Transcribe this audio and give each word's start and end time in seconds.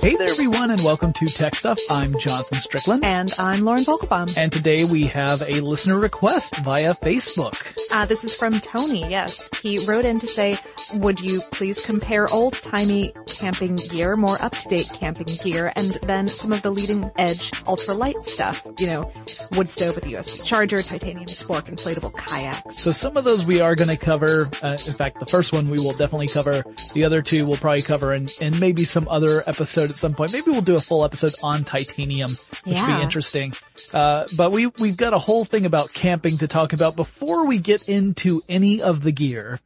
Hey 0.00 0.16
there, 0.16 0.30
everyone, 0.30 0.70
and 0.70 0.82
welcome 0.82 1.12
to 1.12 1.26
Tech 1.26 1.54
Stuff. 1.54 1.78
I'm 1.90 2.18
Jonathan 2.18 2.56
Strickland. 2.56 3.04
And 3.04 3.34
I'm 3.38 3.60
Lauren 3.60 3.84
Vogelbaum. 3.84 4.32
And 4.34 4.50
today 4.50 4.84
we 4.84 5.04
have 5.08 5.42
a 5.42 5.60
listener 5.60 6.00
request 6.00 6.56
via 6.64 6.94
Facebook. 6.94 7.54
Uh, 7.92 8.06
this 8.06 8.24
is 8.24 8.34
from 8.34 8.54
Tony, 8.60 9.06
yes. 9.10 9.50
He 9.60 9.84
wrote 9.84 10.06
in 10.06 10.18
to 10.20 10.26
say, 10.26 10.56
would 10.94 11.20
you 11.20 11.42
please 11.52 11.84
compare 11.84 12.32
old-timey 12.32 13.12
camping 13.26 13.76
gear, 13.76 14.16
more 14.16 14.40
up-to-date 14.42 14.88
camping 14.94 15.26
gear, 15.42 15.70
and 15.76 15.90
then 16.04 16.28
some 16.28 16.50
of 16.52 16.62
the 16.62 16.70
leading-edge 16.70 17.50
ultralight 17.64 18.24
stuff? 18.24 18.66
You 18.78 18.86
know, 18.86 19.12
wood 19.56 19.70
stove 19.70 19.96
with 19.96 20.06
a 20.06 20.08
USB 20.08 20.42
charger, 20.44 20.82
titanium 20.82 21.26
spork, 21.26 21.64
inflatable 21.64 22.16
kayaks. 22.16 22.82
So 22.82 22.90
some 22.92 23.18
of 23.18 23.24
those 23.24 23.44
we 23.44 23.60
are 23.60 23.74
going 23.74 23.90
to 23.90 23.98
cover. 23.98 24.48
Uh, 24.62 24.78
in 24.86 24.94
fact, 24.94 25.20
the 25.20 25.26
first 25.26 25.52
one 25.52 25.68
we 25.68 25.78
will 25.78 25.92
definitely 25.92 26.28
cover. 26.28 26.64
The 26.94 27.04
other 27.04 27.20
two 27.20 27.46
we'll 27.46 27.56
probably 27.56 27.82
cover 27.82 28.14
in, 28.14 28.28
in 28.40 28.58
maybe 28.58 28.86
some 28.86 29.06
other 29.08 29.42
episode 29.90 30.06
at 30.06 30.10
some 30.10 30.14
point. 30.14 30.32
Maybe 30.32 30.50
we'll 30.50 30.62
do 30.62 30.76
a 30.76 30.80
full 30.80 31.04
episode 31.04 31.34
on 31.42 31.64
titanium, 31.64 32.30
which 32.64 32.76
Yeah. 32.76 32.86
would 32.86 32.96
be 32.98 33.02
interesting. 33.02 33.52
Uh, 33.92 34.26
but 34.36 34.52
we, 34.52 34.66
we've 34.66 34.96
got 34.96 35.12
a 35.12 35.18
whole 35.18 35.44
thing 35.44 35.66
about 35.66 35.92
camping 35.92 36.38
to 36.38 36.48
talk 36.48 36.72
about. 36.72 36.96
Before 36.96 37.46
we 37.46 37.58
get 37.58 37.82
into 37.88 38.42
any 38.48 38.80
of 38.82 39.02
the 39.02 39.12
gear, 39.12 39.58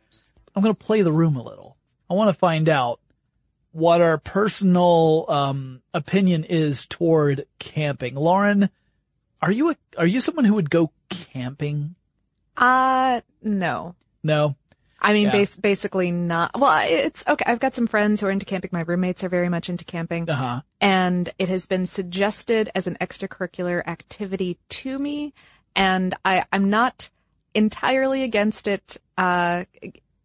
I'm 0.55 0.63
going 0.63 0.75
to 0.75 0.85
play 0.85 1.03
the 1.03 1.13
room 1.13 1.37
a 1.37 1.43
little. 1.43 1.77
I 2.11 2.15
want 2.15 2.29
to 2.31 2.35
find 2.39 2.69
out 2.69 3.01
what 3.73 4.01
our 4.01 4.19
personal, 4.19 5.27
um, 5.29 5.83
opinion 5.93 6.45
is 6.45 6.87
toward 6.87 7.45
camping. 7.59 8.15
Lauren, 8.15 8.71
are 9.43 9.51
you 9.53 9.71
a, 9.71 9.77
are 9.99 10.07
you 10.07 10.21
someone 10.21 10.45
who 10.45 10.55
would 10.55 10.71
go 10.71 10.91
camping? 11.11 11.95
Uh, 12.57 13.21
no. 13.43 13.95
No. 14.23 14.55
I 15.05 15.13
mean, 15.13 15.25
Yeah. 15.27 15.33
bas- 15.33 15.57
basically 15.57 16.11
not. 16.11 16.59
Well, 16.59 16.83
it's 16.89 17.23
okay. 17.29 17.45
I've 17.47 17.61
got 17.61 17.75
some 17.75 17.87
friends 17.87 18.21
who 18.21 18.27
are 18.27 18.31
into 18.31 18.47
camping. 18.47 18.71
My 18.73 18.81
roommates 18.81 19.23
are 19.23 19.29
very 19.29 19.49
much 19.49 19.69
into 19.69 19.85
camping. 19.85 20.29
Uh 20.29 20.35
huh. 20.35 20.61
and 20.81 21.31
it 21.39 21.49
has 21.49 21.67
been 21.67 21.87
suggested 21.87 22.71
as 22.75 22.87
an 22.87 22.97
extracurricular 23.01 23.87
activity 23.87 24.59
to 24.69 24.99
me 24.99 25.33
and 25.77 26.15
I, 26.25 26.45
I'm 26.53 26.71
not 26.71 27.11
entirely 27.55 28.23
against 28.23 28.67
it 28.67 28.97
uh, 29.19 29.65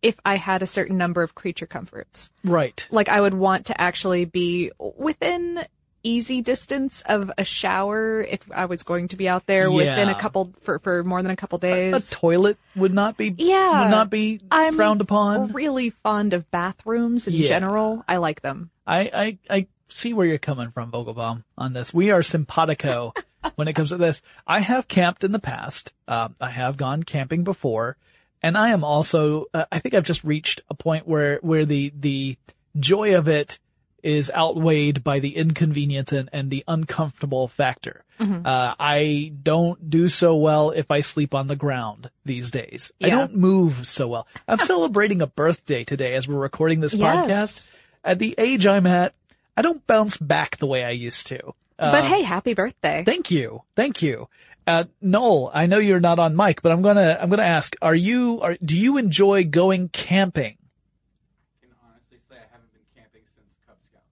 if 0.01 0.15
I 0.25 0.35
had 0.37 0.61
a 0.61 0.67
certain 0.67 0.97
number 0.97 1.21
of 1.23 1.35
creature 1.35 1.65
comforts. 1.67 2.31
Right. 2.43 2.87
Like 2.91 3.09
I 3.09 3.19
would 3.21 3.33
want 3.33 3.65
to 3.67 3.79
actually 3.81 4.25
be 4.25 4.71
within 4.79 5.65
easy 6.03 6.41
distance 6.41 7.01
of 7.05 7.31
a 7.37 7.43
shower 7.43 8.21
if 8.21 8.39
I 8.51 8.65
was 8.65 8.83
going 8.83 9.09
to 9.09 9.15
be 9.15 9.27
out 9.27 9.45
there 9.45 9.69
within 9.71 10.09
a 10.09 10.15
couple 10.15 10.53
for, 10.61 10.79
for 10.79 11.03
more 11.03 11.21
than 11.21 11.31
a 11.31 11.35
couple 11.35 11.57
days. 11.57 11.93
A 11.95 11.99
days. 11.99 12.09
toilet 12.09 12.57
would 12.75 12.93
not 12.93 13.17
be 13.17 13.33
Yeah. 13.37 13.83
would 13.83 13.91
not 13.91 14.09
be 14.09 14.39
I'm 14.51 14.75
frowned 14.75 15.01
upon. 15.01 15.51
really 15.53 15.89
fond 15.89 16.33
of 16.33 16.49
bathrooms 16.51 17.27
in 17.27 17.33
Yeah. 17.33 17.47
general. 17.49 18.03
I 18.07 18.17
like 18.17 18.41
them. 18.41 18.69
I, 18.87 19.09
I 19.13 19.57
I 19.59 19.67
see 19.87 20.13
where 20.13 20.25
you're 20.27 20.37
coming 20.37 20.71
from, 20.71 20.91
Vogelbaum, 20.91 21.43
on 21.57 21.73
this. 21.73 21.93
We 21.93 22.11
are 22.11 22.23
simpatico 22.23 23.13
when 23.55 23.67
it 23.67 23.73
comes 23.73 23.89
to 23.89 23.97
this. 23.97 24.21
I 24.47 24.59
have 24.59 24.87
camped 24.87 25.23
in 25.23 25.31
the 25.31 25.39
past. 25.39 25.93
Um, 26.07 26.35
I 26.39 26.49
have 26.49 26.77
gone 26.77 27.03
camping 27.03 27.43
before, 27.43 27.97
and 28.41 28.57
I 28.57 28.69
am 28.69 28.83
also. 28.83 29.45
Uh, 29.53 29.65
I 29.71 29.79
think 29.79 29.95
I've 29.95 30.03
just 30.05 30.23
reached 30.23 30.61
a 30.69 30.73
point 30.73 31.07
where 31.07 31.37
where 31.41 31.65
the 31.65 31.91
the 31.99 32.37
joy 32.79 33.15
of 33.15 33.27
it 33.27 33.59
is 34.03 34.31
outweighed 34.31 35.03
by 35.03 35.19
the 35.19 35.35
inconvenience 35.35 36.11
and, 36.11 36.29
and 36.33 36.49
the 36.49 36.63
uncomfortable 36.67 37.47
factor. 37.47 38.03
Mm-hmm. 38.19 38.45
Uh, 38.45 38.75
I 38.79 39.31
don't 39.43 39.89
do 39.89 40.09
so 40.09 40.35
well 40.35 40.71
if 40.71 40.91
I 40.91 41.01
sleep 41.01 41.33
on 41.33 41.47
the 41.47 41.55
ground 41.55 42.09
these 42.25 42.51
days. 42.51 42.91
I 43.01 43.09
don't 43.09 43.35
move 43.35 43.87
so 43.87 44.07
well. 44.07 44.27
I'm 44.47 44.59
celebrating 44.59 45.21
a 45.21 45.27
birthday 45.27 45.83
today 45.83 46.15
as 46.15 46.27
we're 46.27 46.35
recording 46.37 46.81
this 46.81 46.93
Yes. 46.93 47.27
podcast. 47.27 47.69
At 48.03 48.19
the 48.19 48.35
age 48.37 48.65
I'm 48.65 48.85
at, 48.87 49.13
I 49.55 49.61
don't 49.61 49.85
bounce 49.87 50.17
back 50.17 50.57
the 50.57 50.67
way 50.67 50.83
I 50.83 50.91
used 50.91 51.27
to. 51.27 51.53
But 51.77 52.03
Uh, 52.03 52.07
hey, 52.07 52.23
happy 52.23 52.53
birthday. 52.53 53.03
Thank 53.05 53.31
you. 53.31 53.63
Thank 53.75 54.01
you. 54.01 54.27
Uh, 54.67 54.83
Noel, 55.01 55.49
I 55.53 55.65
know 55.65 55.79
you're 55.79 55.99
not 55.99 56.19
on 56.19 56.35
mic, 56.35 56.61
but 56.61 56.71
I'm 56.71 56.81
gonna, 56.81 57.17
I'm 57.19 57.29
gonna 57.29 57.41
ask, 57.43 57.75
are 57.81 57.95
you, 57.95 58.39
are, 58.41 58.55
do 58.63 58.77
you 58.77 58.97
enjoy 58.97 59.43
going 59.45 59.89
camping? 59.89 60.57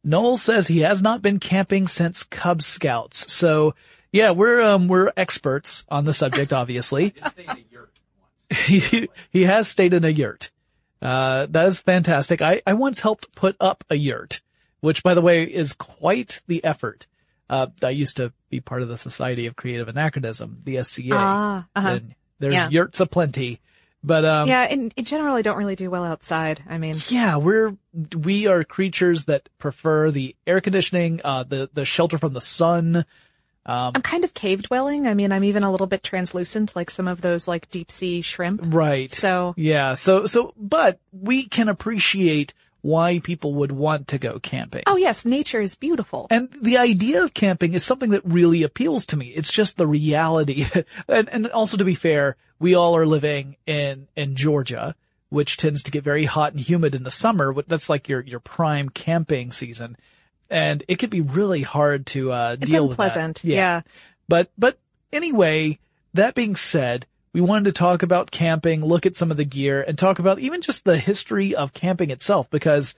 Noel 0.07 0.38
says 0.38 0.68
he 0.68 0.80
has 0.80 1.01
not 1.01 1.21
been 1.21 1.39
camping 1.39 1.88
since 1.88 2.24
Cub 2.24 2.62
Scouts. 2.62 3.31
So 3.31 3.75
yeah, 4.12 4.31
we're, 4.31 4.62
um, 4.62 4.88
we're 4.88 5.12
experts 5.18 5.86
on 5.89 6.06
the 6.06 6.13
subject, 6.13 6.54
obviously. 6.62 7.13
he, 8.50 9.09
he 9.30 9.44
has 9.44 9.68
stayed 9.68 9.94
in 9.94 10.06
a 10.06 10.09
yurt. 10.09 10.50
Uh, 11.01 11.48
that 11.50 11.68
is 11.68 11.80
fantastic. 11.80 12.42
I, 12.42 12.62
I 12.65 12.74
once 12.74 13.01
helped 13.01 13.36
put 13.36 13.56
up 13.59 13.83
a 13.89 13.95
yurt, 13.95 14.42
which 14.80 15.04
by 15.04 15.13
the 15.13 15.21
way 15.21 15.44
is 15.44 15.74
quite 15.74 16.42
the 16.48 16.63
effort. 16.63 17.06
Uh, 17.50 17.68
I 17.83 17.89
used 17.89 18.18
to 18.18 18.31
be 18.50 18.60
part 18.62 18.81
of 18.81 18.88
the 18.88 18.98
Society 18.98 19.45
of 19.45 19.56
Creative 19.56 19.88
Anachronism, 19.88 20.60
the 20.63 20.83
SCA. 20.83 21.10
Ah, 21.13 21.68
uh-huh. 21.75 21.88
And 21.89 22.15
there's 22.39 22.53
Yeah. 22.53 22.69
yurts 22.69 23.00
aplenty. 23.00 23.60
But, 24.07 24.25
um, 24.25 24.48
yeah, 24.48 24.65
in, 24.65 24.92
in 24.95 25.06
general, 25.06 25.36
I 25.36 25.42
don't 25.42 25.57
really 25.57 25.75
do 25.75 25.92
well 25.92 26.06
outside. 26.06 26.63
I 26.68 26.77
mean, 26.77 26.95
yeah, 27.09 27.36
we're, 27.36 27.75
we 28.18 28.48
are 28.48 28.63
creatures 28.63 29.25
that 29.25 29.50
prefer 29.59 30.09
the 30.09 30.36
air 30.48 30.62
conditioning, 30.62 31.21
uh, 31.24 31.44
the, 31.44 31.69
the 31.74 31.86
shelter 31.86 32.18
from 32.18 32.33
the 32.33 32.42
sun. 32.42 33.06
Um, 33.65 33.92
I'm 33.95 34.01
kind 34.01 34.24
of 34.24 34.33
cave 34.33 34.63
dwelling. 34.63 35.07
I 35.07 35.13
mean, 35.13 35.33
I'm 35.33 35.44
even 35.44 35.63
a 35.63 35.71
little 35.71 35.88
bit 35.88 36.01
translucent, 36.01 36.74
like 36.74 36.89
some 36.89 37.07
of 37.07 37.19
those 37.19 37.50
like 37.50 37.69
deep 37.69 37.92
sea 37.92 38.21
shrimp. 38.21 38.62
Right. 38.63 39.12
So 39.12 39.54
Yeah. 39.57 39.95
So, 39.95 40.25
so, 40.25 40.53
but 40.56 41.00
we 41.12 41.44
can 41.44 41.68
appreciate 41.68 42.53
why 42.81 43.19
people 43.19 43.53
would 43.56 43.71
want 43.71 44.07
to 44.09 44.18
go 44.18 44.39
camping. 44.39 44.83
Oh 44.88 44.97
yes, 44.97 45.25
nature 45.25 45.62
is 45.62 45.75
beautiful. 45.75 46.27
And 46.29 46.50
the 46.62 46.77
idea 46.77 47.24
of 47.24 47.33
camping 47.33 47.74
is 47.74 47.83
something 47.83 48.12
that 48.12 48.21
really 48.24 48.63
appeals 48.63 49.06
to 49.07 49.18
me. 49.18 49.27
It's 49.29 49.51
just 49.51 49.77
the 49.77 49.88
reality. 49.88 50.65
and, 51.07 51.29
and 51.29 51.47
also 51.47 51.77
to 51.77 51.85
be 51.85 51.95
fair, 51.95 52.38
we 52.59 52.75
all 52.75 52.95
are 52.95 53.06
living 53.06 53.57
in, 53.65 54.07
in 54.15 54.35
Georgia, 54.35 54.95
which 55.29 55.57
tends 55.57 55.83
to 55.83 55.91
get 55.91 56.03
very 56.03 56.25
hot 56.25 56.53
and 56.53 56.62
humid 56.62 56.95
in 56.95 57.03
the 57.03 57.12
summer. 57.12 57.53
That's 57.68 57.89
like 57.89 58.07
your, 58.07 58.21
your 58.21 58.39
prime 58.39 58.89
camping 58.89 59.51
season. 59.51 59.97
And 60.50 60.83
it 60.88 60.95
could 60.95 61.09
be 61.09 61.21
really 61.21 61.62
hard 61.63 62.06
to, 62.07 62.31
uh, 62.31 62.56
It's 62.59 62.71
deal 62.71 62.88
with 62.88 62.97
that. 62.97 63.03
unpleasant. 63.03 63.44
Yeah. 63.44 63.81
But, 64.29 64.50
but 64.57 64.79
anyway, 65.12 65.79
that 66.13 66.35
being 66.35 66.56
said, 66.56 67.06
we 67.33 67.41
wanted 67.41 67.65
to 67.65 67.71
talk 67.71 68.03
about 68.03 68.31
camping, 68.31 68.83
look 68.83 69.06
at 69.06 69.15
some 69.15 69.31
of 69.31 69.38
the 69.38 69.45
gear 69.45 69.81
and 69.81 69.97
talk 69.97 70.19
about 70.19 70.39
even 70.39 70.62
just 70.62 70.85
the 70.85 70.97
history 70.97 71.56
of 71.56 71.74
camping 71.74 72.09
itself 72.09 72.50
because 72.50 72.95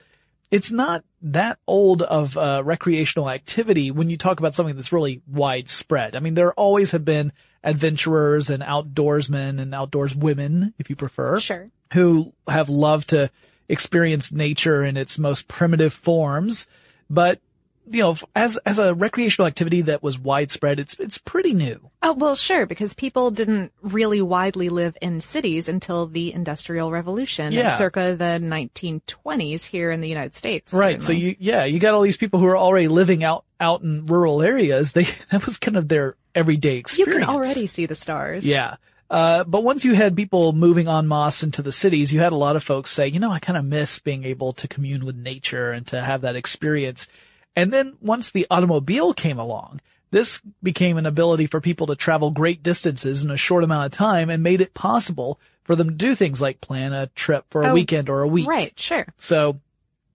it's 0.50 0.72
not 0.72 1.04
that 1.22 1.58
old 1.66 2.02
of 2.02 2.36
a 2.36 2.62
recreational 2.62 3.30
activity 3.30 3.90
when 3.90 4.10
you 4.10 4.16
talk 4.16 4.40
about 4.40 4.54
something 4.54 4.74
that's 4.74 4.92
really 4.92 5.22
widespread. 5.28 6.16
I 6.16 6.20
mean, 6.20 6.34
there 6.34 6.52
always 6.54 6.92
have 6.92 7.04
been 7.04 7.32
adventurers 7.62 8.50
and 8.50 8.62
outdoorsmen 8.62 9.60
and 9.60 9.74
outdoors 9.74 10.14
women, 10.16 10.74
if 10.78 10.90
you 10.90 10.96
prefer, 10.96 11.38
Sure. 11.40 11.70
who 11.92 12.32
have 12.48 12.68
loved 12.68 13.10
to 13.10 13.30
experience 13.68 14.32
nature 14.32 14.82
in 14.82 14.96
its 14.96 15.18
most 15.18 15.46
primitive 15.46 15.92
forms. 15.92 16.66
But, 17.08 17.40
you 17.90 18.02
know, 18.02 18.16
as, 18.34 18.56
as 18.58 18.78
a 18.78 18.94
recreational 18.94 19.46
activity 19.46 19.82
that 19.82 20.02
was 20.02 20.18
widespread, 20.18 20.78
it's, 20.78 20.94
it's 21.00 21.18
pretty 21.18 21.52
new. 21.52 21.90
Oh, 22.02 22.12
well, 22.12 22.36
sure, 22.36 22.64
because 22.64 22.94
people 22.94 23.30
didn't 23.30 23.72
really 23.82 24.22
widely 24.22 24.68
live 24.68 24.96
in 25.02 25.20
cities 25.20 25.68
until 25.68 26.06
the 26.06 26.32
Industrial 26.32 26.90
Revolution, 26.90 27.52
Yeah. 27.52 27.76
circa 27.76 28.14
the 28.16 28.38
1920s 28.40 29.64
here 29.64 29.90
in 29.90 30.00
the 30.00 30.08
United 30.08 30.34
States. 30.34 30.72
Right. 30.72 31.02
So 31.02 31.12
you, 31.12 31.36
yeah, 31.38 31.64
you 31.64 31.78
got 31.80 31.94
all 31.94 32.02
these 32.02 32.16
people 32.16 32.40
who 32.40 32.46
are 32.46 32.56
already 32.56 32.88
living 32.88 33.24
out, 33.24 33.44
out 33.58 33.82
in 33.82 34.06
rural 34.06 34.40
areas. 34.40 34.92
They, 34.92 35.08
that 35.30 35.44
was 35.44 35.58
kind 35.58 35.76
of 35.76 35.88
their 35.88 36.16
everyday 36.34 36.76
experience. 36.76 37.20
You 37.20 37.26
can 37.26 37.34
already 37.34 37.66
see 37.66 37.86
the 37.86 37.94
stars. 37.96 38.44
Yeah. 38.46 38.76
Uh, 39.10 39.42
but 39.42 39.64
once 39.64 39.84
you 39.84 39.92
had 39.94 40.14
people 40.14 40.52
moving 40.52 40.86
en 40.86 41.08
masse 41.08 41.42
into 41.42 41.62
the 41.62 41.72
cities, 41.72 42.14
you 42.14 42.20
had 42.20 42.30
a 42.30 42.36
lot 42.36 42.54
of 42.54 42.62
folks 42.62 42.90
say, 42.90 43.08
you 43.08 43.18
know, 43.18 43.32
I 43.32 43.40
kind 43.40 43.58
of 43.58 43.64
miss 43.64 43.98
being 43.98 44.24
able 44.24 44.52
to 44.54 44.68
commune 44.68 45.04
with 45.04 45.16
nature 45.16 45.72
and 45.72 45.84
to 45.88 46.00
have 46.00 46.20
that 46.20 46.36
experience. 46.36 47.08
And 47.56 47.72
then 47.72 47.96
once 48.00 48.30
the 48.30 48.46
automobile 48.50 49.12
came 49.12 49.38
along, 49.38 49.80
this 50.10 50.40
became 50.62 50.96
an 50.96 51.06
ability 51.06 51.46
for 51.46 51.60
people 51.60 51.86
to 51.88 51.96
travel 51.96 52.30
great 52.30 52.62
distances 52.62 53.24
in 53.24 53.30
a 53.30 53.36
short 53.36 53.64
amount 53.64 53.86
of 53.86 53.92
time 53.92 54.30
and 54.30 54.42
made 54.42 54.60
it 54.60 54.74
possible 54.74 55.40
for 55.64 55.76
them 55.76 55.88
to 55.88 55.94
do 55.94 56.14
things 56.14 56.40
like 56.40 56.60
plan 56.60 56.92
a 56.92 57.06
trip 57.08 57.44
for 57.50 57.62
a 57.62 57.68
Oh, 57.68 57.74
weekend 57.74 58.08
or 58.08 58.22
a 58.22 58.28
week. 58.28 58.48
Right, 58.48 58.76
sure. 58.78 59.06
So 59.18 59.60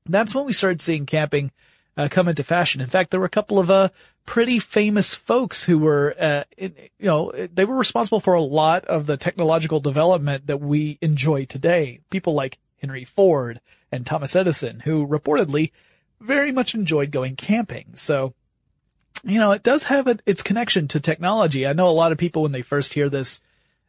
that's 0.06 0.36
when 0.36 0.46
we 0.46 0.54
started 0.54 0.82
seeing 0.82 1.06
camping 1.06 1.52
uh, 1.98 2.10
come 2.12 2.28
into 2.28 2.44
fashion. 2.44 2.82
In 2.82 2.88
fact, 2.88 3.12
there 3.12 3.22
were 3.22 3.26
a 3.26 3.30
couple 3.30 3.58
of 3.58 3.70
uh, 3.72 3.90
pretty 4.26 4.60
famous 4.60 5.14
folks 5.14 5.64
who 5.64 5.78
were, 5.80 6.14
uh, 6.20 6.44
in, 6.58 6.76
you 7.00 7.08
know, 7.08 7.32
they 7.32 7.64
were 7.64 7.78
responsible 7.78 8.20
for 8.20 8.34
a 8.34 8.42
lot 8.42 8.84
of 8.86 9.06
the 9.06 9.16
technological 9.16 9.80
development 9.80 10.48
that 10.48 10.60
we 10.60 10.98
enjoy 11.02 11.46
today. 11.46 12.02
People 12.10 12.34
like 12.34 12.58
Henry 12.82 13.06
Ford 13.06 13.62
and 13.94 14.06
Thomas 14.06 14.36
Edison, 14.36 14.82
who 14.82 15.08
reportedly 15.08 15.72
very 16.20 16.52
much 16.52 16.74
enjoyed 16.74 17.12
going 17.12 17.36
camping. 17.36 17.94
So, 17.96 18.34
you 19.24 19.40
know, 19.40 19.52
it 19.52 19.64
does 19.64 19.84
have 19.84 20.08
a, 20.08 20.18
its 20.26 20.42
connection 20.42 20.88
to 20.90 21.00
technology. 21.00 21.66
I 21.66 21.74
know 21.74 21.90
a 21.90 21.92
lot 21.92 22.12
of 22.12 22.18
people 22.18 22.44
when 22.44 22.52
they 22.52 22.62
first 22.62 22.94
hear 22.94 23.10
this 23.10 23.42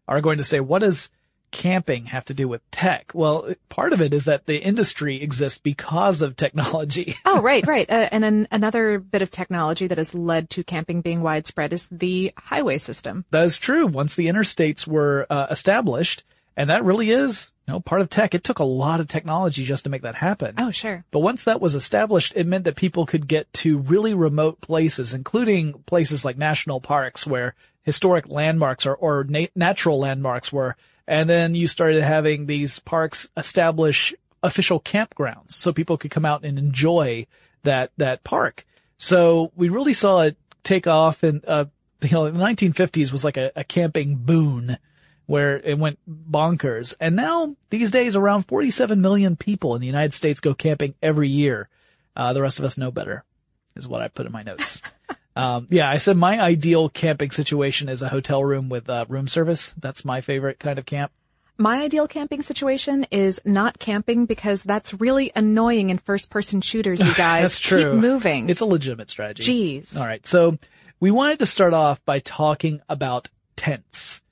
are 0.09 0.21
going 0.21 0.39
to 0.39 0.45
say, 0.45 0.61
what 0.61 0.81
does 0.81 1.11
camping 1.51 2.07
have 2.07 2.25
to 2.27 2.35
do 2.35 2.49
with 2.49 2.69
tech? 2.71 3.13
Well, 3.15 3.53
part 3.69 3.93
of 3.93 4.01
it 4.01 4.13
is 4.13 4.25
that 4.25 4.47
the 4.47 4.63
industry 4.63 5.23
exists 5.23 5.59
because 5.59 6.21
of 6.23 6.37
technology. 6.37 7.17
Oh, 7.25 7.43
right, 7.43 7.67
right. 7.67 7.89
Uh, 7.91 8.09
and 8.13 8.25
an, 8.25 8.49
another 8.51 8.99
bit 8.99 9.21
of 9.21 9.31
technology 9.31 9.87
that 9.89 9.99
has 9.99 10.15
led 10.15 10.49
to 10.51 10.65
camping 10.65 11.01
being 11.01 11.23
widespread 11.23 11.73
is 11.73 11.89
the 11.91 12.33
highway 12.37 12.79
system. 12.79 13.25
that 13.31 13.45
is 13.45 13.59
true. 13.59 13.87
Once 13.87 14.15
the 14.15 14.27
interstates 14.27 14.87
were 14.87 15.27
uh, 15.29 15.49
established, 15.51 16.25
and 16.57 16.71
that 16.71 16.85
really 16.85 17.11
is, 17.11 17.51
you 17.67 17.73
know, 17.75 17.81
part 17.81 18.01
of 18.01 18.09
tech. 18.09 18.35
It 18.35 18.45
took 18.45 18.61
a 18.61 18.65
lot 18.65 19.01
of 19.01 19.09
technology 19.09 19.65
just 19.65 19.85
to 19.85 19.91
make 19.91 20.03
that 20.03 20.15
happen. 20.15 20.55
Oh, 20.59 20.71
sure. 20.71 21.05
But 21.11 21.21
once 21.21 21.45
that 21.45 21.61
was 21.61 21.75
established, 21.75 22.33
it 22.37 22.47
meant 22.47 22.65
that 22.65 22.77
people 22.77 23.07
could 23.07 23.27
get 23.27 23.53
to 23.55 23.79
really 23.79 24.15
remote 24.15 24.61
places, 24.61 25.13
including 25.13 25.73
places 25.85 26.25
like 26.25 26.39
national 26.39 26.81
parks 26.81 27.27
where 27.27 27.55
historic 27.83 28.31
landmarks 28.31 28.87
or, 28.87 28.95
or 28.95 29.25
na- 29.25 29.47
natural 29.57 29.99
landmarks 29.99 30.53
were. 30.53 30.77
And 31.09 31.29
then 31.29 31.55
you 31.55 31.67
started 31.67 32.03
having 32.03 32.47
these 32.47 32.79
parks 32.79 33.29
establish 33.37 34.15
official 34.43 34.81
campgrounds 34.81 35.53
so 35.53 35.73
people 35.73 35.97
could 35.97 36.11
come 36.11 36.25
out 36.25 36.45
and 36.45 36.59
enjoy 36.59 37.27
that, 37.65 37.91
that 37.97 38.23
park. 38.23 38.65
So 38.99 39.51
we 39.57 39.69
really 39.69 39.93
saw 39.93 40.21
it 40.21 40.37
take 40.63 40.87
off 40.87 41.23
and, 41.25 41.45
uh, 41.47 41.67
you 42.03 42.11
know, 42.11 42.31
the 42.31 42.39
1950s 42.39 43.11
was 43.11 43.25
like 43.25 43.37
a, 43.37 43.51
a 43.57 43.65
camping 43.65 44.17
boon 44.17 44.79
where 45.27 45.59
it 45.59 45.79
went 45.79 45.99
bonkers. 46.09 46.95
And 47.01 47.17
now 47.17 47.57
these 47.71 47.91
days 47.91 48.17
around 48.17 48.45
47 48.45 49.01
million 49.01 49.37
people 49.37 49.75
in 49.75 49.81
the 49.81 49.87
United 49.87 50.15
States 50.15 50.41
go 50.41 50.55
camping 50.55 50.95
every 51.03 51.29
year. 51.29 51.69
Uh, 52.15 52.33
the 52.33 52.43
rest 52.43 52.59
of 52.59 52.65
us 52.65 52.79
know 52.79 52.91
better 52.91 53.25
is 53.75 53.87
what 53.87 54.03
I 54.03 54.09
put 54.09 54.27
in 54.27 54.33
my 54.33 54.43
notes. 54.43 54.81
um, 55.37 55.67
yeah, 55.69 55.91
I 55.91 55.99
said 55.99 56.17
my 56.17 56.41
ideal 56.41 56.89
camping 56.89 57.31
situation 57.31 57.89
is 57.89 58.03
a 58.03 58.09
hotel 58.09 58.43
room 58.43 58.69
with 58.69 58.89
uh, 58.89 59.05
room 59.09 59.29
service. 59.29 59.75
That's 59.79 60.05
my 60.05 60.21
favorite 60.21 60.59
kind 60.59 60.79
of 60.79 60.87
camp. 60.87 61.13
My 61.59 61.81
ideal 61.81 62.07
camping 62.07 62.43
situation 62.43 63.07
is 63.11 63.41
not 63.45 63.79
camping 63.79 64.27
because 64.27 64.63
that's 64.63 64.93
really 64.93 65.33
annoying 65.35 65.89
in 65.89 65.97
first 65.97 66.29
person 66.29 66.61
shooters, 66.61 67.01
you 67.01 67.15
guys. 67.17 67.43
That's 67.43 67.59
true. 67.59 67.93
Keep 67.93 68.01
moving. 68.01 68.51
It's 68.51 68.61
a 68.61 68.67
legitimate 68.67 69.09
strategy. 69.09 69.81
Jeez. 69.81 69.97
All 69.97 70.07
right. 70.07 70.25
So 70.27 70.59
we 71.01 71.11
wanted 71.11 71.39
to 71.39 71.47
start 71.47 71.73
off 71.73 72.05
by 72.05 72.19
talking 72.19 72.83
about 72.89 73.31
tents. 73.57 74.23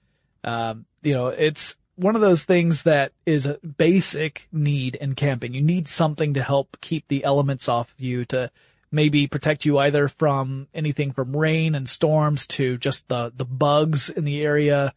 Um, 0.44 0.84
you 1.02 1.14
know, 1.14 1.28
it's 1.28 1.76
one 1.96 2.14
of 2.14 2.20
those 2.20 2.44
things 2.44 2.82
that 2.82 3.12
is 3.24 3.46
a 3.46 3.58
basic 3.58 4.48
need 4.52 4.96
in 4.96 5.14
camping. 5.14 5.54
You 5.54 5.62
need 5.62 5.88
something 5.88 6.34
to 6.34 6.42
help 6.42 6.76
keep 6.80 7.06
the 7.08 7.24
elements 7.24 7.68
off 7.68 7.92
of 7.92 8.00
you 8.00 8.24
to 8.26 8.50
maybe 8.90 9.26
protect 9.26 9.64
you 9.64 9.78
either 9.78 10.08
from 10.08 10.68
anything 10.74 11.12
from 11.12 11.36
rain 11.36 11.74
and 11.74 11.88
storms 11.88 12.46
to 12.46 12.76
just 12.78 13.08
the, 13.08 13.32
the 13.36 13.44
bugs 13.44 14.08
in 14.08 14.24
the 14.24 14.42
area, 14.44 14.92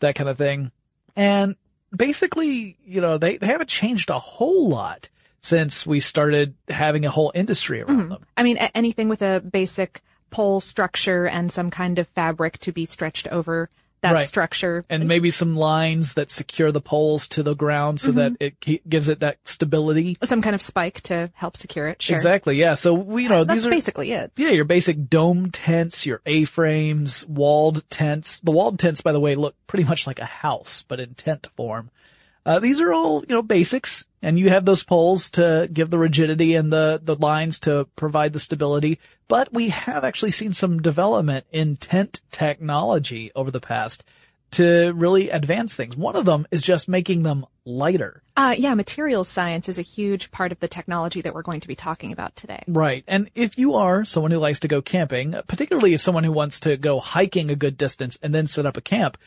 that 0.00 0.14
kind 0.14 0.28
of 0.28 0.38
thing. 0.38 0.70
And 1.16 1.56
basically, 1.94 2.76
you 2.84 3.00
know, 3.00 3.18
they, 3.18 3.36
they 3.36 3.46
haven't 3.46 3.68
changed 3.68 4.10
a 4.10 4.18
whole 4.18 4.68
lot 4.68 5.08
since 5.40 5.86
we 5.86 6.00
started 6.00 6.54
having 6.68 7.06
a 7.06 7.10
whole 7.10 7.32
industry 7.34 7.82
around 7.82 8.10
them. 8.10 8.26
I 8.36 8.42
mean, 8.42 8.58
a- 8.58 8.76
anything 8.76 9.08
with 9.08 9.22
a 9.22 9.40
basic 9.40 10.02
pole 10.30 10.60
structure 10.60 11.26
and 11.26 11.50
some 11.50 11.70
kind 11.70 11.98
of 11.98 12.06
fabric 12.08 12.58
to 12.58 12.72
be 12.72 12.86
stretched 12.86 13.26
over 13.28 13.68
that 14.02 14.12
Right. 14.12 14.26
structure. 14.28 14.84
and 14.88 15.06
maybe 15.06 15.30
some 15.30 15.56
lines 15.56 16.14
that 16.14 16.30
secure 16.30 16.72
the 16.72 16.80
poles 16.80 17.28
to 17.28 17.42
the 17.42 17.54
ground 17.54 18.00
so 18.00 18.12
that 18.12 18.32
it 18.40 18.54
ke- 18.60 18.80
gives 18.88 19.08
it 19.08 19.20
that 19.20 19.36
stability. 19.44 20.16
some 20.24 20.40
kind 20.42 20.54
of 20.54 20.62
spike 20.62 21.00
to 21.02 21.30
help 21.34 21.56
secure 21.56 21.86
it. 21.88 22.00
Sure. 22.00 22.16
Exactly. 22.16 22.56
Yeah. 22.56 22.74
So 22.74 22.94
we, 22.94 23.24
you 23.24 23.28
know, 23.28 23.44
That's 23.44 23.58
these 23.60 23.66
are 23.66 23.70
basically 23.70 24.12
it. 24.12 24.32
yeah, 24.36 24.50
your 24.50 24.64
basic 24.64 25.08
dome 25.10 25.50
tents, 25.50 26.06
your 26.06 26.22
A-frames, 26.26 27.26
walled 27.26 27.88
tents. 27.90 28.40
The 28.40 28.50
walled 28.52 28.78
tents, 28.78 29.00
by 29.00 29.12
the 29.12 29.20
way, 29.20 29.34
look 29.34 29.54
pretty 29.66 29.84
much 29.84 30.06
like 30.06 30.18
a 30.18 30.24
house, 30.24 30.84
but 30.88 31.00
in 31.00 31.14
tent 31.14 31.48
form. 31.56 31.90
Uh, 32.46 32.58
these 32.58 32.80
are 32.80 32.92
all, 32.92 33.20
you 33.28 33.34
know, 33.34 33.42
basics. 33.42 34.04
And 34.22 34.38
you 34.38 34.50
have 34.50 34.64
those 34.64 34.82
poles 34.82 35.30
to 35.30 35.68
give 35.72 35.90
the 35.90 35.98
rigidity 35.98 36.54
and 36.54 36.72
the, 36.72 37.00
the 37.02 37.14
lines 37.14 37.60
to 37.60 37.86
provide 37.96 38.32
the 38.32 38.40
stability. 38.40 38.98
But 39.28 39.52
we 39.52 39.68
have 39.68 40.04
actually 40.04 40.32
seen 40.32 40.52
some 40.52 40.82
development 40.82 41.46
in 41.52 41.76
tent 41.76 42.20
technology 42.30 43.30
over 43.34 43.50
the 43.50 43.60
past 43.60 44.04
to 44.52 44.92
really 44.94 45.30
advance 45.30 45.76
things. 45.76 45.96
One 45.96 46.16
of 46.16 46.24
them 46.24 46.46
is 46.50 46.62
just 46.62 46.88
making 46.88 47.22
them 47.22 47.46
lighter. 47.64 48.22
Uh, 48.36 48.54
yeah, 48.58 48.74
materials 48.74 49.28
science 49.28 49.68
is 49.68 49.78
a 49.78 49.82
huge 49.82 50.30
part 50.32 50.50
of 50.50 50.58
the 50.60 50.68
technology 50.68 51.20
that 51.20 51.34
we're 51.34 51.42
going 51.42 51.60
to 51.60 51.68
be 51.68 51.76
talking 51.76 52.10
about 52.10 52.34
today. 52.34 52.64
Right. 52.66 53.04
And 53.06 53.30
if 53.34 53.58
you 53.58 53.74
are 53.74 54.04
someone 54.04 54.32
who 54.32 54.38
likes 54.38 54.60
to 54.60 54.68
go 54.68 54.82
camping, 54.82 55.36
particularly 55.46 55.94
if 55.94 56.00
someone 56.00 56.24
who 56.24 56.32
wants 56.32 56.60
to 56.60 56.76
go 56.76 56.98
hiking 56.98 57.50
a 57.50 57.56
good 57.56 57.76
distance 57.76 58.18
and 58.22 58.34
then 58.34 58.48
set 58.48 58.66
up 58.66 58.76
a 58.76 58.80
camp, 58.80 59.18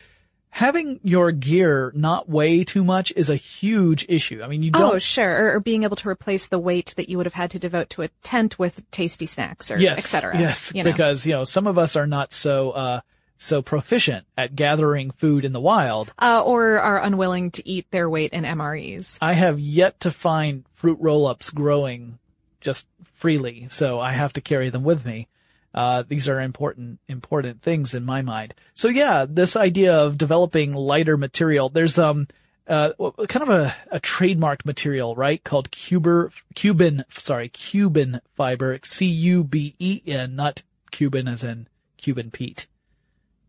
having 0.54 1.00
your 1.02 1.32
gear 1.32 1.90
not 1.96 2.28
weigh 2.28 2.62
too 2.62 2.84
much 2.84 3.12
is 3.16 3.28
a 3.28 3.34
huge 3.34 4.06
issue. 4.08 4.40
I 4.40 4.46
mean, 4.46 4.62
you 4.62 4.70
don't. 4.70 4.94
Oh, 4.94 4.98
sure. 5.00 5.28
Or, 5.28 5.56
or 5.56 5.60
being 5.60 5.82
able 5.82 5.96
to 5.96 6.08
replace 6.08 6.46
the 6.46 6.60
weight 6.60 6.94
that 6.96 7.08
you 7.08 7.16
would 7.16 7.26
have 7.26 7.34
had 7.34 7.50
to 7.50 7.58
devote 7.58 7.90
to 7.90 8.02
a 8.02 8.08
tent 8.22 8.56
with 8.56 8.88
tasty 8.92 9.26
snacks 9.26 9.72
or 9.72 9.78
yes, 9.78 9.98
et 9.98 10.02
cetera. 10.02 10.38
Yes. 10.38 10.70
you 10.72 10.84
know. 10.84 10.92
Because, 10.92 11.26
you 11.26 11.32
know, 11.32 11.42
some 11.42 11.66
of 11.66 11.76
us 11.76 11.96
are 11.96 12.06
not 12.06 12.32
so, 12.32 12.70
uh, 12.70 13.00
so 13.36 13.62
proficient 13.62 14.26
at 14.38 14.54
gathering 14.54 15.10
food 15.10 15.44
in 15.44 15.52
the 15.52 15.60
wild. 15.60 16.12
uh, 16.20 16.40
or 16.44 16.78
are 16.78 17.02
unwilling 17.02 17.50
to 17.50 17.68
eat 17.68 17.90
their 17.90 18.08
weight 18.08 18.32
in 18.32 18.44
MREs. 18.44 19.18
I 19.20 19.32
have 19.32 19.58
yet 19.58 19.98
to 20.00 20.12
find 20.12 20.64
fruit 20.74 20.98
roll-ups 21.00 21.50
growing 21.50 22.20
just 22.60 22.86
freely, 23.14 23.66
so 23.68 23.98
I 23.98 24.12
have 24.12 24.32
to 24.34 24.40
carry 24.40 24.70
them 24.70 24.84
with 24.84 25.04
me. 25.04 25.26
Uh, 25.74 26.04
these 26.06 26.28
are 26.28 26.40
important, 26.40 27.00
important 27.08 27.60
things 27.60 27.94
in 27.94 28.04
my 28.04 28.22
mind. 28.22 28.54
So 28.74 28.88
yeah, 28.88 29.26
this 29.28 29.56
idea 29.56 29.94
of 29.96 30.16
developing 30.16 30.72
lighter 30.72 31.16
material, 31.16 31.68
there's, 31.68 31.98
um, 31.98 32.28
uh, 32.66 32.92
kind 33.28 33.42
of 33.42 33.50
a, 33.50 33.74
a 33.90 34.00
trademarked 34.00 34.64
material, 34.64 35.14
right? 35.14 35.42
Called 35.42 35.70
Cuber, 35.70 36.30
Cuban, 36.54 37.04
sorry, 37.10 37.48
Cuben 37.48 38.20
fiber, 38.34 38.78
C-U-B-E-N, 38.82 40.36
not 40.36 40.62
Cuban 40.90 41.28
as 41.28 41.44
in 41.44 41.66
Cuban 41.98 42.30
Pete. 42.30 42.66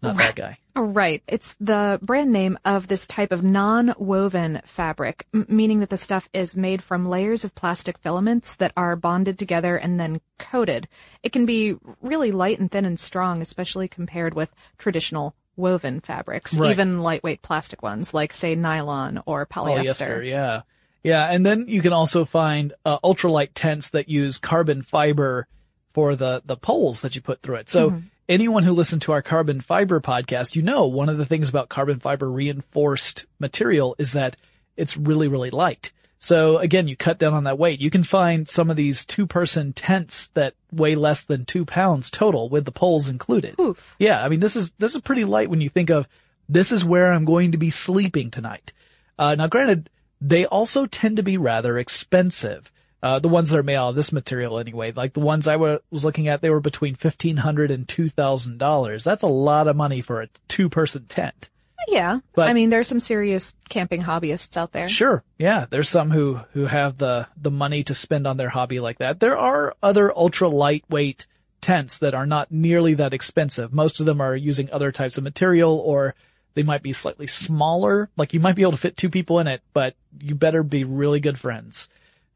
Not 0.02 0.18
that 0.18 0.36
guy. 0.36 0.58
Right. 0.78 1.24
It's 1.28 1.56
the 1.60 2.00
brand 2.02 2.34
name 2.34 2.58
of 2.66 2.88
this 2.90 3.08
type 3.08 3.32
of 3.32 3.44
non-woven 3.44 4.62
fabric, 4.66 5.26
m- 5.34 5.46
meaning 5.48 5.80
that 5.80 5.90
the 5.90 5.98
stuff 5.98 6.28
is 6.34 6.58
made 6.58 6.84
from 6.84 7.08
layers 7.08 7.46
of 7.46 7.56
plastic 7.56 7.98
filaments 8.00 8.56
that 8.56 8.74
are 8.76 8.96
bonded 8.98 9.40
together 9.40 9.78
and 9.78 10.00
then 10.00 10.20
coated. 10.38 10.90
It 11.24 11.32
can 11.32 11.46
be 11.46 11.76
really 12.02 12.32
light 12.34 12.60
and 12.60 12.70
thin 12.70 12.84
and 12.84 13.00
strong, 13.00 13.42
especially 13.42 13.88
compared 13.88 14.34
with 14.34 14.54
traditional 14.78 15.34
woven 15.56 16.02
fabrics, 16.02 16.54
Right. 16.54 16.72
even 16.72 17.00
lightweight 17.02 17.42
plastic 17.42 17.82
ones 17.82 18.14
like 18.14 18.34
say 18.34 18.56
nylon 18.56 19.22
or 19.26 19.46
polyester. 19.46 19.86
Polyester, 19.86 20.26
yeah. 20.28 20.62
Yeah, 21.04 21.26
and 21.32 21.46
then 21.46 21.66
you 21.70 21.82
can 21.82 21.94
also 21.94 22.26
find 22.26 22.74
uh, 22.84 23.00
ultralight 23.00 23.52
tents 23.54 23.92
that 23.92 24.10
use 24.10 24.40
carbon 24.40 24.82
fiber 24.82 25.48
for 25.94 26.16
the 26.18 26.42
the 26.44 26.58
poles 26.58 27.02
that 27.02 27.16
you 27.16 27.22
put 27.22 27.42
through 27.42 27.56
it. 27.56 27.70
So 27.70 28.02
anyone 28.28 28.64
who 28.64 28.74
listened 28.74 29.02
to 29.04 29.12
our 29.12 29.22
carbon 29.22 29.62
fiber 29.62 30.00
podcast, 30.02 30.56
you 30.56 30.62
know 30.62 30.86
one 30.86 31.10
of 31.10 31.18
the 31.18 31.26
things 31.26 31.50
about 31.50 31.70
carbon 31.70 32.00
fiber 32.00 32.30
reinforced 32.30 33.26
material 33.40 33.96
is 33.98 34.14
that 34.14 34.38
it's 34.78 34.98
really 34.98 35.28
really 35.28 35.50
light. 35.50 35.92
So 36.18 36.58
again, 36.58 36.88
you 36.88 36.96
cut 36.96 37.20
down 37.20 37.34
on 37.34 37.44
that 37.44 37.60
weight. 37.60 37.80
You 37.82 37.92
can 37.92 38.04
find 38.04 38.50
some 38.50 38.70
of 38.70 38.78
these 38.78 39.06
two 39.06 39.28
person 39.28 39.74
tents 39.74 40.28
that 40.30 40.56
weigh 40.72 40.96
less 40.96 41.24
than 41.24 41.46
two 41.46 41.66
pounds 41.66 42.10
total 42.10 42.50
with 42.50 42.66
the 42.66 42.72
poles 42.72 43.10
included. 43.10 43.60
Oof. 43.60 43.96
Yeah, 44.00 44.24
I 44.24 44.30
mean 44.30 44.40
this 44.40 44.56
is 44.56 44.72
this 44.80 44.96
is 44.96 45.02
pretty 45.02 45.26
light 45.26 45.50
when 45.50 45.62
you 45.62 45.70
think 45.70 45.90
of 45.90 46.08
this 46.48 46.72
is 46.72 46.86
where 46.86 47.12
I'm 47.12 47.26
going 47.26 47.52
to 47.54 47.58
be 47.58 47.70
sleeping 47.70 48.32
tonight. 48.32 48.72
Uh, 49.18 49.36
now, 49.36 49.48
granted, 49.48 49.90
they 50.22 50.46
also 50.46 50.86
tend 50.86 51.18
to 51.18 51.24
be 51.24 51.38
rather 51.38 51.78
expensive. 51.78 52.72
Uh, 53.04 53.20
the 53.20 53.28
ones 53.28 53.50
that 53.50 53.58
are 53.58 53.64
made 53.64 53.76
out 53.76 53.90
of 53.90 53.96
this 53.96 54.12
material 54.12 54.58
anyway, 54.58 54.92
like 54.92 55.14
the 55.14 55.20
ones 55.20 55.48
I 55.48 55.58
was 55.58 55.80
looking 55.92 56.28
at, 56.28 56.42
they 56.42 56.50
were 56.50 56.60
between 56.60 56.96
fifteen 56.96 57.38
hundred 57.38 57.70
and 57.70 57.88
two 57.88 58.10
thousand 58.10 58.58
dollars. 58.58 59.04
That's 59.04 59.22
a 59.24 59.28
lot 59.28 59.68
of 59.68 59.76
money 59.76 60.02
for 60.02 60.22
a 60.22 60.30
two-person 60.48 61.06
tent. 61.06 61.50
Yeah. 61.88 62.20
But- 62.34 62.50
I 62.50 62.54
mean, 62.54 62.70
there's 62.72 62.88
some 62.88 63.00
serious 63.00 63.54
camping 63.70 64.02
hobbyists 64.02 64.58
out 64.58 64.72
there. 64.72 64.90
Sure. 64.90 65.24
Yeah. 65.38 65.66
There's 65.70 65.90
some 65.90 66.10
who, 66.10 66.40
who 66.54 66.66
have 66.66 66.98
the, 66.98 67.28
the 67.38 67.52
money 67.52 67.84
to 67.84 67.94
spend 67.94 68.26
on 68.26 68.38
their 68.38 68.50
hobby 68.50 68.80
like 68.80 68.98
that. 69.00 69.20
There 69.20 69.38
are 69.38 69.76
other 69.84 70.12
ultra 70.18 70.48
lightweight 70.48 71.28
tents 71.62 72.00
that 72.00 72.16
are 72.16 72.26
not 72.26 72.52
nearly 72.52 72.96
that 72.96 73.14
expensive. 73.14 73.72
Most 73.72 74.00
of 74.00 74.08
them 74.08 74.20
are 74.20 74.36
using 74.36 74.72
other 74.72 74.92
types 74.92 75.18
of 75.18 75.24
material 75.24 75.78
or 75.78 76.16
they 76.56 76.64
might 76.64 76.82
be 76.82 76.94
slightly 76.94 77.28
smaller. 77.28 78.10
Like 78.18 78.34
you 78.34 78.40
might 78.40 78.56
be 78.56 78.62
able 78.64 78.72
to 78.72 78.78
fit 78.78 78.98
two 78.98 79.10
people 79.10 79.40
in 79.40 79.46
it, 79.48 79.62
but 79.74 79.96
you 80.20 80.34
better 80.34 80.64
be 80.64 80.86
really 80.86 81.20
good 81.20 81.38
friends. 81.38 81.88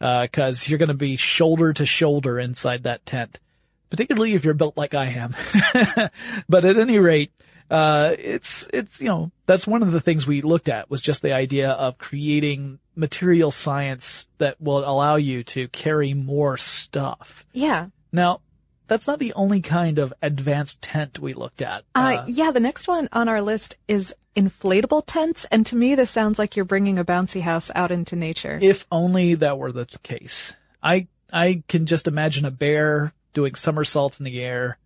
Uh, 0.02 0.28
cause 0.32 0.68
you're 0.68 0.80
going 0.80 0.88
to 0.88 0.94
be 0.94 1.18
shoulder 1.18 1.74
to 1.74 1.86
shoulder 1.86 2.40
inside 2.40 2.84
that 2.84 3.06
tent, 3.06 3.40
particularly 3.90 4.34
if 4.34 4.46
you're 4.46 4.54
built 4.54 4.78
like 4.78 4.94
I 4.94 5.08
am. 5.08 5.36
but 6.50 6.64
at 6.64 6.78
any 6.78 7.00
rate, 7.00 7.32
uh, 7.70 8.16
it's, 8.18 8.68
it's, 8.74 9.00
you 9.00 9.08
know, 9.08 9.32
that's 9.46 9.68
one 9.68 9.84
of 9.84 9.92
the 9.92 10.02
things 10.02 10.26
we 10.26 10.42
looked 10.42 10.70
at 10.70 10.90
was 10.90 11.02
just 11.02 11.22
the 11.22 11.34
idea 11.34 11.72
of 11.72 11.98
creating 11.98 12.80
material 12.96 13.52
science 13.52 14.28
that 14.38 14.60
will 14.60 14.80
allow 14.80 15.18
you 15.18 15.44
to 15.44 15.68
carry 15.68 16.14
more 16.14 16.58
stuff. 16.58 17.46
Yeah. 17.54 17.88
Now, 18.12 18.42
that's 18.90 19.08
not 19.08 19.20
the 19.20 19.34
only 19.34 19.62
kind 19.62 20.00
of 20.00 20.14
advanced 20.22 20.82
tent 20.82 21.20
we 21.20 21.34
looked 21.34 21.62
at. 21.62 21.84
Uh, 21.96 22.24
yeah, 22.28 22.52
the 22.52 22.60
next 22.60 22.88
one 22.88 23.08
on 23.14 23.30
our 23.30 23.42
list 23.42 23.78
is 23.88 24.14
inflatable 24.36 25.04
tents, 25.06 25.46
and 25.52 25.66
to 25.68 25.76
me, 25.76 25.96
this 25.96 26.10
sounds 26.10 26.38
like 26.40 26.56
you're 26.56 26.66
bringing 26.66 27.00
a 27.00 27.06
bouncy 27.06 27.42
house 27.42 27.72
out 27.76 27.92
into 27.92 28.16
nature. 28.16 28.58
if 28.62 28.86
only 28.92 29.36
that 29.36 29.58
were 29.58 29.72
the 29.72 29.86
case. 30.04 30.54
I, 30.82 31.08
I 31.32 31.64
can 31.68 31.86
just 31.86 32.08
imagine 32.08 32.46
a 32.46 32.52
bear 32.52 33.14
doing 33.34 33.56
somersaults 33.56 34.20
in 34.20 34.24
the 34.26 34.42
air, 34.42 34.78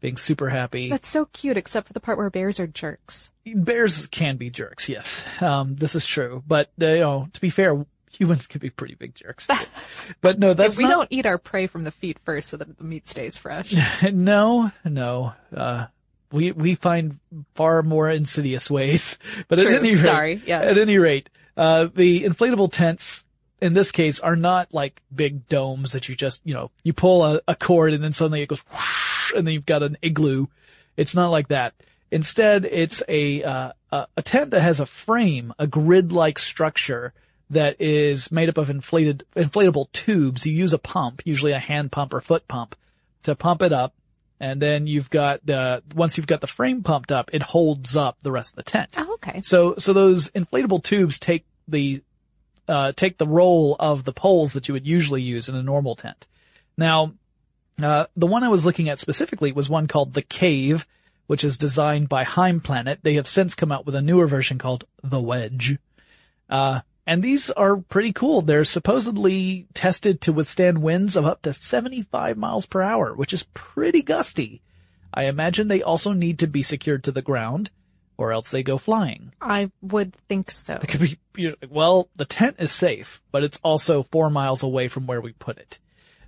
being 0.00 0.16
super 0.16 0.48
happy. 0.48 0.88
That's 0.90 1.08
so 1.08 1.26
cute, 1.26 1.56
except 1.56 1.86
for 1.86 1.92
the 1.92 2.00
part 2.00 2.18
where 2.18 2.30
bears 2.30 2.58
are 2.58 2.66
jerks. 2.66 3.30
Bears 3.44 4.06
can 4.08 4.36
be 4.36 4.50
jerks, 4.50 4.88
yes. 4.88 5.24
Um, 5.40 5.76
this 5.76 5.94
is 5.94 6.06
true. 6.06 6.42
But, 6.46 6.70
uh, 6.80 6.86
you 6.86 7.00
know, 7.00 7.28
to 7.32 7.40
be 7.40 7.50
fair, 7.50 7.84
humans 8.12 8.46
can 8.46 8.60
be 8.60 8.70
pretty 8.70 8.94
big 8.94 9.14
jerks 9.14 9.46
too. 9.46 9.54
But 10.20 10.38
no, 10.38 10.52
that's 10.54 10.76
we 10.76 10.84
not, 10.84 10.90
don't 10.90 11.08
eat 11.10 11.26
our 11.26 11.38
prey 11.38 11.66
from 11.66 11.84
the 11.84 11.90
feet 11.90 12.18
first 12.18 12.50
so 12.50 12.56
that 12.56 12.76
the 12.76 12.84
meat 12.84 13.08
stays 13.08 13.38
fresh. 13.38 13.74
no, 14.12 14.70
no, 14.84 15.32
uh, 15.54 15.86
we, 16.30 16.52
we 16.52 16.74
find 16.74 17.18
far 17.54 17.82
more 17.82 18.10
insidious 18.10 18.70
ways. 18.70 19.18
But 19.48 19.58
True, 19.58 19.70
at 19.70 19.78
any 19.80 19.94
rate, 19.94 20.04
sorry, 20.04 20.42
yes. 20.46 20.70
at 20.70 20.78
any 20.78 20.98
rate, 20.98 21.30
uh, 21.56 21.88
the 21.94 22.24
inflatable 22.24 22.72
tents 22.72 23.24
in 23.60 23.74
this 23.74 23.92
case 23.92 24.18
are 24.20 24.36
not 24.36 24.74
like 24.74 25.00
big 25.14 25.48
domes 25.48 25.92
that 25.92 26.08
you 26.08 26.16
just, 26.16 26.42
you 26.44 26.54
know, 26.54 26.70
you 26.82 26.92
pull 26.92 27.24
a, 27.24 27.40
a 27.46 27.54
cord 27.54 27.92
and 27.92 28.02
then 28.02 28.12
suddenly 28.12 28.42
it 28.42 28.48
goes 28.48 28.62
whoosh, 28.70 29.32
and 29.34 29.46
then 29.46 29.54
you've 29.54 29.66
got 29.66 29.82
an 29.82 29.96
igloo. 30.02 30.46
It's 30.96 31.14
not 31.14 31.30
like 31.30 31.48
that. 31.48 31.74
Instead, 32.10 32.66
it's 32.66 33.02
a, 33.08 33.42
uh, 33.42 33.72
a 33.90 34.22
tent 34.22 34.50
that 34.50 34.60
has 34.60 34.80
a 34.80 34.86
frame, 34.86 35.54
a 35.58 35.66
grid-like 35.66 36.38
structure 36.38 37.14
that 37.52 37.76
is 37.80 38.32
made 38.32 38.48
up 38.48 38.56
of 38.56 38.70
inflated, 38.70 39.24
inflatable 39.36 39.92
tubes. 39.92 40.46
You 40.46 40.54
use 40.54 40.72
a 40.72 40.78
pump, 40.78 41.20
usually 41.26 41.52
a 41.52 41.58
hand 41.58 41.92
pump 41.92 42.14
or 42.14 42.22
foot 42.22 42.48
pump 42.48 42.74
to 43.24 43.34
pump 43.34 43.60
it 43.60 43.74
up. 43.74 43.94
And 44.40 44.60
then 44.60 44.86
you've 44.86 45.10
got 45.10 45.44
the, 45.44 45.82
once 45.94 46.16
you've 46.16 46.26
got 46.26 46.40
the 46.40 46.46
frame 46.46 46.82
pumped 46.82 47.12
up, 47.12 47.30
it 47.32 47.42
holds 47.42 47.94
up 47.94 48.16
the 48.22 48.32
rest 48.32 48.52
of 48.52 48.56
the 48.56 48.62
tent. 48.70 48.94
Oh, 48.96 49.14
okay. 49.14 49.42
So, 49.42 49.76
so 49.76 49.92
those 49.92 50.30
inflatable 50.30 50.82
tubes 50.82 51.18
take 51.18 51.44
the, 51.68 52.02
uh, 52.66 52.92
take 52.92 53.18
the 53.18 53.26
role 53.26 53.76
of 53.78 54.04
the 54.04 54.14
poles 54.14 54.54
that 54.54 54.66
you 54.66 54.72
would 54.72 54.86
usually 54.86 55.22
use 55.22 55.50
in 55.50 55.54
a 55.54 55.62
normal 55.62 55.94
tent. 55.94 56.26
Now, 56.78 57.12
uh, 57.82 58.06
the 58.16 58.26
one 58.26 58.44
I 58.44 58.48
was 58.48 58.64
looking 58.64 58.88
at 58.88 58.98
specifically 58.98 59.52
was 59.52 59.68
one 59.68 59.88
called 59.88 60.14
the 60.14 60.22
Cave, 60.22 60.86
which 61.26 61.44
is 61.44 61.58
designed 61.58 62.08
by 62.08 62.24
Heimplanet. 62.24 63.02
They 63.02 63.14
have 63.14 63.26
since 63.26 63.54
come 63.54 63.70
out 63.70 63.84
with 63.84 63.94
a 63.94 64.02
newer 64.02 64.26
version 64.26 64.56
called 64.56 64.84
the 65.02 65.20
Wedge. 65.20 65.76
Uh, 66.48 66.80
and 67.06 67.22
these 67.22 67.50
are 67.50 67.76
pretty 67.76 68.12
cool. 68.12 68.42
They're 68.42 68.64
supposedly 68.64 69.66
tested 69.74 70.20
to 70.22 70.32
withstand 70.32 70.82
winds 70.82 71.16
of 71.16 71.26
up 71.26 71.42
to 71.42 71.54
75 71.54 72.36
miles 72.36 72.66
per 72.66 72.82
hour, 72.82 73.14
which 73.14 73.32
is 73.32 73.46
pretty 73.54 74.02
gusty. 74.02 74.62
I 75.12 75.24
imagine 75.24 75.68
they 75.68 75.82
also 75.82 76.12
need 76.12 76.38
to 76.38 76.46
be 76.46 76.62
secured 76.62 77.04
to 77.04 77.12
the 77.12 77.22
ground 77.22 77.70
or 78.16 78.32
else 78.32 78.50
they 78.50 78.62
go 78.62 78.78
flying. 78.78 79.32
I 79.40 79.70
would 79.80 80.14
think 80.28 80.50
so. 80.50 80.74
It 80.74 80.88
could 80.88 81.00
be, 81.00 81.18
you 81.36 81.50
know, 81.50 81.56
well, 81.68 82.08
the 82.14 82.24
tent 82.24 82.56
is 82.60 82.70
safe, 82.70 83.20
but 83.32 83.42
it's 83.42 83.58
also 83.64 84.04
four 84.04 84.30
miles 84.30 84.62
away 84.62 84.88
from 84.88 85.06
where 85.06 85.20
we 85.20 85.32
put 85.32 85.58
it. 85.58 85.78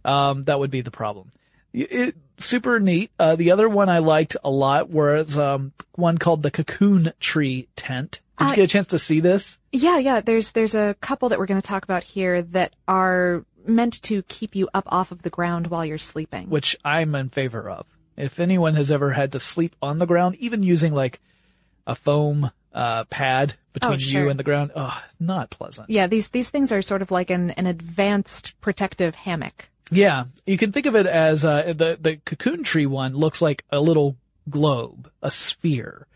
Um, 0.04 0.43
that 0.45 0.59
would 0.59 0.71
be 0.71 0.81
the 0.81 0.90
problem. 0.90 1.31
It, 1.75 2.14
super 2.38 2.78
neat. 2.81 3.11
Uh, 3.19 3.37
the 3.37 3.50
other 3.50 3.69
one 3.69 3.88
I 3.88 3.99
liked 3.99 4.37
a 4.45 4.50
lot 4.50 4.88
was, 4.90 5.37
um, 5.38 5.73
one 5.97 6.19
called 6.19 6.43
the 6.43 6.50
cocoon 6.50 7.12
tree 7.21 7.69
tent. 7.76 8.21
Did 8.38 8.45
you 8.47 8.52
Uh, 8.52 8.54
get 8.57 8.64
a 8.64 8.69
chance 8.69 8.87
to 8.88 8.99
see 8.99 9.21
this? 9.21 9.59
Yeah, 9.73 9.99
yeah. 9.99 10.21
There's 10.21 10.52
there's 10.52 10.75
a 10.75 10.95
couple 11.00 11.28
that 11.28 11.38
we're 11.38 11.47
going 11.47 11.61
to 11.61 11.66
talk 11.66 11.85
about 11.85 12.02
here 12.04 12.43
that 12.43 12.75
are 12.88 13.45
meant 13.66 14.00
to 14.02 14.23
keep 14.25 14.54
you 14.57 14.69
up 14.75 14.85
off 14.88 15.11
of 15.12 15.23
the 15.23 15.31
ground 15.31 15.69
while 15.69 15.85
you're 15.85 15.99
sleeping. 15.99 16.49
Which 16.49 16.76
I'm 16.85 17.14
in 17.14 17.28
favor 17.28 17.69
of. 17.71 17.87
If 18.16 18.38
anyone 18.40 18.75
has 18.75 18.90
ever 18.93 19.12
had 19.12 19.33
to 19.33 19.40
sleep 19.40 19.75
on 19.83 19.99
the 19.99 20.07
ground, 20.07 20.37
even 20.40 20.62
using 20.62 20.95
like 20.95 21.21
a 21.87 21.95
foam, 21.95 22.50
uh, 22.73 23.04
pad 23.04 23.54
between 23.73 23.95
Oh, 23.95 23.97
sure. 23.99 24.23
you 24.25 24.31
and 24.31 24.38
the 24.38 24.45
ground. 24.45 24.73
Oh, 24.75 25.00
not 25.21 25.50
pleasant. 25.50 25.88
Yeah, 25.90 26.07
these 26.09 26.28
these 26.31 26.50
things 26.50 26.73
are 26.73 26.83
sort 26.83 27.02
of 27.02 27.11
like 27.12 27.31
an, 27.31 27.50
an 27.52 27.66
advanced 27.66 28.54
protective 28.61 29.14
hammock. 29.14 29.71
Yeah, 29.91 30.25
you 30.47 30.57
can 30.57 30.73
think 30.73 30.87
of 30.87 30.97
it 30.97 31.07
as 31.07 31.45
uh, 31.45 31.75
the 31.76 31.99
the 32.00 32.17
cocoon 32.25 32.62
tree 32.62 32.87
one 32.87 33.14
looks 33.14 33.43
like 33.43 33.64
a 33.71 33.81
little 33.81 34.17
globe, 34.49 35.11
a 35.23 35.31
sphere, 35.31 36.07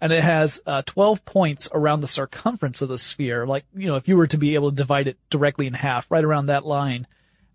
and 0.00 0.12
it 0.12 0.24
has 0.24 0.60
uh, 0.66 0.82
twelve 0.86 1.24
points 1.24 1.68
around 1.72 2.00
the 2.00 2.08
circumference 2.08 2.80
of 2.80 2.88
the 2.88 2.98
sphere. 2.98 3.46
Like 3.46 3.64
you 3.74 3.88
know, 3.88 3.96
if 3.96 4.08
you 4.08 4.16
were 4.16 4.26
to 4.28 4.38
be 4.38 4.54
able 4.54 4.70
to 4.70 4.76
divide 4.76 5.06
it 5.06 5.18
directly 5.28 5.66
in 5.66 5.74
half, 5.74 6.10
right 6.10 6.24
around 6.24 6.46
that 6.46 6.64
line, 6.64 7.06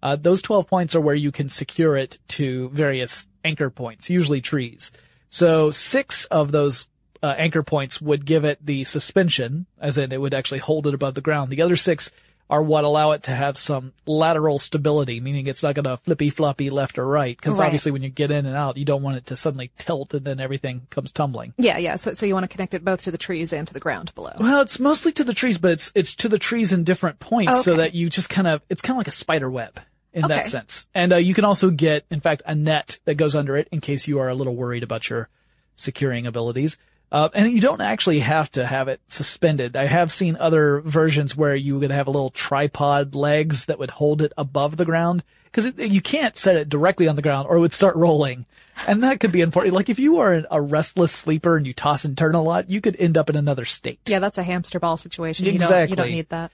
uh, 0.03 0.15
those 0.15 0.41
twelve 0.41 0.67
points 0.67 0.95
are 0.95 1.01
where 1.01 1.15
you 1.15 1.31
can 1.31 1.49
secure 1.49 1.97
it 1.97 2.19
to 2.29 2.69
various 2.69 3.27
anchor 3.43 3.69
points, 3.69 4.09
usually 4.09 4.41
trees. 4.41 4.91
So 5.29 5.71
six 5.71 6.25
of 6.25 6.51
those 6.51 6.87
uh, 7.23 7.33
anchor 7.37 7.63
points 7.63 7.99
would 7.99 8.25
give 8.25 8.45
it 8.45 8.63
the 8.63 8.83
suspension, 8.83 9.65
as 9.79 9.97
in 9.97 10.11
it 10.11 10.21
would 10.21 10.33
actually 10.35 10.59
hold 10.59 10.85
it 10.85 10.93
above 10.93 11.15
the 11.15 11.21
ground. 11.21 11.49
The 11.49 11.63
other 11.63 11.75
six 11.75 12.11
are 12.49 12.61
what 12.61 12.83
allow 12.83 13.11
it 13.11 13.23
to 13.23 13.31
have 13.31 13.57
some 13.57 13.91
lateral 14.05 14.59
stability, 14.59 15.19
meaning 15.19 15.47
it's 15.47 15.63
not 15.63 15.73
going 15.73 15.85
to 15.85 15.97
flippy 15.97 16.29
floppy 16.29 16.69
left 16.69 16.99
or 16.99 17.07
right. 17.07 17.35
Because 17.35 17.57
Right. 17.57 17.65
obviously, 17.65 17.91
when 17.91 18.03
you 18.03 18.09
get 18.09 18.29
in 18.29 18.45
and 18.45 18.55
out, 18.55 18.77
you 18.77 18.85
don't 18.85 19.01
want 19.01 19.17
it 19.17 19.25
to 19.27 19.35
suddenly 19.35 19.71
tilt 19.77 20.13
and 20.13 20.23
then 20.25 20.39
everything 20.39 20.85
comes 20.91 21.11
tumbling. 21.11 21.53
Yeah, 21.57 21.77
yeah. 21.79 21.95
So 21.95 22.13
so 22.13 22.25
you 22.25 22.33
want 22.33 22.43
to 22.43 22.47
connect 22.47 22.73
it 22.75 22.85
both 22.85 23.03
to 23.03 23.11
the 23.11 23.17
trees 23.17 23.51
and 23.51 23.67
to 23.67 23.73
the 23.73 23.79
ground 23.79 24.13
below. 24.13 24.33
Well, 24.39 24.61
it's 24.61 24.79
mostly 24.79 25.11
to 25.13 25.23
the 25.23 25.33
trees, 25.33 25.57
but 25.57 25.71
it's 25.71 25.91
it's 25.95 26.15
to 26.17 26.29
the 26.29 26.37
trees 26.39 26.71
in 26.71 26.83
different 26.83 27.19
points, 27.19 27.63
so 27.63 27.75
that 27.77 27.95
you 27.95 28.09
just 28.09 28.29
kind 28.29 28.47
of 28.47 28.61
it's 28.69 28.81
kind 28.81 28.95
of 28.95 28.97
like 28.99 29.07
a 29.07 29.11
spider 29.11 29.49
web 29.49 29.79
in 30.13 30.27
that 30.27 30.45
sense. 30.45 30.87
And 30.93 31.11
uh, 31.13 31.17
you 31.17 31.33
can 31.33 31.43
also 31.45 31.69
get, 31.71 32.05
in 32.09 32.21
fact, 32.21 32.41
a 32.45 32.55
net 32.55 32.99
that 33.05 33.15
goes 33.15 33.35
under 33.35 33.57
it 33.57 33.67
in 33.71 33.81
case 33.81 34.07
you 34.07 34.19
are 34.19 34.29
a 34.29 34.35
little 34.35 34.55
worried 34.55 34.83
about 34.83 35.09
your 35.09 35.27
securing 35.75 36.25
abilities. 36.25 36.77
Uh, 37.11 37.29
and 37.33 37.51
you 37.51 37.61
don't 37.61 37.81
actually 37.81 38.19
have 38.19 38.51
to 38.51 38.65
have 38.65 38.87
it 38.87 38.99
suspended. 39.07 39.75
I 39.75 39.85
have 39.85 40.11
seen 40.11 40.35
other 40.37 40.81
versions 40.81 41.35
where 41.35 41.55
you 41.55 41.79
would 41.79 41.91
have 41.91 42.07
a 42.07 42.11
little 42.11 42.31
tripod 42.31 43.15
legs 43.15 43.67
that 43.67 43.79
would 43.79 43.91
hold 43.91 44.21
it 44.21 44.33
above 44.37 44.75
the 44.75 44.85
ground 44.85 45.23
because 45.45 45.71
you 45.77 46.01
can't 46.01 46.35
set 46.35 46.57
it 46.57 46.67
directly 46.67 47.07
on 47.07 47.15
the 47.15 47.21
ground 47.21 47.47
or 47.47 47.55
it 47.57 47.61
would 47.61 47.71
start 47.73 47.95
rolling. 47.95 48.45
And 48.87 49.03
that 49.03 49.21
could 49.21 49.31
be 49.31 49.41
unfortunate. 49.41 49.73
Like 49.73 49.87
if 49.89 49.99
you 49.99 50.17
are 50.17 50.43
a 50.51 50.61
restless 50.61 51.13
sleeper 51.13 51.55
and 51.55 51.65
you 51.65 51.73
toss 51.73 52.03
and 52.03 52.17
turn 52.17 52.35
a 52.35 52.41
lot, 52.41 52.69
you 52.69 52.81
could 52.81 52.97
end 52.99 53.17
up 53.17 53.29
in 53.29 53.37
another 53.37 53.63
state. 53.63 53.99
Yeah, 54.07 54.19
that's 54.19 54.37
a 54.37 54.43
hamster 54.43 54.79
ball 54.79 54.97
situation. 54.97 55.45
You 55.45 55.59
don't 55.59 55.89
you 55.89 55.95
don't 55.95 56.05
need 56.11 56.29
that. 56.29 56.51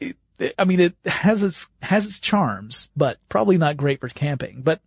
It- 0.00 0.16
I 0.58 0.64
mean, 0.64 0.80
it 0.80 0.94
has 1.06 1.44
its, 1.44 1.68
has 1.80 2.04
its 2.06 2.18
charms, 2.18 2.88
but 2.96 3.18
probably 3.28 3.56
not 3.56 3.76
great 3.76 4.00
for 4.00 4.08
camping. 4.08 4.62
But 4.62 4.80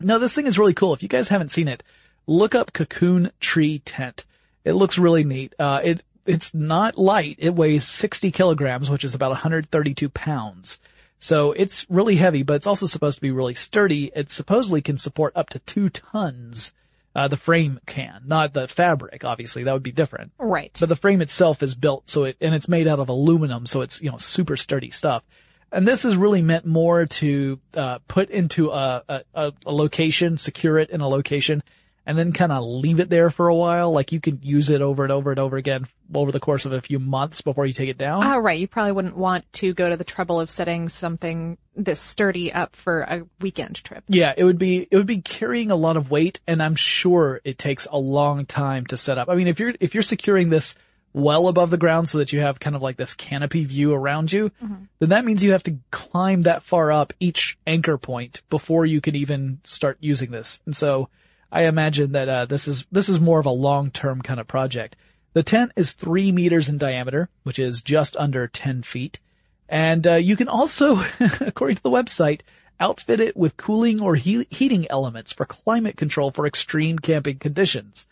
no, 0.00 0.18
this 0.18 0.34
thing 0.34 0.48
is 0.48 0.58
really 0.58 0.74
cool. 0.74 0.92
If 0.92 1.04
you 1.04 1.08
guys 1.08 1.28
haven't 1.28 1.50
seen 1.52 1.68
it, 1.68 1.84
look 2.26 2.56
up 2.56 2.72
Cocoon 2.72 3.30
Tree 3.38 3.78
Tent. 3.78 4.24
It 4.64 4.72
looks 4.72 4.98
really 4.98 5.24
neat. 5.24 5.54
Uh, 5.58 5.80
it, 5.82 6.02
it's 6.26 6.54
not 6.54 6.98
light. 6.98 7.36
It 7.38 7.54
weighs 7.54 7.84
60 7.86 8.30
kilograms, 8.30 8.90
which 8.90 9.04
is 9.04 9.14
about 9.14 9.30
132 9.30 10.08
pounds. 10.08 10.80
So 11.18 11.52
it's 11.52 11.86
really 11.88 12.16
heavy, 12.16 12.42
but 12.42 12.54
it's 12.54 12.66
also 12.66 12.86
supposed 12.86 13.18
to 13.18 13.22
be 13.22 13.30
really 13.30 13.54
sturdy. 13.54 14.10
It 14.14 14.30
supposedly 14.30 14.82
can 14.82 14.98
support 14.98 15.32
up 15.36 15.50
to 15.50 15.60
two 15.60 15.88
tons. 15.88 16.72
Uh, 17.14 17.28
the 17.28 17.36
frame 17.36 17.78
can, 17.86 18.22
not 18.26 18.54
the 18.54 18.66
fabric, 18.66 19.24
obviously. 19.24 19.64
That 19.64 19.72
would 19.72 19.82
be 19.82 19.92
different. 19.92 20.32
Right. 20.38 20.76
But 20.80 20.88
the 20.88 20.96
frame 20.96 21.20
itself 21.20 21.62
is 21.62 21.74
built 21.74 22.08
so 22.08 22.24
it, 22.24 22.36
and 22.40 22.54
it's 22.54 22.68
made 22.68 22.88
out 22.88 23.00
of 23.00 23.08
aluminum, 23.08 23.66
so 23.66 23.82
it's, 23.82 24.00
you 24.00 24.10
know, 24.10 24.16
super 24.16 24.56
sturdy 24.56 24.90
stuff. 24.90 25.22
And 25.70 25.86
this 25.86 26.04
is 26.04 26.16
really 26.16 26.42
meant 26.42 26.66
more 26.66 27.06
to, 27.06 27.60
uh, 27.74 27.98
put 28.08 28.30
into 28.30 28.70
a, 28.70 29.04
a, 29.08 29.22
a 29.34 29.52
a 29.66 29.72
location, 29.72 30.38
secure 30.38 30.78
it 30.78 30.90
in 30.90 31.02
a 31.02 31.08
location, 31.08 31.62
and 32.06 32.18
then 32.18 32.32
kind 32.32 32.52
of 32.52 32.64
leave 32.64 33.00
it 33.00 33.08
there 33.08 33.30
for 33.30 33.48
a 33.48 33.54
while. 33.54 33.92
Like 33.92 34.12
you 34.12 34.20
can 34.20 34.40
use 34.42 34.70
it 34.70 34.82
over 34.82 35.02
and 35.02 35.12
over 35.12 35.30
and 35.30 35.38
over 35.38 35.56
again 35.56 35.86
over 36.14 36.32
the 36.32 36.40
course 36.40 36.64
of 36.64 36.72
a 36.72 36.80
few 36.80 36.98
months 36.98 37.40
before 37.40 37.64
you 37.64 37.72
take 37.72 37.88
it 37.88 37.98
down. 37.98 38.24
Oh, 38.24 38.38
right. 38.38 38.58
You 38.58 38.68
probably 38.68 38.92
wouldn't 38.92 39.16
want 39.16 39.50
to 39.54 39.72
go 39.72 39.88
to 39.88 39.96
the 39.96 40.04
trouble 40.04 40.40
of 40.40 40.50
setting 40.50 40.88
something 40.88 41.56
this 41.74 42.00
sturdy 42.00 42.52
up 42.52 42.76
for 42.76 43.02
a 43.02 43.22
weekend 43.40 43.82
trip. 43.82 44.04
Yeah, 44.08 44.34
it 44.36 44.44
would 44.44 44.58
be 44.58 44.86
it 44.90 44.96
would 44.96 45.06
be 45.06 45.22
carrying 45.22 45.70
a 45.70 45.76
lot 45.76 45.96
of 45.96 46.10
weight, 46.10 46.40
and 46.46 46.62
I'm 46.62 46.76
sure 46.76 47.40
it 47.44 47.58
takes 47.58 47.86
a 47.90 47.98
long 47.98 48.46
time 48.46 48.86
to 48.86 48.96
set 48.96 49.18
up. 49.18 49.28
I 49.28 49.34
mean, 49.34 49.46
if 49.46 49.58
you're 49.58 49.74
if 49.80 49.94
you're 49.94 50.02
securing 50.02 50.50
this 50.50 50.74
well 51.14 51.48
above 51.48 51.70
the 51.70 51.78
ground 51.78 52.08
so 52.08 52.18
that 52.18 52.32
you 52.32 52.40
have 52.40 52.58
kind 52.58 52.74
of 52.74 52.82
like 52.82 52.96
this 52.96 53.14
canopy 53.14 53.64
view 53.64 53.92
around 53.92 54.32
you, 54.32 54.50
mm-hmm. 54.62 54.84
then 54.98 55.08
that 55.10 55.24
means 55.24 55.42
you 55.42 55.52
have 55.52 55.62
to 55.62 55.76
climb 55.90 56.42
that 56.42 56.62
far 56.62 56.90
up 56.90 57.12
each 57.20 57.58
anchor 57.66 57.98
point 57.98 58.42
before 58.48 58.86
you 58.86 59.00
can 59.00 59.14
even 59.14 59.60
start 59.64 59.98
using 60.00 60.30
this. 60.30 60.60
And 60.64 60.74
so 60.74 61.08
I 61.52 61.66
imagine 61.66 62.12
that 62.12 62.28
uh, 62.28 62.46
this 62.46 62.66
is 62.66 62.86
this 62.90 63.10
is 63.10 63.20
more 63.20 63.38
of 63.38 63.46
a 63.46 63.50
long 63.50 63.90
term 63.90 64.22
kind 64.22 64.40
of 64.40 64.48
project. 64.48 64.96
The 65.34 65.42
tent 65.42 65.72
is 65.76 65.92
three 65.92 66.32
meters 66.32 66.68
in 66.68 66.78
diameter, 66.78 67.28
which 67.42 67.58
is 67.58 67.82
just 67.82 68.16
under 68.16 68.48
ten 68.48 68.82
feet. 68.82 69.20
And 69.68 70.06
uh, 70.06 70.14
you 70.14 70.34
can 70.36 70.48
also, 70.48 71.04
according 71.40 71.76
to 71.76 71.82
the 71.82 71.90
website, 71.90 72.40
outfit 72.80 73.20
it 73.20 73.36
with 73.36 73.56
cooling 73.56 74.00
or 74.00 74.16
he- 74.16 74.46
heating 74.50 74.86
elements 74.90 75.30
for 75.32 75.44
climate 75.44 75.96
control 75.96 76.30
for 76.30 76.46
extreme 76.46 76.98
camping 76.98 77.38
conditions. 77.38 78.06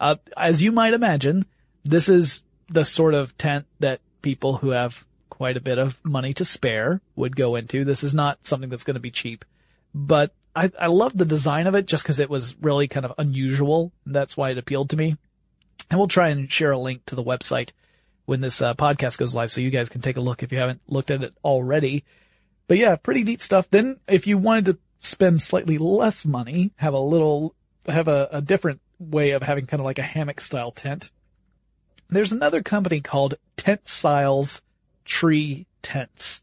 Uh, 0.00 0.16
as 0.36 0.62
you 0.62 0.72
might 0.72 0.94
imagine, 0.94 1.44
this 1.84 2.08
is 2.08 2.42
the 2.68 2.84
sort 2.84 3.14
of 3.14 3.36
tent 3.38 3.66
that 3.80 4.00
people 4.22 4.56
who 4.56 4.70
have 4.70 5.06
quite 5.30 5.56
a 5.56 5.60
bit 5.60 5.78
of 5.78 6.02
money 6.04 6.34
to 6.34 6.44
spare 6.44 7.00
would 7.14 7.36
go 7.36 7.56
into. 7.56 7.84
This 7.84 8.02
is 8.02 8.14
not 8.14 8.44
something 8.46 8.68
that's 8.68 8.84
going 8.84 8.94
to 8.94 9.00
be 9.00 9.10
cheap, 9.10 9.44
but 9.94 10.34
I, 10.56 10.70
I 10.80 10.86
love 10.86 11.16
the 11.16 11.26
design 11.26 11.66
of 11.66 11.74
it 11.74 11.86
just 11.86 12.02
because 12.02 12.18
it 12.18 12.30
was 12.30 12.56
really 12.62 12.88
kind 12.88 13.04
of 13.04 13.12
unusual. 13.18 13.92
That's 14.06 14.36
why 14.36 14.50
it 14.50 14.58
appealed 14.58 14.90
to 14.90 14.96
me. 14.96 15.16
And 15.90 16.00
we'll 16.00 16.08
try 16.08 16.28
and 16.28 16.50
share 16.50 16.72
a 16.72 16.78
link 16.78 17.04
to 17.06 17.14
the 17.14 17.22
website 17.22 17.72
when 18.24 18.40
this 18.40 18.62
uh, 18.62 18.74
podcast 18.74 19.18
goes 19.18 19.34
live 19.34 19.52
so 19.52 19.60
you 19.60 19.70
guys 19.70 19.90
can 19.90 20.00
take 20.00 20.16
a 20.16 20.20
look 20.20 20.42
if 20.42 20.50
you 20.50 20.58
haven't 20.58 20.80
looked 20.88 21.10
at 21.10 21.22
it 21.22 21.34
already. 21.44 22.04
But 22.68 22.78
yeah, 22.78 22.96
pretty 22.96 23.22
neat 23.22 23.42
stuff. 23.42 23.70
Then 23.70 24.00
if 24.08 24.26
you 24.26 24.38
wanted 24.38 24.64
to 24.64 24.78
spend 24.98 25.42
slightly 25.42 25.78
less 25.78 26.24
money, 26.24 26.72
have 26.76 26.94
a 26.94 26.98
little, 26.98 27.54
have 27.86 28.08
a, 28.08 28.28
a 28.32 28.40
different 28.40 28.80
way 28.98 29.32
of 29.32 29.42
having 29.42 29.66
kind 29.66 29.80
of 29.80 29.84
like 29.84 29.98
a 29.98 30.02
hammock 30.02 30.40
style 30.40 30.72
tent. 30.72 31.10
There's 32.08 32.32
another 32.32 32.62
company 32.62 33.00
called 33.00 33.34
Tent 33.56 33.82
Tree 35.04 35.66
Tents. 35.82 36.42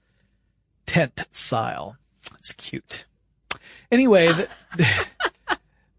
Tentsile. 0.86 1.96
It's 2.38 2.52
cute. 2.54 3.06
Anyway, 3.92 4.32
th- 4.34 4.50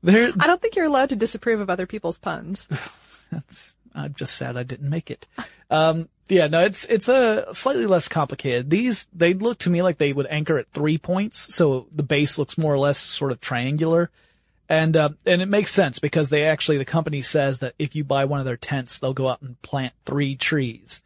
there, 0.03 0.33
I 0.38 0.46
don't 0.46 0.61
think 0.61 0.77
you're 0.77 0.87
allowed 0.87 1.11
to 1.11 1.16
disapprove 1.16 1.61
of 1.61 1.70
other 1.70 1.87
people's 1.87 2.18
puns. 2.18 2.68
That's. 3.33 3.77
I'm 3.94 4.14
just 4.14 4.35
sad 4.35 4.57
I 4.57 4.64
didn't 4.64 4.90
make 4.90 5.11
it. 5.11 5.27
Um, 5.70 6.09
yeah, 6.29 6.46
no, 6.46 6.64
it's, 6.64 6.85
it's 6.87 7.09
a 7.09 7.55
slightly 7.55 7.87
less 7.87 8.09
complicated. 8.09 8.70
These, 8.70 9.09
they 9.12 9.35
look 9.35 9.59
to 9.59 9.70
me 9.70 9.83
like 9.83 9.98
they 9.98 10.12
would 10.12 10.27
anchor 10.27 10.59
at 10.59 10.70
three 10.72 10.98
points. 10.98 11.55
So 11.55 11.87
the 11.92 12.03
base 12.03 12.38
looks 12.38 12.59
more 12.59 12.72
or 12.72 12.79
less 12.79 12.98
sort 12.98 13.31
of 13.31 13.40
triangular. 13.40 14.11
And, 14.68 14.96
uh, 14.96 15.11
and 15.27 15.42
it 15.42 15.46
makes 15.46 15.70
sense 15.70 15.98
because 15.98 16.31
they 16.31 16.44
actually, 16.44 16.79
the 16.79 16.85
company 16.87 17.20
says 17.20 17.59
that 17.59 17.74
if 17.79 17.94
you 17.94 18.03
buy 18.03 18.24
one 18.24 18.40
of 18.40 18.46
their 18.46 18.57
tents, 18.57 18.98
they'll 18.98 19.12
go 19.12 19.29
out 19.29 19.42
and 19.42 19.61
plant 19.62 19.92
three 20.07 20.35
trees. 20.35 21.03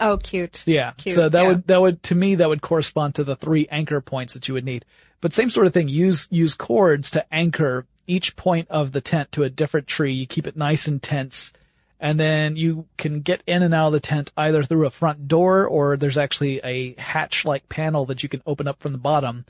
Oh, 0.00 0.16
cute. 0.16 0.62
Yeah. 0.66 0.92
Cute, 0.96 1.14
so 1.14 1.28
that 1.28 1.42
yeah. 1.42 1.48
would, 1.48 1.66
that 1.66 1.80
would, 1.80 2.02
to 2.04 2.14
me, 2.14 2.36
that 2.36 2.48
would 2.48 2.62
correspond 2.62 3.16
to 3.16 3.24
the 3.24 3.36
three 3.36 3.68
anchor 3.70 4.00
points 4.00 4.34
that 4.34 4.48
you 4.48 4.54
would 4.54 4.64
need. 4.64 4.86
But 5.22 5.32
same 5.32 5.48
sort 5.48 5.66
of 5.66 5.72
thing. 5.72 5.88
Use, 5.88 6.28
use 6.30 6.54
cords 6.54 7.10
to 7.12 7.24
anchor 7.32 7.86
each 8.06 8.36
point 8.36 8.68
of 8.68 8.92
the 8.92 9.00
tent 9.00 9.32
to 9.32 9.44
a 9.44 9.48
different 9.48 9.86
tree. 9.86 10.12
You 10.12 10.26
keep 10.26 10.46
it 10.46 10.56
nice 10.56 10.86
and 10.86 11.02
tense. 11.02 11.52
And 12.00 12.18
then 12.18 12.56
you 12.56 12.86
can 12.98 13.20
get 13.20 13.42
in 13.46 13.62
and 13.62 13.72
out 13.72 13.86
of 13.86 13.92
the 13.92 14.00
tent 14.00 14.32
either 14.36 14.64
through 14.64 14.84
a 14.86 14.90
front 14.90 15.28
door 15.28 15.66
or 15.66 15.96
there's 15.96 16.18
actually 16.18 16.60
a 16.64 16.94
hatch-like 17.00 17.68
panel 17.68 18.04
that 18.06 18.24
you 18.24 18.28
can 18.28 18.42
open 18.44 18.66
up 18.66 18.80
from 18.80 18.90
the 18.90 18.98
bottom, 18.98 19.46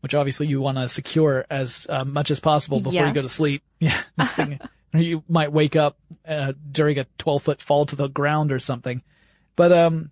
which 0.00 0.14
obviously 0.14 0.46
you 0.46 0.60
want 0.60 0.78
to 0.78 0.88
secure 0.88 1.44
as 1.50 1.88
uh, 1.90 2.04
much 2.04 2.30
as 2.30 2.38
possible 2.38 2.78
before 2.78 3.06
you 3.08 3.12
go 3.12 3.22
to 3.22 3.28
sleep. 3.28 3.62
Yeah. 3.80 4.00
next 4.16 4.34
thing- 4.34 4.60
or 4.94 5.00
you 5.00 5.22
might 5.28 5.52
wake 5.52 5.76
up 5.76 5.98
uh, 6.26 6.52
during 6.70 6.98
a 6.98 7.06
12 7.18 7.42
foot 7.42 7.60
fall 7.60 7.84
to 7.86 7.96
the 7.96 8.08
ground 8.08 8.52
or 8.52 8.58
something. 8.60 9.02
But 9.56 9.72
um, 9.72 10.10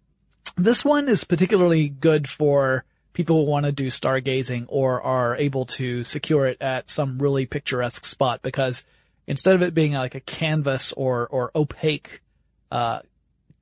this 0.57 0.85
one 0.85 1.09
is 1.09 1.23
particularly 1.25 1.89
good 1.89 2.29
for 2.29 2.85
people 3.17 3.47
who 3.47 3.51
want 3.51 3.65
to 3.65 3.73
do 3.73 3.87
stargazing 3.87 4.67
or 4.69 5.01
are 5.01 5.37
able 5.37 5.65
to 5.65 6.05
secure 6.05 6.45
it 6.45 6.61
at 6.61 6.91
some 6.91 7.17
really 7.17 7.47
picturesque 7.47 8.05
spot 8.05 8.43
because 8.43 8.85
instead 9.27 9.55
of 9.55 9.63
it 9.63 9.73
being 9.73 9.95
like 9.95 10.15
a 10.15 10.21
canvas 10.21 10.93
or, 10.93 11.27
or 11.29 11.51
opaque, 11.57 12.21
uh, 12.71 12.99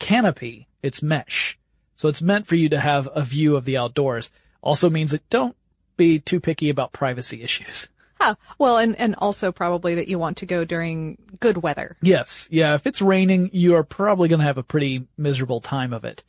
canopy, 0.00 0.66
it's 0.82 1.04
mesh. 1.04 1.56
So 1.94 2.08
it's 2.08 2.20
meant 2.20 2.48
for 2.48 2.56
you 2.56 2.68
to 2.70 2.80
have 2.80 3.08
a 3.14 3.22
view 3.22 3.54
of 3.54 3.64
the 3.64 3.76
outdoors. 3.76 4.28
Also 4.60 4.90
means 4.90 5.12
that 5.12 5.30
don't 5.30 5.56
be 5.96 6.18
too 6.18 6.40
picky 6.40 6.68
about 6.68 6.92
privacy 6.92 7.40
issues. 7.44 7.86
Huh. 8.18 8.34
Well, 8.58 8.78
and, 8.78 8.96
and 8.96 9.14
also 9.18 9.52
probably 9.52 9.94
that 9.94 10.08
you 10.08 10.18
want 10.18 10.38
to 10.38 10.46
go 10.46 10.64
during 10.64 11.16
good 11.38 11.58
weather. 11.58 11.96
Yes. 12.02 12.48
Yeah. 12.50 12.74
If 12.74 12.88
it's 12.88 13.00
raining, 13.00 13.50
you 13.52 13.76
are 13.76 13.84
probably 13.84 14.28
going 14.28 14.40
to 14.40 14.46
have 14.46 14.58
a 14.58 14.64
pretty 14.64 15.06
miserable 15.16 15.60
time 15.60 15.92
of 15.92 16.04
it. 16.04 16.24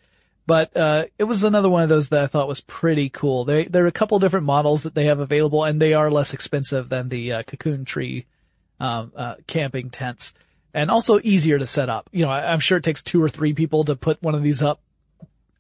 But, 0.48 0.76
uh, 0.78 1.06
it 1.18 1.24
was 1.24 1.44
another 1.44 1.70
one 1.70 1.84
of 1.84 1.90
those 1.90 2.10
that 2.10 2.24
I 2.24 2.28
thought 2.28 2.48
was 2.48 2.62
pretty 2.62 3.10
cool. 3.10 3.46
They, 3.46 3.66
there 3.66 3.84
are 3.84 3.88
a 3.88 3.92
couple 3.92 4.20
different 4.20 4.46
models 4.46 4.84
that 4.84 4.94
they 4.94 5.06
have 5.06 5.20
available 5.20 5.64
and 5.64 5.82
they 5.82 5.94
are 5.94 6.12
less 6.12 6.34
expensive 6.34 6.90
than 6.90 7.10
the, 7.10 7.34
uh, 7.34 7.44
cocoon 7.44 7.84
tree, 7.84 8.26
um, 8.80 9.12
uh, 9.16 9.36
camping 9.48 9.90
tents. 9.90 10.34
and 10.74 10.92
also 10.92 11.20
easier 11.24 11.58
to 11.58 11.66
set 11.66 11.90
up. 11.90 12.10
You 12.12 12.26
know, 12.26 12.32
I, 12.32 12.54
am 12.54 12.60
sure 12.60 12.78
it 12.78 12.84
takes 12.84 13.02
two 13.02 13.24
or 13.24 13.30
three 13.30 13.54
people 13.54 13.86
to 13.86 13.96
put 13.96 14.22
one 14.22 14.36
of 14.36 14.44
these 14.44 14.62
up 14.62 14.82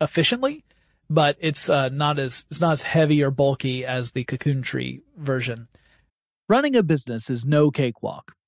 efficiently, 0.01 0.65
but 1.09 1.37
it's 1.39 1.69
uh, 1.69 1.89
not 1.89 2.19
as 2.19 2.45
it's 2.49 2.61
not 2.61 2.73
as 2.73 2.81
heavy 2.81 3.23
or 3.23 3.31
bulky 3.31 3.85
as 3.85 4.11
the 4.11 4.23
Cocoon 4.23 4.61
Tree 4.61 5.01
version. 5.17 5.67
Running 6.49 6.75
a 6.75 6.83
business 6.83 7.29
is 7.29 7.45
no 7.45 7.71
cakewalk. 7.71 8.35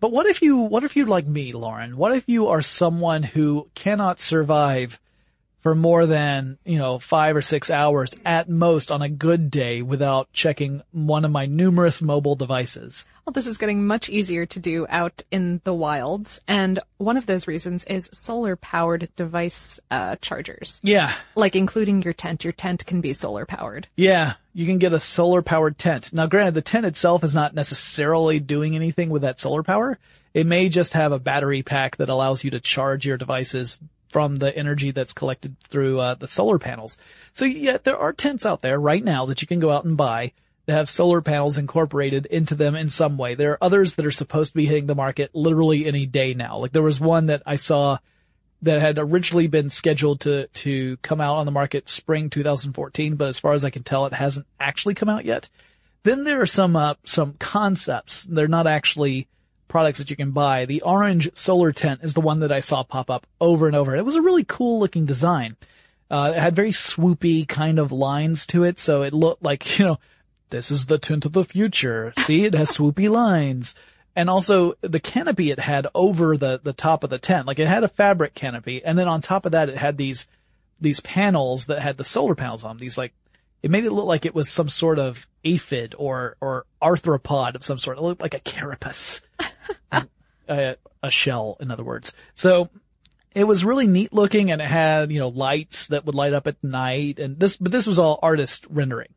But 0.00 0.12
what 0.12 0.26
if 0.26 0.40
you, 0.40 0.56
what 0.56 0.82
if 0.82 0.96
you 0.96 1.04
like 1.04 1.26
me, 1.26 1.52
Lauren? 1.52 1.96
What 1.96 2.16
if 2.16 2.24
you 2.26 2.48
are 2.48 2.62
someone 2.62 3.22
who 3.22 3.68
cannot 3.74 4.18
survive 4.18 4.98
for 5.60 5.74
more 5.74 6.06
than, 6.06 6.56
you 6.64 6.78
know, 6.78 6.98
five 6.98 7.36
or 7.36 7.42
six 7.42 7.70
hours 7.70 8.14
at 8.24 8.48
most 8.48 8.90
on 8.90 9.02
a 9.02 9.10
good 9.10 9.50
day 9.50 9.82
without 9.82 10.32
checking 10.32 10.80
one 10.90 11.26
of 11.26 11.30
my 11.30 11.44
numerous 11.44 12.00
mobile 12.00 12.34
devices? 12.34 13.04
Well, 13.30 13.34
this 13.34 13.46
is 13.46 13.58
getting 13.58 13.86
much 13.86 14.10
easier 14.10 14.44
to 14.44 14.58
do 14.58 14.88
out 14.88 15.22
in 15.30 15.60
the 15.62 15.72
wilds, 15.72 16.40
and 16.48 16.80
one 16.96 17.16
of 17.16 17.26
those 17.26 17.46
reasons 17.46 17.84
is 17.84 18.10
solar-powered 18.12 19.08
device 19.14 19.78
uh, 19.88 20.16
chargers. 20.16 20.80
Yeah. 20.82 21.14
Like 21.36 21.54
including 21.54 22.02
your 22.02 22.12
tent. 22.12 22.42
Your 22.42 22.52
tent 22.52 22.84
can 22.86 23.00
be 23.00 23.12
solar-powered. 23.12 23.86
Yeah, 23.94 24.32
you 24.52 24.66
can 24.66 24.78
get 24.78 24.92
a 24.92 24.98
solar-powered 24.98 25.78
tent. 25.78 26.12
Now, 26.12 26.26
granted, 26.26 26.54
the 26.54 26.60
tent 26.60 26.86
itself 26.86 27.22
is 27.22 27.32
not 27.32 27.54
necessarily 27.54 28.40
doing 28.40 28.74
anything 28.74 29.10
with 29.10 29.22
that 29.22 29.38
solar 29.38 29.62
power. 29.62 29.96
It 30.34 30.48
may 30.48 30.68
just 30.68 30.94
have 30.94 31.12
a 31.12 31.20
battery 31.20 31.62
pack 31.62 31.98
that 31.98 32.08
allows 32.08 32.42
you 32.42 32.50
to 32.50 32.58
charge 32.58 33.06
your 33.06 33.16
devices 33.16 33.78
from 34.08 34.34
the 34.34 34.52
energy 34.56 34.90
that's 34.90 35.12
collected 35.12 35.54
through 35.68 36.00
uh, 36.00 36.14
the 36.14 36.26
solar 36.26 36.58
panels. 36.58 36.98
So 37.34 37.44
yeah, 37.44 37.78
there 37.80 37.96
are 37.96 38.12
tents 38.12 38.44
out 38.44 38.60
there 38.60 38.80
right 38.80 39.04
now 39.04 39.26
that 39.26 39.40
you 39.40 39.46
can 39.46 39.60
go 39.60 39.70
out 39.70 39.84
and 39.84 39.96
buy 39.96 40.32
that 40.66 40.74
have 40.74 40.88
solar 40.88 41.20
panels 41.20 41.58
incorporated 41.58 42.26
into 42.26 42.54
them 42.54 42.74
in 42.74 42.88
some 42.88 43.16
way. 43.16 43.34
There 43.34 43.52
are 43.52 43.64
others 43.64 43.94
that 43.94 44.06
are 44.06 44.10
supposed 44.10 44.52
to 44.52 44.56
be 44.56 44.66
hitting 44.66 44.86
the 44.86 44.94
market 44.94 45.30
literally 45.34 45.86
any 45.86 46.06
day 46.06 46.34
now. 46.34 46.58
Like 46.58 46.72
there 46.72 46.82
was 46.82 47.00
one 47.00 47.26
that 47.26 47.42
I 47.46 47.56
saw 47.56 47.98
that 48.62 48.80
had 48.80 48.98
originally 48.98 49.46
been 49.46 49.70
scheduled 49.70 50.20
to, 50.20 50.46
to 50.48 50.96
come 50.98 51.20
out 51.20 51.36
on 51.36 51.46
the 51.46 51.52
market 51.52 51.88
spring 51.88 52.28
2014, 52.28 53.16
but 53.16 53.28
as 53.28 53.38
far 53.38 53.54
as 53.54 53.64
I 53.64 53.70
can 53.70 53.82
tell, 53.82 54.06
it 54.06 54.12
hasn't 54.12 54.46
actually 54.58 54.94
come 54.94 55.08
out 55.08 55.24
yet. 55.24 55.48
Then 56.02 56.24
there 56.24 56.40
are 56.40 56.46
some, 56.46 56.76
uh, 56.76 56.94
some 57.04 57.34
concepts. 57.38 58.24
They're 58.24 58.48
not 58.48 58.66
actually 58.66 59.28
products 59.68 59.98
that 59.98 60.10
you 60.10 60.16
can 60.16 60.32
buy. 60.32 60.66
The 60.66 60.82
orange 60.82 61.30
solar 61.34 61.72
tent 61.72 62.00
is 62.02 62.12
the 62.12 62.20
one 62.20 62.40
that 62.40 62.52
I 62.52 62.60
saw 62.60 62.82
pop 62.82 63.10
up 63.10 63.26
over 63.40 63.66
and 63.66 63.76
over. 63.76 63.96
It 63.96 64.04
was 64.04 64.16
a 64.16 64.22
really 64.22 64.44
cool 64.44 64.78
looking 64.78 65.06
design. 65.06 65.56
Uh, 66.10 66.32
it 66.36 66.40
had 66.40 66.56
very 66.56 66.72
swoopy 66.72 67.46
kind 67.46 67.78
of 67.78 67.92
lines 67.92 68.44
to 68.46 68.64
it, 68.64 68.78
so 68.78 69.02
it 69.02 69.14
looked 69.14 69.42
like, 69.42 69.78
you 69.78 69.86
know, 69.86 69.98
this 70.50 70.70
is 70.70 70.86
the 70.86 70.98
tent 70.98 71.24
of 71.24 71.32
the 71.32 71.44
future. 71.44 72.12
See, 72.20 72.44
it 72.44 72.54
has 72.54 72.70
swoopy 72.70 73.08
lines. 73.08 73.74
And 74.16 74.28
also 74.28 74.74
the 74.80 75.00
canopy 75.00 75.50
it 75.50 75.60
had 75.60 75.86
over 75.94 76.36
the, 76.36 76.60
the 76.62 76.72
top 76.72 77.04
of 77.04 77.10
the 77.10 77.18
tent, 77.18 77.46
like 77.46 77.58
it 77.58 77.68
had 77.68 77.84
a 77.84 77.88
fabric 77.88 78.34
canopy, 78.34 78.84
and 78.84 78.98
then 78.98 79.08
on 79.08 79.22
top 79.22 79.46
of 79.46 79.52
that 79.52 79.68
it 79.68 79.76
had 79.76 79.96
these, 79.96 80.26
these 80.80 81.00
panels 81.00 81.66
that 81.66 81.80
had 81.80 81.96
the 81.96 82.04
solar 82.04 82.34
panels 82.34 82.64
on, 82.64 82.76
these 82.76 82.98
like 82.98 83.14
it 83.62 83.70
made 83.70 83.84
it 83.84 83.92
look 83.92 84.06
like 84.06 84.24
it 84.26 84.34
was 84.34 84.48
some 84.48 84.68
sort 84.68 84.98
of 84.98 85.26
aphid 85.44 85.94
or, 85.96 86.36
or 86.40 86.66
arthropod 86.82 87.54
of 87.54 87.64
some 87.64 87.78
sort. 87.78 87.98
It 87.98 88.02
looked 88.02 88.22
like 88.22 88.34
a 88.34 88.40
carapace. 88.40 89.20
a, 89.92 90.06
uh, 90.48 90.74
a 91.02 91.10
shell, 91.10 91.56
in 91.60 91.70
other 91.70 91.84
words. 91.84 92.12
So 92.34 92.68
it 93.34 93.44
was 93.44 93.64
really 93.64 93.86
neat 93.86 94.12
looking 94.12 94.50
and 94.50 94.60
it 94.60 94.68
had, 94.68 95.12
you 95.12 95.18
know, 95.18 95.28
lights 95.28 95.86
that 95.88 96.04
would 96.04 96.14
light 96.14 96.32
up 96.32 96.46
at 96.46 96.62
night 96.62 97.18
and 97.18 97.38
this, 97.38 97.56
but 97.56 97.72
this 97.72 97.86
was 97.86 97.98
all 97.98 98.18
artist 98.22 98.66
rendering. 98.68 99.08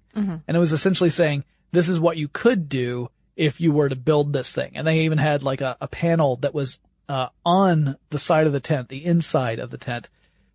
And 0.47 0.57
it 0.57 0.59
was 0.59 0.73
essentially 0.73 1.09
saying, 1.09 1.43
this 1.71 1.89
is 1.89 1.99
what 1.99 2.17
you 2.17 2.27
could 2.27 2.69
do 2.69 3.09
if 3.35 3.59
you 3.59 3.71
were 3.71 3.89
to 3.89 3.95
build 3.95 4.31
this 4.31 4.53
thing. 4.53 4.73
And 4.75 4.85
they 4.85 5.01
even 5.01 5.17
had 5.17 5.43
like 5.43 5.61
a, 5.61 5.75
a 5.81 5.87
panel 5.87 6.37
that 6.37 6.53
was, 6.53 6.79
uh, 7.09 7.29
on 7.45 7.97
the 8.09 8.19
side 8.19 8.47
of 8.47 8.53
the 8.53 8.59
tent, 8.59 8.89
the 8.89 9.03
inside 9.03 9.59
of 9.59 9.71
the 9.71 9.77
tent, 9.77 10.09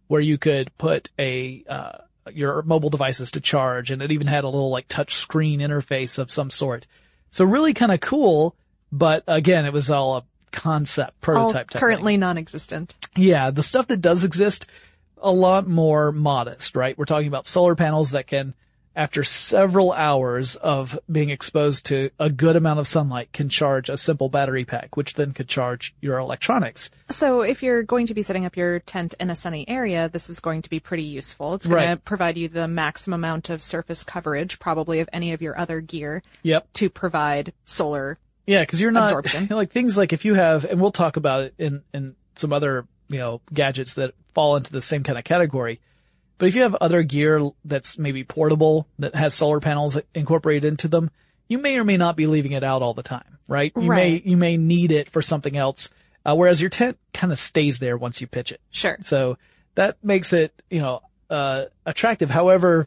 where 0.07 0.21
you 0.21 0.39
could 0.39 0.71
put 0.79 1.11
a, 1.19 1.65
uh, 1.69 1.99
your 2.33 2.63
mobile 2.63 2.91
devices 2.91 3.33
to 3.33 3.41
charge 3.41 3.91
and 3.91 4.03
it 4.03 4.13
even 4.13 4.27
had 4.27 4.45
a 4.45 4.49
little 4.49 4.71
like 4.71 4.87
touch 4.89 5.15
screen 5.15 5.61
interface 5.61 6.19
of 6.19 6.31
some 6.31 6.51
sort. 6.51 6.87
So 7.31 7.45
really 7.45 7.75
kind 7.75 7.93
of 7.93 8.01
cool, 8.01 8.55
but 8.93 9.25
again, 9.27 9.67
it 9.67 9.73
was 9.73 9.91
all 9.91 10.17
a 10.17 10.25
concept 10.51 11.11
All 11.11 11.21
prototype 11.21 11.53
type 11.53 11.71
thing. 11.73 11.81
currently 11.81 12.17
non-existent. 12.17 12.97
Yeah, 13.17 13.51
the 13.51 13.63
stuff 13.63 13.89
that 13.89 14.01
does 14.01 14.25
exist, 14.25 14.67
a 15.21 15.33
lot 15.33 15.67
more 15.67 16.13
modest, 16.13 16.77
right? 16.77 16.97
We're 16.97 17.05
talking 17.05 17.29
about 17.29 17.47
solar 17.47 17.75
panels 17.75 18.13
that 18.13 18.27
can, 18.27 18.55
after 18.99 19.23
several 19.23 19.93
hours 19.93 20.57
of 20.57 20.99
being 21.11 21.31
exposed 21.31 21.87
to 21.87 22.11
a 22.19 22.29
good 22.29 22.57
amount 22.57 22.81
of 22.81 22.87
sunlight, 22.87 23.33
can 23.33 23.49
charge 23.49 23.89
a 23.89 23.97
simple 23.97 24.29
battery 24.29 24.65
pack, 24.65 24.97
which 24.97 25.15
then 25.15 25.33
could 25.33 25.47
charge 25.49 25.95
your 26.01 26.19
electronics. 26.19 26.91
So 27.09 27.43
if 27.43 27.63
you're 27.63 27.85
going 27.85 28.09
to 28.09 28.15
be 28.15 28.23
setting 28.23 28.45
up 28.45 28.57
your 28.57 28.81
tent 28.81 29.15
in 29.21 29.31
a 29.31 29.37
sunny 29.37 29.67
area, 29.69 30.09
this 30.09 30.29
is 30.29 30.41
going 30.41 30.63
to 30.63 30.69
be 30.69 30.81
pretty 30.81 31.05
useful. 31.05 31.55
It's 31.55 31.69
going 31.69 31.89
to 31.91 31.97
provide 31.97 32.37
you 32.37 32.49
the 32.49 32.67
maximum 32.67 33.21
amount 33.21 33.51
of 33.51 33.63
surface 33.63 34.03
coverage, 34.03 34.59
probably 34.59 34.99
of 34.99 35.09
any 35.13 35.33
of 35.33 35.41
your 35.41 35.57
other 35.57 35.81
gear, 35.81 36.23
Yep. 36.43 36.73
to 36.75 36.91
provide 36.91 37.53
solar. 37.67 38.19
Yeah, 38.49 38.63
because 38.63 38.81
you're 38.81 38.91
not 38.91 39.05
Absorption. 39.13 39.47
like 39.51 39.71
things 39.71 39.97
like 39.97 40.13
if 40.13 40.25
you 40.25 40.35
have, 40.35 40.65
and 40.65 40.81
we'll 40.81 40.91
talk 40.91 41.17
about 41.17 41.43
it 41.43 41.55
in 41.57 41.83
in 41.95 42.17
some 42.35 42.53
other 42.53 42.85
you 43.09 43.19
know 43.19 43.41
gadgets 43.55 43.95
that 43.95 44.15
fall 44.35 44.57
into 44.57 44.73
the 44.73 44.83
same 44.83 45.05
kind 45.05 45.19
of 45.19 45.25
category. 45.25 45.81
But 46.39 46.49
if 46.49 46.55
you 46.55 46.63
have 46.63 46.77
other 46.77 47.03
gear 47.03 47.51
that's 47.65 47.99
maybe 47.99 48.25
portable 48.25 48.89
that 49.01 49.15
has 49.15 49.35
solar 49.35 49.61
panels 49.61 49.99
incorporated 50.15 50.65
into 50.65 50.89
them, 50.89 51.11
you 51.49 51.59
may 51.59 51.79
or 51.79 51.85
may 51.85 51.97
not 51.97 52.17
be 52.17 52.27
leaving 52.27 52.53
it 52.53 52.63
out 52.63 52.83
all 52.83 52.95
the 52.95 53.03
time, 53.03 53.39
right? 53.49 53.73
You 53.77 53.89
may 53.89 54.23
you 54.25 54.37
may 54.37 54.57
need 54.57 54.93
it 54.93 55.11
for 55.11 55.21
something 55.23 55.57
else. 55.57 55.91
Uh, 56.25 56.35
whereas 56.35 56.61
your 56.61 56.71
tent 56.71 56.99
kind 57.15 57.33
of 57.33 57.39
stays 57.39 57.79
there 57.79 57.97
once 57.97 58.21
you 58.21 58.27
pitch 58.27 58.53
it. 58.53 58.61
Sure. 58.71 58.99
So 59.01 59.39
that 59.77 59.97
makes 60.03 60.33
it, 60.33 60.53
you 60.69 60.81
know, 60.81 61.01
uh, 61.31 61.67
attractive. 61.87 62.31
However, 62.31 62.87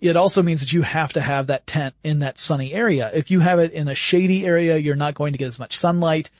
it 0.00 0.16
also 0.16 0.42
means 0.42 0.60
that 0.60 0.72
you 0.72 0.82
have 0.82 1.12
to 1.12 1.20
have 1.20 1.46
that 1.46 1.66
tent 1.66 1.94
in 2.02 2.20
that 2.20 2.38
sunny 2.38 2.72
area. 2.72 3.10
If 3.14 3.30
you 3.30 3.38
have 3.38 3.60
it 3.60 3.72
in 3.72 3.86
a 3.86 3.94
shady 3.94 4.44
area, 4.44 4.76
you're 4.78 4.96
not 4.96 5.14
going 5.14 5.32
to 5.32 5.38
get 5.38 5.46
as 5.46 5.60
much 5.60 5.78
sunlight. 5.78 6.30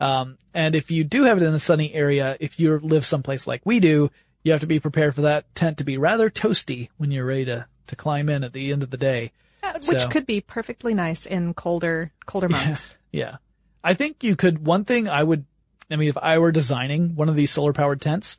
Um, 0.00 0.38
and 0.52 0.74
if 0.74 0.90
you 0.90 1.04
do 1.04 1.24
have 1.24 1.40
it 1.40 1.44
in 1.44 1.54
a 1.54 1.60
sunny 1.60 1.94
area, 1.94 2.36
if 2.40 2.58
you 2.58 2.80
live 2.80 3.04
someplace 3.04 3.46
like 3.46 3.62
we 3.64 3.78
do, 3.78 4.10
you 4.42 4.52
have 4.52 4.60
to 4.60 4.66
be 4.66 4.80
prepared 4.80 5.14
for 5.14 5.22
that 5.22 5.52
tent 5.54 5.78
to 5.78 5.84
be 5.84 5.98
rather 5.98 6.30
toasty 6.30 6.88
when 6.96 7.10
you're 7.10 7.24
ready 7.24 7.44
to, 7.46 7.66
to 7.88 7.96
climb 7.96 8.28
in 8.28 8.44
at 8.44 8.52
the 8.52 8.72
end 8.72 8.82
of 8.82 8.90
the 8.90 8.96
day. 8.96 9.32
Uh, 9.62 9.74
Which 9.74 10.00
So- 10.00 10.08
could 10.08 10.26
be 10.26 10.40
perfectly 10.40 10.94
nice 10.94 11.26
in 11.26 11.54
colder, 11.54 12.12
colder 12.26 12.48
months. 12.48 12.96
Yeah. 13.12 13.36
I 13.84 13.92
think 13.92 14.24
you 14.24 14.36
could, 14.36 14.64
one 14.64 14.84
thing 14.86 15.06
I 15.06 15.22
would, 15.22 15.44
I 15.90 15.96
mean, 15.96 16.08
if 16.08 16.16
I 16.16 16.38
were 16.38 16.50
designing 16.50 17.14
one 17.14 17.28
of 17.28 17.36
these 17.36 17.50
solar 17.50 17.74
powered 17.74 18.00
tents, 18.00 18.38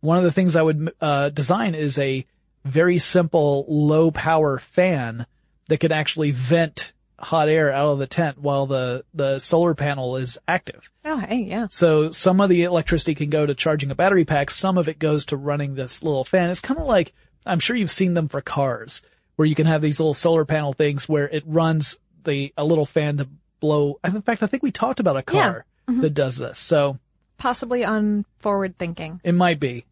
one 0.00 0.18
of 0.18 0.24
the 0.24 0.32
things 0.32 0.56
I 0.56 0.62
would, 0.62 0.92
uh, 1.00 1.30
design 1.30 1.74
is 1.74 1.98
a 1.98 2.26
very 2.66 2.98
simple 2.98 3.64
low 3.66 4.10
power 4.10 4.58
fan 4.58 5.24
that 5.68 5.78
could 5.78 5.90
actually 5.92 6.32
vent 6.32 6.92
hot 7.20 7.48
air 7.48 7.72
out 7.72 7.88
of 7.88 7.98
the 7.98 8.06
tent 8.06 8.38
while 8.38 8.66
the, 8.66 9.04
the 9.14 9.38
solar 9.38 9.74
panel 9.74 10.16
is 10.16 10.38
active. 10.48 10.90
Oh, 11.04 11.18
hey, 11.18 11.42
yeah. 11.42 11.66
So 11.70 12.10
some 12.10 12.40
of 12.40 12.48
the 12.48 12.64
electricity 12.64 13.14
can 13.14 13.30
go 13.30 13.46
to 13.46 13.54
charging 13.54 13.90
a 13.90 13.94
battery 13.94 14.24
pack. 14.24 14.50
Some 14.50 14.78
of 14.78 14.88
it 14.88 14.98
goes 14.98 15.26
to 15.26 15.36
running 15.36 15.74
this 15.74 16.02
little 16.02 16.24
fan. 16.24 16.50
It's 16.50 16.60
kind 16.60 16.80
of 16.80 16.86
like, 16.86 17.12
I'm 17.46 17.60
sure 17.60 17.76
you've 17.76 17.90
seen 17.90 18.14
them 18.14 18.28
for 18.28 18.40
cars 18.40 19.02
where 19.36 19.46
you 19.46 19.54
can 19.54 19.66
have 19.66 19.82
these 19.82 20.00
little 20.00 20.14
solar 20.14 20.44
panel 20.44 20.72
things 20.72 21.08
where 21.08 21.28
it 21.28 21.44
runs 21.46 21.98
the, 22.24 22.52
a 22.56 22.64
little 22.64 22.86
fan 22.86 23.18
to 23.18 23.28
blow. 23.60 23.98
In 24.04 24.22
fact, 24.22 24.42
I 24.42 24.46
think 24.46 24.62
we 24.62 24.72
talked 24.72 25.00
about 25.00 25.16
a 25.16 25.22
car 25.22 25.64
mm-hmm. 25.88 26.00
that 26.00 26.14
does 26.14 26.36
this. 26.36 26.58
So 26.58 26.98
Possibly 27.38 27.84
on 27.84 28.26
forward 28.38 28.76
thinking. 28.78 29.20
it 29.24 29.32
might 29.32 29.60
be. 29.60 29.86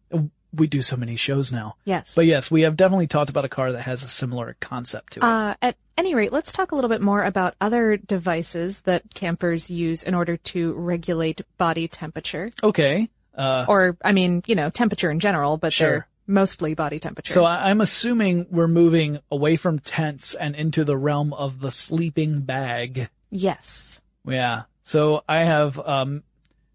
We 0.53 0.67
do 0.67 0.81
so 0.81 0.97
many 0.97 1.15
shows 1.15 1.51
now. 1.51 1.75
Yes. 1.85 2.13
But 2.15 2.25
yes, 2.25 2.49
we 2.49 2.61
have 2.61 2.75
definitely 2.75 3.07
talked 3.07 3.29
about 3.29 3.45
a 3.45 3.49
car 3.49 3.71
that 3.73 3.83
has 3.83 4.01
a 4.03 4.07
similar 4.07 4.55
concept 4.59 5.13
to 5.13 5.19
it. 5.19 5.23
Uh, 5.23 5.55
at 5.61 5.75
any 5.97 6.15
rate, 6.15 6.31
let's 6.31 6.51
talk 6.51 6.71
a 6.71 6.75
little 6.75 6.89
bit 6.89 7.01
more 7.01 7.23
about 7.23 7.55
other 7.61 7.97
devices 7.97 8.81
that 8.81 9.13
campers 9.13 9.69
use 9.69 10.01
in 10.01 10.15
order 10.15 10.37
to 10.37 10.73
regulate 10.73 11.41
body 11.57 11.87
temperature. 11.87 12.49
okay. 12.63 13.09
Uh, 13.37 13.65
Or, 13.69 13.95
I 14.03 14.11
mean, 14.11 14.43
you 14.47 14.55
know, 14.55 14.69
temperature 14.69 15.11
in 15.11 15.19
general, 15.19 15.57
but 15.57 15.71
Sure. 15.71 15.89
they're 15.89 16.07
mostly 16.27 16.73
body 16.73 16.99
temperature. 16.99 17.33
So 17.33 17.45
I- 17.45 17.69
I'm 17.69 17.79
assuming 17.79 18.47
we're 18.49 18.67
moving 18.67 19.19
away 19.31 19.55
from 19.55 19.79
tents 19.79 20.33
and 20.33 20.55
into 20.55 20.83
the 20.83 20.97
realm 20.97 21.31
of 21.33 21.59
the 21.59 21.71
sleeping 21.71 22.41
bag. 22.41 23.09
yes. 23.29 24.01
Yeah. 24.25 24.63
So 24.83 25.23
I 25.29 25.43
have 25.43 25.79
um 25.79 26.23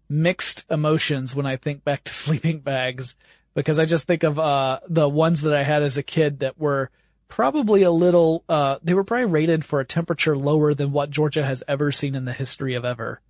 mixed 0.09 0.65
emotions 0.69 1.35
when 1.35 1.45
I 1.45 1.57
think 1.57 1.83
back 1.83 2.03
to 2.05 2.11
sleeping 2.25 2.59
bags 2.59 3.15
because 3.55 3.79
I 3.79 3.85
just 3.85 4.05
think 4.05 4.23
of 4.23 4.37
uh 4.37 4.79
the 4.87 5.09
ones 5.09 5.41
that 5.41 5.55
I 5.55 5.63
had 5.63 5.81
as 5.81 5.97
a 5.97 6.03
kid 6.03 6.39
that 6.39 6.59
were 6.59 6.91
probably 7.27 7.81
a 7.81 7.91
little 7.91 8.43
uh 8.47 8.77
they 8.83 8.93
were 8.93 9.03
probably 9.03 9.25
rated 9.25 9.65
for 9.65 9.79
a 9.79 9.85
temperature 9.85 10.37
lower 10.37 10.75
than 10.75 10.91
what 10.91 11.09
Georgia 11.09 11.43
has 11.43 11.63
ever 11.67 11.91
seen 11.91 12.13
in 12.13 12.25
the 12.25 12.33
history 12.33 12.75
of 12.75 12.85
ever. 12.85 13.21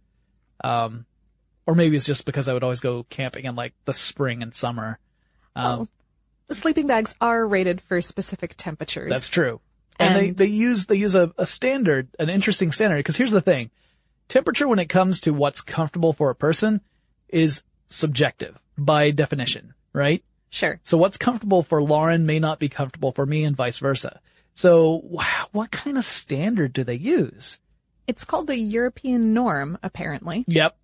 Um 0.63 1.05
or 1.65 1.75
maybe 1.75 1.95
it's 1.95 2.05
just 2.05 2.25
because 2.25 2.47
I 2.47 2.53
would 2.53 2.63
always 2.63 2.81
go 2.81 3.03
camping 3.09 3.45
in 3.45 3.55
like 3.55 3.73
the 3.85 3.93
spring 3.93 4.43
and 4.43 4.53
summer. 4.53 4.99
Um 5.55 5.87
the 6.47 6.55
sleeping 6.55 6.87
bags 6.87 7.15
are 7.19 7.47
rated 7.47 7.81
for 7.81 8.01
specific 8.01 8.55
temperatures. 8.57 9.09
That's 9.09 9.29
true. 9.29 9.61
And, 9.97 10.15
they, 10.15 10.29
they 10.31 10.45
use, 10.47 10.87
they 10.87 10.97
use 10.97 11.15
a, 11.15 11.33
a 11.37 11.47
standard, 11.47 12.09
an 12.19 12.29
interesting 12.29 12.71
standard, 12.71 12.97
because 12.97 13.15
here's 13.15 13.31
the 13.31 13.41
thing. 13.41 13.71
Temperature 14.27 14.67
when 14.67 14.79
it 14.79 14.89
comes 14.89 15.21
to 15.21 15.33
what's 15.33 15.61
comfortable 15.61 16.11
for 16.11 16.29
a 16.29 16.35
person 16.35 16.81
is 17.29 17.63
subjective 17.87 18.59
by 18.77 19.11
definition, 19.11 19.73
right? 19.95 20.23
Sure. 20.49 20.79
So 20.83 20.97
what's 20.97 21.17
comfortable 21.17 21.63
for 21.63 21.81
Lauren 21.81 22.25
may 22.25 22.39
not 22.39 22.59
be 22.59 22.69
comfortable 22.69 23.11
for 23.11 23.25
me 23.25 23.43
and 23.43 23.55
vice 23.55 23.77
versa. 23.79 24.19
So 24.53 24.99
what 25.51 25.71
kind 25.71 25.97
of 25.97 26.05
standard 26.05 26.73
do 26.73 26.83
they 26.83 26.95
use? 26.95 27.59
It's 28.07 28.23
called 28.23 28.47
the 28.47 28.57
European 28.57 29.33
norm, 29.33 29.77
apparently. 29.83 30.45
Yep. 30.47 30.77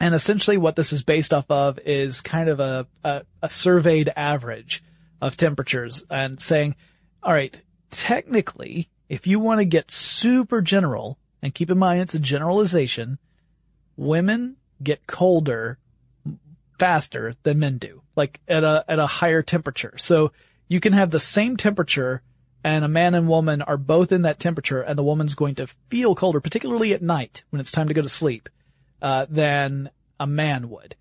And 0.00 0.14
essentially 0.14 0.56
what 0.56 0.76
this 0.76 0.92
is 0.92 1.02
based 1.02 1.34
off 1.34 1.50
of 1.50 1.78
is 1.84 2.20
kind 2.20 2.48
of 2.48 2.60
a, 2.60 2.86
a, 3.04 3.22
a 3.42 3.48
surveyed 3.48 4.10
average 4.14 4.82
of 5.20 5.36
temperatures 5.36 6.04
and 6.08 6.40
saying, 6.40 6.76
all 7.22 7.32
right, 7.32 7.60
technically, 7.90 8.88
if 9.08 9.26
you 9.26 9.40
want 9.40 9.58
to 9.58 9.64
get 9.64 9.90
super 9.90 10.62
general, 10.62 11.18
and 11.42 11.54
keep 11.54 11.70
in 11.70 11.78
mind 11.78 12.00
it's 12.00 12.14
a 12.14 12.20
generalization, 12.20 13.18
women 13.96 14.56
get 14.82 15.06
colder 15.06 15.78
faster 16.78 17.34
than 17.42 17.58
men 17.58 17.78
do, 17.78 18.02
like 18.16 18.40
at 18.48 18.64
a, 18.64 18.84
at 18.88 18.98
a 18.98 19.06
higher 19.06 19.42
temperature. 19.42 19.94
So 19.98 20.32
you 20.68 20.80
can 20.80 20.92
have 20.92 21.10
the 21.10 21.20
same 21.20 21.56
temperature 21.56 22.22
and 22.64 22.84
a 22.84 22.88
man 22.88 23.14
and 23.14 23.28
woman 23.28 23.62
are 23.62 23.76
both 23.76 24.12
in 24.12 24.22
that 24.22 24.38
temperature 24.38 24.80
and 24.80 24.98
the 24.98 25.04
woman's 25.04 25.34
going 25.34 25.54
to 25.56 25.68
feel 25.90 26.14
colder, 26.14 26.40
particularly 26.40 26.92
at 26.92 27.02
night 27.02 27.44
when 27.50 27.60
it's 27.60 27.70
time 27.70 27.88
to 27.88 27.94
go 27.94 28.02
to 28.02 28.08
sleep, 28.08 28.48
uh, 29.00 29.26
than 29.28 29.90
a 30.18 30.26
man 30.26 30.68
would. 30.68 30.96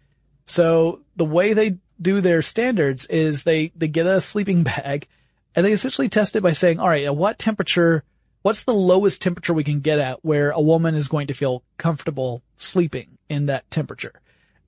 So 0.46 1.02
the 1.16 1.26
way 1.26 1.54
they 1.54 1.78
do 2.00 2.22
their 2.22 2.42
standards 2.42 3.06
is 3.06 3.44
they, 3.44 3.72
they 3.76 3.88
get 3.88 4.06
a 4.06 4.22
sleeping 4.22 4.64
bag 4.64 5.08
and 5.56 5.66
they 5.66 5.74
essentially 5.74 6.10
test 6.10 6.36
it 6.36 6.42
by 6.42 6.52
saying, 6.52 6.80
all 6.80 6.88
right, 6.88 7.06
at 7.06 7.16
what 7.16 7.40
temperature, 7.40 8.04
what's 8.44 8.64
the 8.64 8.74
lowest 8.74 9.22
temperature 9.22 9.54
we 9.54 9.64
can 9.64 9.80
get 9.80 10.00
at 10.00 10.24
where 10.24 10.52
a 10.52 10.62
woman 10.62 10.96
is 10.96 11.08
going 11.08 11.28
to 11.28 11.34
feel 11.34 11.64
comfortable 11.78 12.44
sleeping 12.56 13.18
in 13.28 13.48
that 13.48 13.70
temperature? 13.72 14.22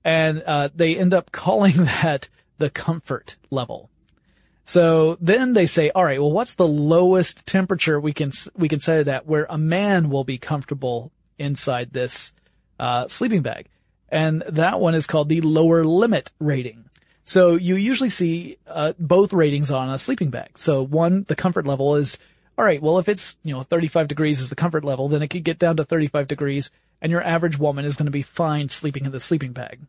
And, 0.04 0.42
uh, 0.44 0.70
they 0.74 0.96
end 0.96 1.14
up 1.14 1.32
calling 1.32 1.72
that 1.84 2.28
the 2.58 2.70
comfort 2.70 3.36
level. 3.50 3.90
So 4.64 5.16
then 5.20 5.54
they 5.54 5.66
say, 5.66 5.90
all 5.90 6.04
right, 6.04 6.20
well, 6.20 6.30
what's 6.30 6.54
the 6.54 6.68
lowest 6.68 7.46
temperature 7.46 7.98
we 7.98 8.12
can, 8.12 8.32
we 8.54 8.68
can 8.68 8.78
set 8.80 9.00
it 9.00 9.08
at 9.08 9.26
where 9.26 9.46
a 9.50 9.58
man 9.58 10.10
will 10.10 10.24
be 10.24 10.38
comfortable 10.38 11.10
inside 11.38 11.92
this, 11.92 12.32
uh, 12.78 13.08
sleeping 13.08 13.42
bag? 13.42 13.68
And 14.08 14.42
that 14.48 14.80
one 14.80 14.94
is 14.94 15.06
called 15.06 15.28
the 15.28 15.40
lower 15.40 15.84
limit 15.84 16.30
rating. 16.38 16.84
So 17.24 17.54
you 17.54 17.76
usually 17.76 18.10
see, 18.10 18.58
uh, 18.66 18.92
both 18.98 19.32
ratings 19.32 19.70
on 19.70 19.90
a 19.90 19.98
sleeping 19.98 20.30
bag. 20.30 20.58
So 20.58 20.82
one, 20.82 21.24
the 21.28 21.36
comfort 21.36 21.66
level 21.66 21.96
is, 21.96 22.18
all 22.60 22.66
right, 22.66 22.82
well, 22.82 22.98
if 22.98 23.08
it's, 23.08 23.38
you 23.42 23.54
know, 23.54 23.62
35 23.62 24.06
degrees 24.06 24.38
is 24.38 24.50
the 24.50 24.54
comfort 24.54 24.84
level, 24.84 25.08
then 25.08 25.22
it 25.22 25.28
could 25.28 25.44
get 25.44 25.58
down 25.58 25.78
to 25.78 25.84
35 25.84 26.28
degrees 26.28 26.70
and 27.00 27.10
your 27.10 27.22
average 27.22 27.58
woman 27.58 27.86
is 27.86 27.96
going 27.96 28.04
to 28.04 28.12
be 28.12 28.20
fine 28.20 28.68
sleeping 28.68 29.06
in 29.06 29.12
the 29.12 29.18
sleeping 29.18 29.52
bag. 29.52 29.80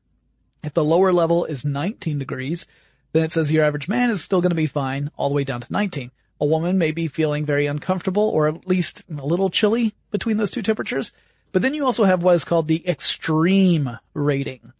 If 0.64 0.74
the 0.74 0.82
lower 0.82 1.12
level 1.12 1.44
is 1.44 1.66
19 1.66 2.18
degrees, 2.18 2.66
then 3.12 3.26
it 3.26 3.34
says 3.34 3.52
your 3.52 3.66
average 3.66 3.90
man 3.90 4.10
is 4.10 4.22
still 4.22 4.40
going 4.40 4.52
to 4.52 4.56
be 4.56 4.68
fine 4.68 5.12
all 5.18 5.28
the 5.28 5.36
way 5.36 5.44
down 5.44 5.60
to 5.60 5.74
19. 5.74 6.12
a 6.40 6.46
woman 6.46 6.78
may 6.78 6.92
be 6.92 7.10
feeling 7.10 7.46
very 7.46 7.66
uncomfortable 7.66 8.30
or 8.30 8.48
at 8.48 8.66
least 8.66 9.04
a 9.10 9.26
little 9.26 9.50
chilly 9.50 9.94
between 10.10 10.38
those 10.38 10.50
two 10.50 10.62
temperatures. 10.62 11.12
But 11.52 11.64
then 11.64 11.74
you 11.74 11.86
also 11.86 12.06
have 12.06 12.24
what 12.24 12.36
is 12.36 12.46
called 12.46 12.70
the 12.70 12.88
extreme 12.88 14.00
rating. 14.14 14.72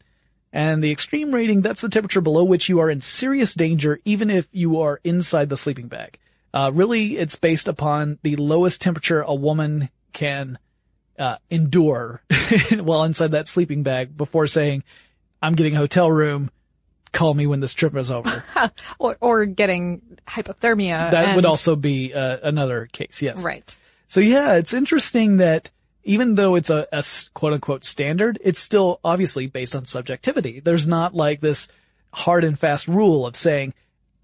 And 0.54 0.82
the 0.82 0.94
extreme 0.94 1.36
rating, 1.36 1.60
that's 1.60 1.82
the 1.82 1.90
temperature 1.90 2.22
below 2.22 2.46
which 2.46 2.70
you 2.70 2.80
are 2.80 2.90
in 2.90 3.02
serious 3.02 3.54
danger 3.54 4.00
even 4.06 4.30
if 4.30 4.48
you 4.54 4.80
are 4.80 5.02
inside 5.04 5.50
the 5.50 5.58
sleeping 5.58 5.90
bag. 5.90 6.20
Uh, 6.54 6.72
really, 6.74 7.18
it's 7.18 7.36
based 7.36 7.68
upon 7.68 8.20
the 8.24 8.36
lowest 8.36 8.82
temperature 8.82 9.22
a 9.22 9.34
woman 9.34 9.90
can 10.14 10.58
uh, 11.18 11.38
endure 11.50 12.22
while 12.80 13.04
inside 13.04 13.32
that 13.32 13.48
sleeping 13.48 13.84
bag 13.84 14.16
before 14.16 14.48
saying, 14.48 14.84
I'm 15.42 15.56
getting 15.56 15.76
a 15.76 15.80
hotel 15.80 16.12
room. 16.12 16.52
Call 17.14 17.34
me 17.34 17.46
when 17.46 17.60
this 17.60 17.74
trip 17.74 17.96
is 17.96 18.10
over. 18.10 18.44
or, 19.00 19.18
or 19.20 19.46
getting 19.46 20.02
hypothermia. 20.28 21.12
that 21.12 21.26
and- 21.26 21.36
would 21.36 21.46
also 21.46 21.76
be 21.76 22.14
uh, 22.14 22.38
another 22.44 22.88
case. 22.92 23.22
Yes. 23.22 23.44
Right. 23.44 23.78
So 24.08 24.20
yeah, 24.20 24.56
it's 24.56 24.74
interesting 24.74 25.38
that 25.38 25.70
even 26.04 26.36
though 26.36 26.56
it's 26.56 26.70
a 26.70 26.88
quote 27.34 27.54
unquote 27.54 27.86
standard, 27.86 28.40
it's 28.44 28.60
still 28.60 29.00
obviously 29.04 29.48
based 29.48 29.76
on 29.76 29.86
subjectivity. 29.86 30.60
There's 30.60 30.88
not 30.88 31.14
like 31.14 31.40
this 31.40 31.68
hard 32.14 32.44
and 32.44 32.58
fast 32.58 32.88
rule 32.88 33.26
of 33.26 33.36
saying 33.36 33.74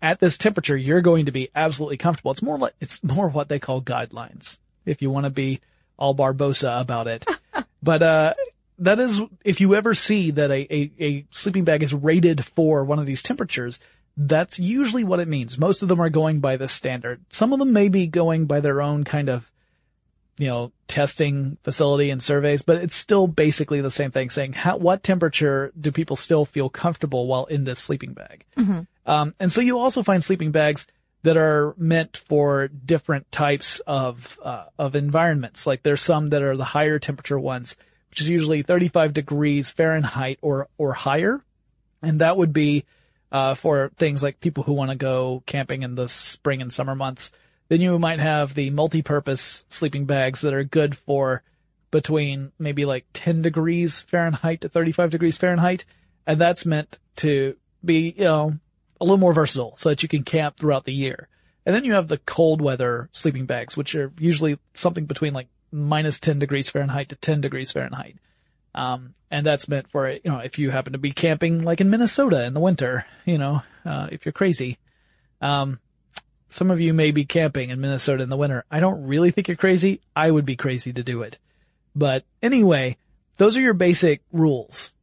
at 0.01 0.19
this 0.19 0.37
temperature 0.37 0.77
you're 0.77 1.01
going 1.01 1.25
to 1.25 1.31
be 1.31 1.49
absolutely 1.55 1.97
comfortable. 1.97 2.31
It's 2.31 2.41
more 2.41 2.57
like 2.57 2.73
it's 2.79 3.03
more 3.03 3.29
what 3.29 3.49
they 3.49 3.59
call 3.59 3.81
guidelines. 3.81 4.57
If 4.85 5.01
you 5.01 5.09
want 5.09 5.25
to 5.25 5.29
be 5.29 5.59
all 5.97 6.15
Barbossa 6.15 6.79
about 6.79 7.07
it, 7.07 7.25
but 7.83 8.03
uh, 8.03 8.33
that 8.79 8.99
is 8.99 9.21
if 9.43 9.59
you 9.59 9.75
ever 9.75 9.93
see 9.93 10.31
that 10.31 10.51
a, 10.51 10.73
a 10.73 10.91
a 10.99 11.25
sleeping 11.31 11.63
bag 11.63 11.83
is 11.83 11.93
rated 11.93 12.45
for 12.45 12.83
one 12.83 12.99
of 12.99 13.05
these 13.05 13.23
temperatures. 13.23 13.79
That's 14.19 14.57
usually 14.57 15.03
what 15.03 15.19
it 15.19 15.27
means. 15.27 15.59
Most 15.59 15.83
of 15.83 15.89
them 15.89 16.01
are 16.01 16.09
going 16.09 16.39
by 16.39 16.57
the 16.57 16.67
standard. 16.67 17.21
Some 17.29 17.53
of 17.53 17.59
them 17.59 17.71
may 17.71 17.87
be 17.87 18.07
going 18.07 18.45
by 18.47 18.61
their 18.61 18.81
own 18.81 19.03
kind 19.03 19.29
of 19.29 19.51
you 20.37 20.47
know, 20.47 20.71
testing 20.87 21.57
facility 21.63 22.11
and 22.11 22.21
surveys, 22.21 22.61
but 22.61 22.77
it's 22.77 22.95
still 22.95 23.27
basically 23.27 23.81
the 23.81 23.91
same 23.91 24.11
thing 24.11 24.29
saying 24.29 24.53
how, 24.53 24.77
what 24.77 25.03
temperature 25.03 25.71
do 25.79 25.91
people 25.91 26.15
still 26.15 26.45
feel 26.45 26.69
comfortable 26.69 27.27
while 27.27 27.45
in 27.45 27.63
this 27.63 27.79
sleeping 27.79 28.13
bag? 28.13 28.45
Um, 29.05 29.33
and 29.39 29.51
so 29.51 29.61
you 29.61 29.79
also 29.79 30.03
find 30.03 30.23
sleeping 30.23 30.51
bags 30.51 30.87
that 31.23 31.37
are 31.37 31.73
meant 31.77 32.17
for 32.29 32.67
different 32.67 33.31
types 33.31 33.79
of, 33.81 34.39
uh, 34.43 34.65
of 34.77 34.95
environments. 34.95 35.65
Like 35.65 35.81
there's 35.83 36.01
some 36.01 36.27
that 36.27 36.43
are 36.43 36.55
the 36.55 36.63
higher 36.63 36.99
temperature 36.99 37.39
ones, 37.39 37.75
which 38.11 38.21
is 38.21 38.29
usually 38.29 38.61
35 38.61 39.13
degrees 39.13 39.71
Fahrenheit 39.71 40.37
or, 40.41 40.67
or 40.77 40.93
higher. 40.93 41.43
And 42.03 42.19
that 42.19 42.37
would 42.37 42.53
be, 42.53 42.85
uh, 43.31 43.55
for 43.55 43.91
things 43.97 44.21
like 44.21 44.39
people 44.39 44.63
who 44.63 44.73
want 44.73 44.91
to 44.91 44.95
go 44.95 45.41
camping 45.45 45.81
in 45.81 45.95
the 45.95 46.07
spring 46.07 46.61
and 46.61 46.71
summer 46.71 46.95
months. 46.95 47.31
Then 47.69 47.81
you 47.81 47.97
might 47.99 48.19
have 48.19 48.53
the 48.53 48.69
multi-purpose 48.69 49.65
sleeping 49.67 50.05
bags 50.05 50.41
that 50.41 50.53
are 50.53 50.63
good 50.63 50.97
for 50.97 51.43
between 51.91 52.51
maybe 52.59 52.85
like 52.85 53.05
10 53.13 53.41
degrees 53.41 54.01
Fahrenheit 54.01 54.61
to 54.61 54.69
35 54.69 55.09
degrees 55.09 55.37
Fahrenheit. 55.37 55.85
And 56.25 56.39
that's 56.39 56.65
meant 56.65 56.99
to 57.17 57.55
be, 57.83 58.13
you 58.17 58.23
know, 58.23 58.59
a 58.99 59.03
little 59.03 59.17
more 59.17 59.33
versatile 59.33 59.75
so 59.75 59.89
that 59.89 60.03
you 60.03 60.09
can 60.09 60.23
camp 60.23 60.57
throughout 60.57 60.85
the 60.85 60.93
year. 60.93 61.27
And 61.65 61.75
then 61.75 61.83
you 61.83 61.93
have 61.93 62.07
the 62.07 62.17
cold 62.19 62.61
weather 62.61 63.09
sleeping 63.11 63.45
bags, 63.45 63.75
which 63.75 63.93
are 63.95 64.11
usually 64.19 64.57
something 64.73 65.05
between 65.05 65.33
like 65.33 65.47
minus 65.71 66.19
10 66.19 66.39
degrees 66.39 66.69
Fahrenheit 66.69 67.09
to 67.09 67.15
10 67.15 67.41
degrees 67.41 67.71
Fahrenheit. 67.71 68.17
Um, 68.73 69.13
and 69.31 69.45
that's 69.45 69.67
meant 69.67 69.89
for, 69.89 70.09
you 70.09 70.21
know, 70.25 70.39
if 70.39 70.59
you 70.59 70.69
happen 70.69 70.93
to 70.93 70.99
be 70.99 71.11
camping 71.11 71.63
like 71.63 71.81
in 71.81 71.89
Minnesota 71.89 72.43
in 72.43 72.53
the 72.53 72.59
winter, 72.59 73.05
you 73.25 73.37
know, 73.37 73.63
uh, 73.85 74.07
if 74.11 74.25
you're 74.25 74.33
crazy. 74.33 74.77
Um, 75.41 75.79
some 76.49 76.71
of 76.71 76.79
you 76.79 76.93
may 76.93 77.11
be 77.11 77.25
camping 77.25 77.69
in 77.69 77.81
Minnesota 77.81 78.23
in 78.23 78.29
the 78.29 78.37
winter. 78.37 78.65
I 78.71 78.79
don't 78.79 79.05
really 79.05 79.31
think 79.31 79.47
you're 79.47 79.57
crazy. 79.57 80.01
I 80.15 80.31
would 80.31 80.45
be 80.45 80.55
crazy 80.55 80.93
to 80.93 81.03
do 81.03 81.21
it. 81.21 81.37
But 81.95 82.23
anyway, 82.41 82.97
those 83.37 83.57
are 83.57 83.61
your 83.61 83.73
basic 83.73 84.21
rules, 84.31 84.93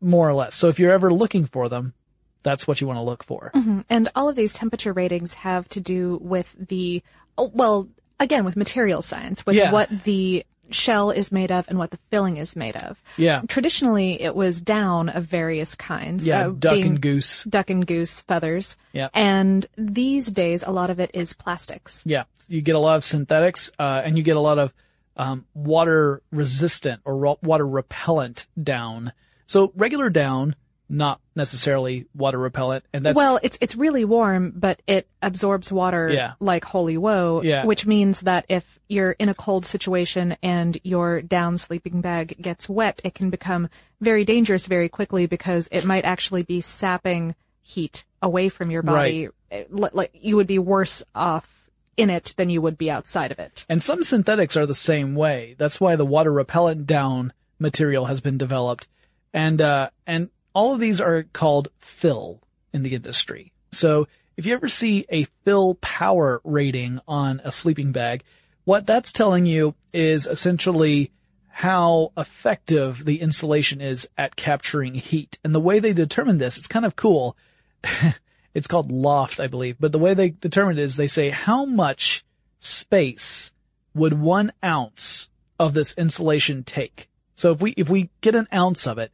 more 0.00 0.28
or 0.28 0.34
less. 0.34 0.54
So 0.54 0.68
if 0.68 0.78
you're 0.78 0.92
ever 0.92 1.12
looking 1.12 1.46
for 1.46 1.68
them, 1.68 1.94
that's 2.42 2.66
what 2.66 2.80
you 2.80 2.86
want 2.86 2.96
to 2.98 3.02
look 3.02 3.22
for. 3.22 3.50
Mm-hmm. 3.54 3.80
And 3.88 4.08
all 4.14 4.28
of 4.28 4.36
these 4.36 4.52
temperature 4.52 4.92
ratings 4.92 5.34
have 5.34 5.68
to 5.70 5.80
do 5.80 6.18
with 6.22 6.54
the, 6.58 7.02
oh, 7.36 7.50
well, 7.54 7.88
again, 8.18 8.44
with 8.44 8.56
material 8.56 9.02
science, 9.02 9.44
with 9.44 9.56
Yeah. 9.56 9.72
what 9.72 9.90
the 10.04 10.44
shell 10.74 11.10
is 11.10 11.32
made 11.32 11.50
of 11.50 11.66
and 11.68 11.78
what 11.78 11.90
the 11.90 11.98
filling 12.10 12.36
is 12.36 12.56
made 12.56 12.76
of. 12.76 13.02
Yeah. 13.16 13.42
Traditionally, 13.48 14.20
it 14.20 14.34
was 14.34 14.60
down 14.60 15.08
of 15.08 15.24
various 15.24 15.74
kinds. 15.74 16.26
Yeah, 16.26 16.48
uh, 16.48 16.50
duck 16.50 16.78
and 16.78 17.00
goose. 17.00 17.44
Duck 17.44 17.70
and 17.70 17.86
goose 17.86 18.20
feathers. 18.20 18.76
Yeah. 18.92 19.08
And 19.14 19.66
these 19.76 20.26
days, 20.26 20.62
a 20.62 20.70
lot 20.70 20.90
of 20.90 21.00
it 21.00 21.10
is 21.14 21.32
plastics. 21.32 22.02
Yeah, 22.04 22.24
you 22.48 22.62
get 22.62 22.76
a 22.76 22.78
lot 22.80 22.96
of 22.96 23.04
synthetics, 23.04 23.70
uh, 23.78 24.02
and 24.04 24.16
you 24.16 24.22
get 24.22 24.36
a 24.36 24.40
lot 24.40 24.58
of 24.58 24.72
um, 25.16 25.46
water 25.54 26.22
resistant 26.32 27.02
or 27.04 27.16
ro- 27.16 27.38
water 27.42 27.66
repellent 27.66 28.46
down. 28.60 29.12
So 29.46 29.72
regular 29.76 30.10
down, 30.10 30.54
not 30.90 31.20
necessarily 31.36 32.06
water 32.14 32.36
repellent, 32.36 32.84
and 32.92 33.06
that's 33.06 33.14
well, 33.16 33.38
it's 33.42 33.56
it's 33.60 33.76
really 33.76 34.04
warm, 34.04 34.52
but 34.56 34.82
it 34.86 35.06
absorbs 35.22 35.70
water 35.72 36.10
Yeah. 36.12 36.32
like 36.40 36.64
holy 36.64 36.96
woe, 36.98 37.40
Yeah. 37.42 37.64
which 37.64 37.86
means 37.86 38.20
that 38.22 38.44
if 38.48 38.78
you're 38.88 39.12
in 39.12 39.28
a 39.28 39.34
cold 39.34 39.64
situation 39.64 40.36
and 40.42 40.78
your 40.82 41.22
down 41.22 41.56
sleeping 41.58 42.00
bag 42.00 42.36
gets 42.42 42.68
wet, 42.68 43.00
it 43.04 43.14
can 43.14 43.30
become 43.30 43.68
very 44.00 44.24
dangerous 44.24 44.66
very 44.66 44.88
quickly 44.88 45.26
because 45.26 45.68
it 45.70 45.84
might 45.84 46.04
actually 46.04 46.42
be 46.42 46.60
sapping 46.60 47.34
heat 47.62 48.04
away 48.20 48.48
from 48.48 48.70
your 48.70 48.82
body. 48.82 49.28
Li- 49.70 49.88
Like 49.92 50.10
you 50.14 50.36
would 50.36 50.48
be 50.48 50.58
worse 50.58 51.02
off 51.14 51.68
in 51.96 52.10
it 52.10 52.34
than 52.36 52.50
you 52.50 52.60
would 52.62 52.78
be 52.78 52.90
outside 52.90 53.30
of 53.30 53.38
it. 53.38 53.64
And 53.68 53.82
some 53.82 54.02
synthetics 54.02 54.56
are 54.56 54.66
the 54.66 54.74
same 54.74 55.14
way. 55.14 55.54
That's 55.58 55.80
why 55.80 55.94
the 55.96 56.04
water 56.04 56.32
repellent 56.32 56.86
down 56.86 57.32
material 57.58 58.06
has 58.06 58.20
been 58.20 58.38
developed. 58.38 58.88
And, 59.32 59.60
uh, 59.60 59.90
and 60.06 60.30
all 60.52 60.74
of 60.74 60.80
these 60.80 61.00
are 61.00 61.24
called 61.32 61.68
fill 61.78 62.42
in 62.72 62.82
the 62.82 62.94
industry. 62.94 63.52
So 63.72 64.08
if 64.36 64.46
you 64.46 64.54
ever 64.54 64.68
see 64.68 65.06
a 65.08 65.24
fill 65.44 65.74
power 65.76 66.40
rating 66.44 67.00
on 67.06 67.40
a 67.44 67.52
sleeping 67.52 67.92
bag, 67.92 68.22
what 68.64 68.86
that's 68.86 69.12
telling 69.12 69.46
you 69.46 69.74
is 69.92 70.26
essentially 70.26 71.10
how 71.48 72.12
effective 72.16 73.04
the 73.04 73.20
insulation 73.20 73.80
is 73.80 74.08
at 74.16 74.36
capturing 74.36 74.94
heat. 74.94 75.38
And 75.44 75.54
the 75.54 75.60
way 75.60 75.78
they 75.78 75.92
determine 75.92 76.38
this, 76.38 76.56
it's 76.56 76.66
kind 76.66 76.86
of 76.86 76.96
cool. 76.96 77.36
it's 78.54 78.66
called 78.66 78.90
loft, 78.90 79.40
I 79.40 79.46
believe, 79.46 79.76
but 79.78 79.92
the 79.92 79.98
way 79.98 80.14
they 80.14 80.30
determine 80.30 80.78
it 80.78 80.82
is 80.82 80.96
they 80.96 81.06
say 81.06 81.30
how 81.30 81.64
much 81.64 82.24
space 82.60 83.52
would 83.94 84.14
one 84.14 84.52
ounce 84.64 85.28
of 85.58 85.74
this 85.74 85.92
insulation 85.94 86.64
take? 86.64 87.08
So 87.34 87.52
if 87.52 87.60
we, 87.60 87.72
if 87.72 87.88
we 87.88 88.10
get 88.20 88.34
an 88.34 88.48
ounce 88.54 88.86
of 88.86 88.98
it 88.98 89.12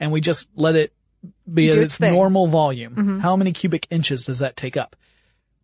and 0.00 0.12
we 0.12 0.20
just 0.20 0.48
let 0.54 0.76
it 0.76 0.92
be 1.52 1.68
at 1.68 1.74
Do 1.74 1.80
its 1.80 1.94
its 1.94 2.00
normal 2.00 2.46
volume, 2.46 3.20
how 3.20 3.36
many 3.36 3.52
cubic 3.52 3.86
inches 3.90 4.26
does 4.26 4.40
that 4.40 4.56
take 4.56 4.76
up? 4.76 4.96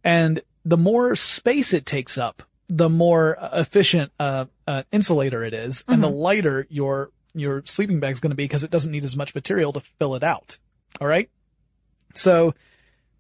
And 0.02 0.40
the 0.64 0.76
more 0.76 1.14
space 1.16 1.72
it 1.72 1.86
takes 1.86 2.18
up, 2.18 2.42
the 2.68 2.88
more 2.88 3.36
uh, 3.38 3.60
efficient 3.60 4.12
uh, 4.18 4.46
uh, 4.66 4.82
insulator 4.92 5.44
it 5.44 5.54
is, 5.54 5.84
and 5.88 6.02
the 6.02 6.08
lighter 6.08 6.66
your 6.70 7.10
your 7.34 7.62
sleeping 7.64 8.00
bag's 8.00 8.20
going 8.20 8.30
to 8.30 8.36
be 8.36 8.44
because 8.44 8.64
it 8.64 8.70
doesn't 8.70 8.90
need 8.90 9.04
as 9.04 9.16
much 9.16 9.34
material 9.34 9.72
to 9.72 9.80
fill 9.80 10.14
it 10.14 10.22
out. 10.22 10.58
All 11.00 11.06
right. 11.06 11.30
So 12.14 12.54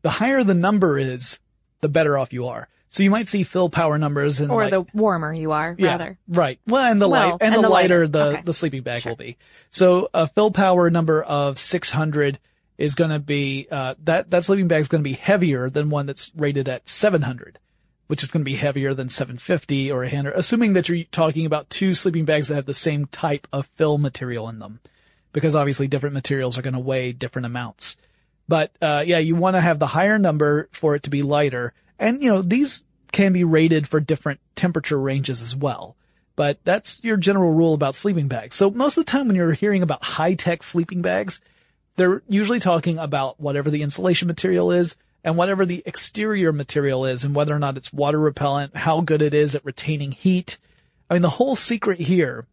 the 0.02 0.10
higher 0.10 0.44
the 0.44 0.54
number 0.54 0.98
is, 0.98 1.38
the 1.80 1.88
better 1.88 2.18
off 2.18 2.32
you 2.32 2.48
are. 2.48 2.68
So 2.92 3.02
you 3.02 3.10
might 3.10 3.26
see 3.26 3.42
fill 3.42 3.70
power 3.70 3.96
numbers 3.96 4.38
and 4.40 4.50
Or 4.52 4.62
like- 4.64 4.70
the 4.70 4.84
warmer 4.92 5.32
you 5.32 5.50
are, 5.52 5.74
yeah, 5.78 5.92
rather. 5.92 6.18
Right. 6.28 6.60
Well, 6.66 6.84
and 6.92 7.00
the 7.00 7.08
Well, 7.08 7.30
light, 7.30 7.38
and, 7.40 7.54
and 7.54 7.64
the, 7.64 7.68
the 7.68 7.72
lighter, 7.72 8.00
lighter. 8.00 8.08
the, 8.08 8.24
Okay. 8.34 8.42
the 8.44 8.52
sleeping 8.52 8.82
bag 8.82 9.00
Sure. 9.00 9.12
will 9.12 9.16
be. 9.16 9.38
So 9.70 10.10
a 10.12 10.28
fill 10.28 10.50
power 10.50 10.90
number 10.90 11.22
of 11.22 11.58
600 11.58 12.38
is 12.76 12.94
going 12.94 13.10
to 13.10 13.18
be, 13.18 13.66
uh, 13.70 13.94
that, 14.04 14.30
that 14.30 14.44
sleeping 14.44 14.68
bag 14.68 14.82
is 14.82 14.88
going 14.88 15.02
to 15.02 15.08
be 15.08 15.14
heavier 15.14 15.70
than 15.70 15.88
one 15.88 16.04
that's 16.04 16.30
rated 16.36 16.68
at 16.68 16.86
700, 16.86 17.58
which 18.08 18.22
is 18.22 18.30
going 18.30 18.42
to 18.42 18.50
be 18.50 18.56
heavier 18.56 18.92
than 18.92 19.08
750 19.08 19.90
or 19.90 20.02
a 20.04 20.08
100, 20.08 20.34
assuming 20.36 20.74
that 20.74 20.90
you're 20.90 21.04
talking 21.04 21.46
about 21.46 21.70
two 21.70 21.94
sleeping 21.94 22.26
bags 22.26 22.48
that 22.48 22.56
have 22.56 22.66
the 22.66 22.74
same 22.74 23.06
type 23.06 23.48
of 23.54 23.66
fill 23.76 23.96
material 23.96 24.50
in 24.50 24.58
them. 24.58 24.80
Because 25.32 25.54
obviously 25.54 25.88
different 25.88 26.12
materials 26.12 26.58
are 26.58 26.62
going 26.62 26.74
to 26.74 26.78
weigh 26.78 27.12
different 27.12 27.46
amounts. 27.46 27.96
But, 28.48 28.70
uh, 28.82 29.02
yeah, 29.06 29.16
you 29.16 29.34
want 29.34 29.56
to 29.56 29.62
have 29.62 29.78
the 29.78 29.86
higher 29.86 30.18
number 30.18 30.68
for 30.72 30.94
it 30.94 31.04
to 31.04 31.10
be 31.10 31.22
lighter. 31.22 31.72
And, 32.02 32.20
you 32.20 32.30
know, 32.30 32.42
these 32.42 32.82
can 33.12 33.32
be 33.32 33.44
rated 33.44 33.86
for 33.86 34.00
different 34.00 34.40
temperature 34.56 34.98
ranges 34.98 35.40
as 35.40 35.54
well. 35.54 35.96
But 36.34 36.58
that's 36.64 37.02
your 37.04 37.16
general 37.16 37.54
rule 37.54 37.74
about 37.74 37.94
sleeping 37.94 38.26
bags. 38.26 38.56
So 38.56 38.70
most 38.70 38.96
of 38.96 39.06
the 39.06 39.10
time 39.10 39.28
when 39.28 39.36
you're 39.36 39.52
hearing 39.52 39.82
about 39.82 40.02
high-tech 40.02 40.64
sleeping 40.64 41.00
bags, 41.00 41.40
they're 41.96 42.22
usually 42.26 42.58
talking 42.58 42.98
about 42.98 43.38
whatever 43.38 43.70
the 43.70 43.82
insulation 43.82 44.26
material 44.26 44.72
is 44.72 44.96
and 45.22 45.36
whatever 45.36 45.64
the 45.64 45.84
exterior 45.86 46.52
material 46.52 47.04
is 47.04 47.22
and 47.22 47.36
whether 47.36 47.54
or 47.54 47.60
not 47.60 47.76
it's 47.76 47.92
water 47.92 48.18
repellent, 48.18 48.76
how 48.76 49.00
good 49.00 49.22
it 49.22 49.32
is 49.32 49.54
at 49.54 49.64
retaining 49.64 50.10
heat. 50.10 50.58
I 51.08 51.14
mean, 51.14 51.22
the 51.22 51.30
whole 51.30 51.54
secret 51.54 52.00
here 52.00 52.46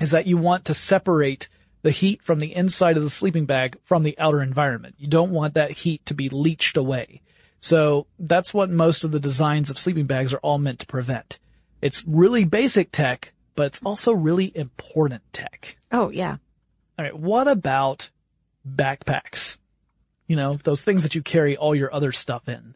is 0.00 0.12
that 0.12 0.28
you 0.28 0.36
want 0.36 0.66
to 0.66 0.74
separate 0.74 1.48
the 1.82 1.90
heat 1.90 2.22
from 2.22 2.38
the 2.38 2.54
inside 2.54 2.96
of 2.96 3.02
the 3.02 3.10
sleeping 3.10 3.46
bag 3.46 3.76
from 3.82 4.04
the 4.04 4.16
outer 4.18 4.40
environment. 4.40 4.94
You 4.98 5.08
don't 5.08 5.32
want 5.32 5.54
that 5.54 5.72
heat 5.72 6.06
to 6.06 6.14
be 6.14 6.28
leached 6.28 6.76
away. 6.76 7.22
So 7.60 8.06
that's 8.18 8.54
what 8.54 8.70
most 8.70 9.04
of 9.04 9.10
the 9.12 9.20
designs 9.20 9.70
of 9.70 9.78
sleeping 9.78 10.06
bags 10.06 10.32
are 10.32 10.38
all 10.38 10.58
meant 10.58 10.78
to 10.80 10.86
prevent. 10.86 11.38
It's 11.82 12.04
really 12.06 12.44
basic 12.44 12.90
tech, 12.92 13.32
but 13.54 13.66
it's 13.66 13.82
also 13.84 14.12
really 14.12 14.52
important 14.56 15.22
tech. 15.32 15.76
Oh, 15.90 16.10
yeah. 16.10 16.36
All 16.98 17.04
right. 17.04 17.16
What 17.18 17.48
about 17.48 18.10
backpacks? 18.68 19.58
You 20.26 20.36
know, 20.36 20.54
those 20.64 20.82
things 20.84 21.02
that 21.02 21.14
you 21.14 21.22
carry 21.22 21.56
all 21.56 21.74
your 21.74 21.92
other 21.92 22.12
stuff 22.12 22.48
in. 22.48 22.74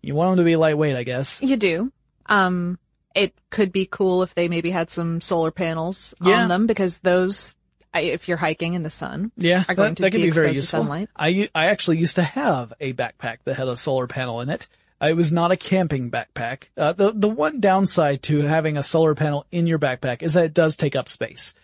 You 0.00 0.14
want 0.14 0.30
them 0.36 0.44
to 0.44 0.48
be 0.48 0.56
lightweight, 0.56 0.96
I 0.96 1.02
guess. 1.02 1.42
You 1.42 1.56
do. 1.56 1.92
Um, 2.26 2.78
it 3.14 3.34
could 3.50 3.72
be 3.72 3.86
cool 3.86 4.22
if 4.22 4.34
they 4.34 4.48
maybe 4.48 4.70
had 4.70 4.90
some 4.90 5.20
solar 5.20 5.50
panels 5.50 6.14
Yeah. 6.22 6.42
on 6.42 6.48
them 6.48 6.66
because 6.66 6.98
those, 6.98 7.54
if 7.94 8.28
you're 8.28 8.36
hiking 8.36 8.74
in 8.74 8.82
the 8.82 8.90
sun, 8.90 9.32
Yeah, 9.36 9.64
are 9.68 9.74
going 9.74 9.90
that, 9.90 9.96
to 9.96 10.02
that 10.02 10.10
can 10.12 10.20
be 10.20 10.26
be 10.26 10.30
very 10.30 10.52
useful. 10.52 10.80
sunlight. 10.80 11.08
I, 11.16 11.48
I 11.54 11.66
actually 11.66 11.98
used 11.98 12.16
to 12.16 12.22
have 12.22 12.72
a 12.80 12.92
backpack 12.92 13.38
that 13.44 13.54
had 13.54 13.68
a 13.68 13.76
solar 13.76 14.06
panel 14.06 14.40
in 14.40 14.48
it. 14.50 14.66
It 15.00 15.16
was 15.16 15.32
not 15.32 15.50
a 15.50 15.56
camping 15.56 16.10
backpack. 16.10 16.68
Uh, 16.76 16.92
the, 16.92 17.10
the 17.12 17.28
one 17.28 17.58
downside 17.60 18.22
to 18.24 18.42
having 18.42 18.76
a 18.76 18.82
solar 18.84 19.14
panel 19.16 19.44
in 19.50 19.66
your 19.66 19.78
backpack 19.80 20.22
is 20.22 20.34
that 20.34 20.44
it 20.44 20.54
does 20.54 20.76
take 20.76 20.94
up 20.94 21.08
space. 21.08 21.54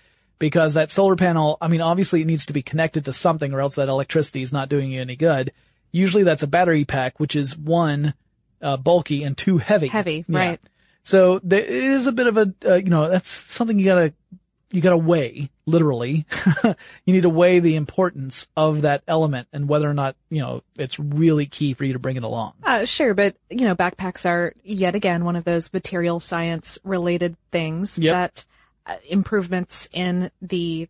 Because 0.41 0.75
that 0.75 0.91
solar 0.91 1.17
panel, 1.17 1.57
I 1.61 1.69
mean, 1.69 1.81
obviously 1.81 2.21
it 2.23 2.27
needs 2.27 2.47
to 2.47 2.53
be 2.53 2.63
connected 2.63 3.05
to 3.07 3.13
something 3.13 3.53
or 3.53 3.61
else 3.61 3.77
that 3.77 3.89
electricity 3.89 4.43
is 4.43 4.53
not 4.53 4.69
doing 4.69 4.91
you 4.93 5.01
any 5.01 5.17
good. 5.17 5.53
Usually 5.93 6.23
that's 6.25 6.43
a 6.43 6.47
battery 6.49 6.85
pack, 6.85 7.19
which 7.19 7.35
is 7.37 7.57
one, 7.57 8.15
uh, 8.61 8.77
bulky 8.77 9.23
and 9.25 9.37
two 9.37 9.59
heavy. 9.59 9.87
Heavy, 9.89 10.25
Yeah. 10.29 10.39
right. 10.39 10.61
So 11.03 11.39
there 11.43 11.65
is 11.65 12.07
a 12.07 12.13
bit 12.13 12.27
of 12.27 12.37
a, 12.37 12.53
uh, 12.67 12.75
you 12.75 12.91
know, 12.91 13.09
that's 13.09 13.29
something 13.31 13.79
you 13.79 13.85
gotta, 13.87 14.13
you 14.73 14.81
gotta 14.81 14.97
weigh, 14.99 15.51
literally. 15.67 16.27
you 16.65 16.75
need 17.15 17.23
to 17.23 17.29
weigh 17.31 17.59
the 17.59 17.77
importance 17.77 18.47
of 18.57 18.83
that 18.83 19.03
element 19.09 19.49
and 19.53 19.69
whether 19.69 19.89
or 19.89 19.95
not, 19.95 20.17
you 20.31 20.41
know, 20.41 20.63
it's 20.79 20.99
really 20.99 21.47
key 21.47 21.75
for 21.75 21.85
you 21.85 21.95
to 21.95 21.99
bring 21.99 22.17
it 22.17 22.23
along. 22.25 22.53
Uh, 22.63 22.85
sure, 22.85 23.15
but 23.15 23.37
you 23.51 23.65
know, 23.65 23.75
backpacks 23.75 24.27
are 24.29 24.53
yet 24.63 24.95
again 24.95 25.25
one 25.25 25.37
of 25.37 25.45
those 25.45 25.73
material 25.73 26.21
science 26.21 26.79
related 26.85 27.37
things 27.51 27.99
Yep. 27.99 28.13
that 28.15 28.45
uh, 28.87 28.97
improvements 29.09 29.89
in 29.93 30.31
the 30.43 30.89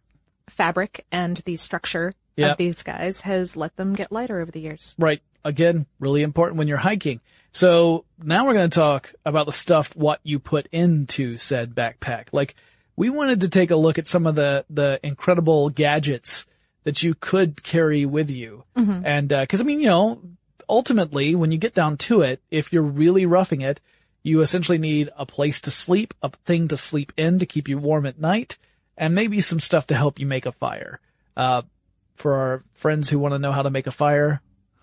fabric 0.49 1.05
and 1.13 1.37
the 1.45 1.57
structure 1.57 2.13
Yep. 2.37 2.51
of 2.53 2.57
these 2.57 2.83
guys 2.85 3.23
has 3.23 3.57
let 3.57 3.75
them 3.77 3.95
get 3.95 4.13
lighter 4.13 4.41
over 4.41 4.51
the 4.53 4.61
years. 4.61 4.95
Right. 4.97 5.21
Again, 5.45 5.87
really 5.99 6.23
important 6.23 6.57
when 6.59 6.69
you're 6.69 6.77
hiking. 6.79 7.21
So 7.53 8.05
now 8.23 8.47
we're 8.47 8.53
going 8.55 8.71
to 8.71 8.75
talk 8.79 9.13
about 9.25 9.47
the 9.47 9.53
stuff, 9.53 9.97
what 9.97 10.21
you 10.23 10.39
put 10.39 10.69
into 10.71 11.37
said 11.39 11.75
backpack. 11.75 12.27
Like 12.31 12.55
we 12.99 13.11
wanted 13.11 13.41
to 13.41 13.49
take 13.49 13.71
a 13.71 13.77
look 13.77 13.97
at 13.97 14.09
some 14.09 14.27
of 14.27 14.35
the, 14.35 14.65
the 14.69 14.99
incredible 15.05 15.71
gadgets 15.71 16.47
that 16.83 17.01
you 17.01 17.15
could 17.15 17.63
carry 17.63 18.05
with 18.05 18.29
you. 18.29 18.65
And, 19.05 19.33
uh 19.33 19.47
'cause 19.47 19.59
cause 19.59 19.61
I 19.61 19.65
mean, 19.65 19.81
you 19.81 19.87
know, 19.87 20.21
ultimately 20.69 21.37
when 21.37 21.53
you 21.53 21.59
get 21.59 21.75
down 21.75 21.97
to 22.09 22.23
it, 22.23 22.43
if 22.51 22.73
you're 22.73 22.83
really 22.83 23.25
roughing 23.25 23.61
it, 23.61 23.81
you 24.25 24.41
essentially 24.41 24.79
need 24.79 25.11
a 25.17 25.25
place 25.25 25.61
to 25.61 25.71
sleep, 25.71 26.13
a 26.23 26.31
thing 26.45 26.67
to 26.69 26.77
sleep 26.77 27.13
in 27.17 27.39
to 27.39 27.47
keep 27.47 27.69
you 27.69 27.79
warm 27.79 28.05
at 28.05 28.19
night, 28.19 28.59
and 28.97 29.15
maybe 29.15 29.41
some 29.41 29.61
stuff 29.61 29.87
to 29.87 29.95
help 29.95 30.19
you 30.19 30.27
make 30.27 30.45
a 30.45 30.53
fire. 30.53 30.99
Uh, 31.37 31.63
for 32.17 32.35
our 32.35 32.65
friends 32.75 33.09
who 33.09 33.21
want 33.21 33.33
to 33.33 33.39
know 33.39 33.53
how 33.53 33.63
to 33.63 33.71
make 33.71 33.87
a 33.87 33.93
fire, 33.93 34.41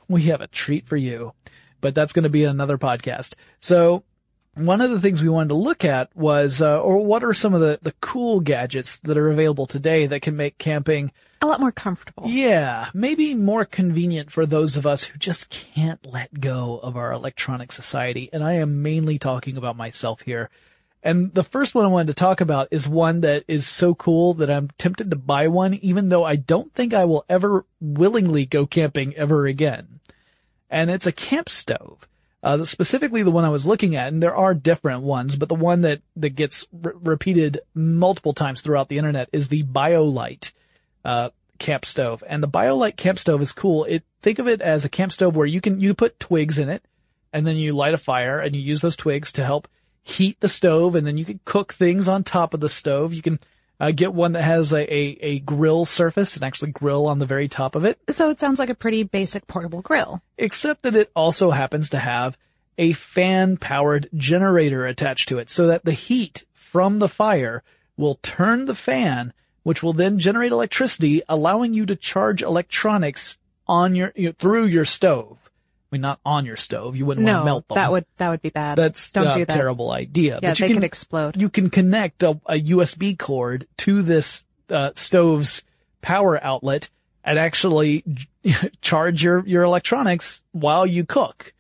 we 0.08 0.24
have 0.24 0.40
a 0.40 0.48
treat 0.48 0.88
for 0.88 0.96
you. 0.96 1.34
But 1.82 1.94
that's 1.94 2.14
going 2.14 2.24
to 2.24 2.30
be 2.30 2.46
another 2.46 2.78
podcast. 2.78 3.36
So 3.60 4.04
one 4.56 4.82
of 4.82 4.90
the 4.90 5.02
things 5.02 5.22
we 5.22 5.30
wanted 5.30 5.50
to 5.50 5.56
look 5.56 5.84
at 5.86 6.16
was, 6.16 6.62
uh, 6.62 6.82
or 6.82 7.04
what 7.06 7.24
are 7.24 7.34
some 7.34 7.54
of 7.54 7.62
the, 7.62 7.80
the 7.82 7.94
cool 8.02 8.40
gadgets 8.40 9.00
that 9.00 9.18
are 9.18 9.30
available 9.30 9.66
today 9.66 10.08
that 10.08 10.22
can 10.22 10.36
make 10.36 10.58
camping, 10.58 11.12
A 11.42 11.46
lot 11.48 11.60
more 11.60 11.72
comfortable. 11.72 12.24
yeah, 12.28 12.90
maybe 12.94 13.36
more 13.36 13.66
convenient 13.66 14.32
for 14.32 14.46
those 14.46 14.78
of 14.78 14.86
us 14.88 15.04
who 15.04 15.18
just 15.20 15.50
can't 15.50 16.06
let 16.06 16.40
go 16.40 16.80
of 16.80 16.96
our 16.96 17.12
electronic 17.12 17.72
society. 17.72 18.30
And 18.32 18.44
I 18.44 18.54
am 18.54 18.82
mainly 18.82 19.20
talking 19.20 19.58
about 19.58 19.76
myself 19.76 20.22
here. 20.22 20.50
And 21.04 21.34
the 21.36 21.44
first 21.44 21.76
one 21.76 21.86
I 21.86 21.90
wanted 21.90 22.08
to 22.08 22.14
talk 22.16 22.42
about 22.42 22.70
is 22.72 22.88
one 22.88 23.22
that 23.22 23.44
is 23.48 23.68
so 23.68 23.94
cool 23.94 24.34
that 24.36 24.50
I'm 24.50 24.70
tempted 24.80 25.12
to 25.12 25.16
buy 25.16 25.48
one, 25.50 25.76
even 25.76 26.10
though 26.10 26.24
I 26.24 26.36
don't 26.36 26.74
think 26.74 26.94
I 26.96 27.06
will 27.06 27.26
ever 27.30 27.66
willingly 27.80 28.48
go 28.48 28.66
camping 28.66 29.14
ever 29.16 29.46
again. 29.46 30.00
And 30.68 30.90
it's 30.90 31.06
a 31.06 31.12
camp 31.12 31.48
stove. 31.48 32.08
Uh, 32.46 32.64
specifically 32.64 33.24
the 33.24 33.32
one 33.32 33.44
I 33.44 33.50
was 33.50 33.66
looking 33.66 33.96
at, 33.96 34.14
and 34.14 34.22
there 34.22 34.36
are 34.36 34.54
different 34.54 35.02
ones, 35.02 35.36
but 35.36 35.50
the 35.50 35.56
one 35.56 35.82
that, 35.82 36.04
that 36.16 36.36
gets 36.36 36.68
re- 36.72 36.94
repeated 36.94 37.62
multiple 37.74 38.34
times 38.34 38.62
throughout 38.62 38.88
the 38.88 39.00
internet 39.00 39.30
is 39.34 39.48
the 39.48 39.64
BioLite, 39.64 40.52
uh, 41.04 41.32
camp 41.58 41.86
stove. 41.86 42.24
And 42.28 42.44
the 42.44 42.48
BioLite 42.48 42.98
camp 42.98 43.18
stove 43.18 43.42
is 43.42 43.52
cool. 43.52 43.86
It, 43.86 44.04
think 44.22 44.38
of 44.38 44.48
it 44.48 44.62
as 44.62 44.86
a 44.86 44.90
camp 44.90 45.12
stove 45.12 45.36
where 45.36 45.48
you 45.48 45.60
can, 45.60 45.80
you 45.80 45.96
put 45.96 46.20
twigs 46.20 46.60
in 46.60 46.70
it, 46.70 46.86
and 47.34 47.48
then 47.48 47.58
you 47.58 47.74
light 47.74 47.96
a 47.96 47.98
fire 47.98 48.40
and 48.40 48.56
you 48.56 48.62
use 48.62 48.82
those 48.82 48.96
twigs 48.96 49.32
to 49.32 49.44
help 49.44 49.68
heat 50.04 50.40
the 50.40 50.48
stove 50.48 50.94
and 50.94 51.08
then 51.08 51.18
you 51.18 51.26
can 51.26 51.40
cook 51.46 51.74
things 51.74 52.08
on 52.08 52.24
top 52.24 52.54
of 52.54 52.60
the 52.60 52.70
stove. 52.70 53.12
You 53.12 53.24
can 53.24 53.40
uh, 53.80 53.92
get 53.92 54.14
one 54.14 54.32
that 54.34 54.44
has 54.44 54.72
a, 54.72 54.82
a, 54.94 55.18
a 55.22 55.40
grill 55.40 55.86
surface 55.86 56.36
and 56.36 56.44
actually 56.44 56.72
grill 56.72 57.08
on 57.08 57.20
the 57.20 57.26
very 57.26 57.48
top 57.48 57.76
of 57.76 57.86
it, 57.86 58.00
So 58.10 58.30
it 58.30 58.40
sounds 58.40 58.60
like 58.60 58.70
a 58.70 58.76
pretty 58.76 59.04
basic 59.04 59.48
portable 59.48 59.82
grill. 59.82 60.22
except 60.38 60.84
that 60.84 60.96
it 60.96 61.12
also 61.16 61.52
happens 61.52 61.90
to 61.90 62.00
have 62.00 62.38
a 62.78 62.94
fan 62.94 63.58
powered 63.58 64.10
generator 64.16 64.86
attached 64.86 65.30
to 65.30 65.38
it 65.38 65.50
so 65.50 65.68
that 65.68 65.86
the 65.86 65.94
heat 65.94 66.44
from 66.54 67.00
the 67.00 67.08
fire 67.10 67.64
will 67.98 68.16
turn 68.22 68.66
the 68.66 68.76
fan, 68.76 69.32
which 69.64 69.82
will 69.82 69.94
then 69.94 70.20
generate 70.20 70.52
electricity, 70.52 71.22
allowing 71.30 71.74
you 71.74 71.86
to 71.86 71.96
charge 71.96 72.42
electronics 72.42 73.38
on 73.68 73.96
your, 73.96 74.12
you 74.16 74.28
know, 74.28 74.36
through 74.38 74.66
your 74.66 74.86
stove. 74.86 75.38
I 75.96 75.98
mean, 75.98 76.02
not 76.02 76.20
on 76.26 76.46
your 76.46 76.56
stove. 76.56 76.96
You 76.96 77.06
wouldn't 77.06 77.26
want 77.26 77.38
to 77.38 77.46
melt 77.46 77.68
them. 77.68 77.76
that 77.76 77.92
would 77.92 78.06
that 78.18 78.30
would 78.30 78.42
be 78.42 78.50
bad. 78.50 78.78
That's 78.78 79.12
don't 79.12 79.28
a 79.28 79.34
do 79.36 79.46
that. 79.46 79.54
terrible 79.54 79.92
idea. 79.92 80.40
Yeah, 80.42 80.50
but 80.50 80.60
you 80.60 80.64
they 80.64 80.68
can, 80.70 80.78
could 80.78 80.84
explode. 80.84 81.38
You 81.38 81.50
can 81.50 81.70
connect 81.70 82.24
a, 82.24 82.32
a 82.48 82.60
USB 82.60 83.18
cord 83.18 83.68
to 83.78 84.02
this 84.02 84.44
uh, 84.70 84.92
stove's 84.96 85.64
power 86.02 86.44
outlet 86.44 86.90
and 87.24 87.38
actually 87.38 88.04
charge 88.82 89.24
your 89.24 89.46
your 89.46 89.64
electronics 89.64 90.44
while 90.52 90.86
you 90.86 91.06
cook. 91.06 91.54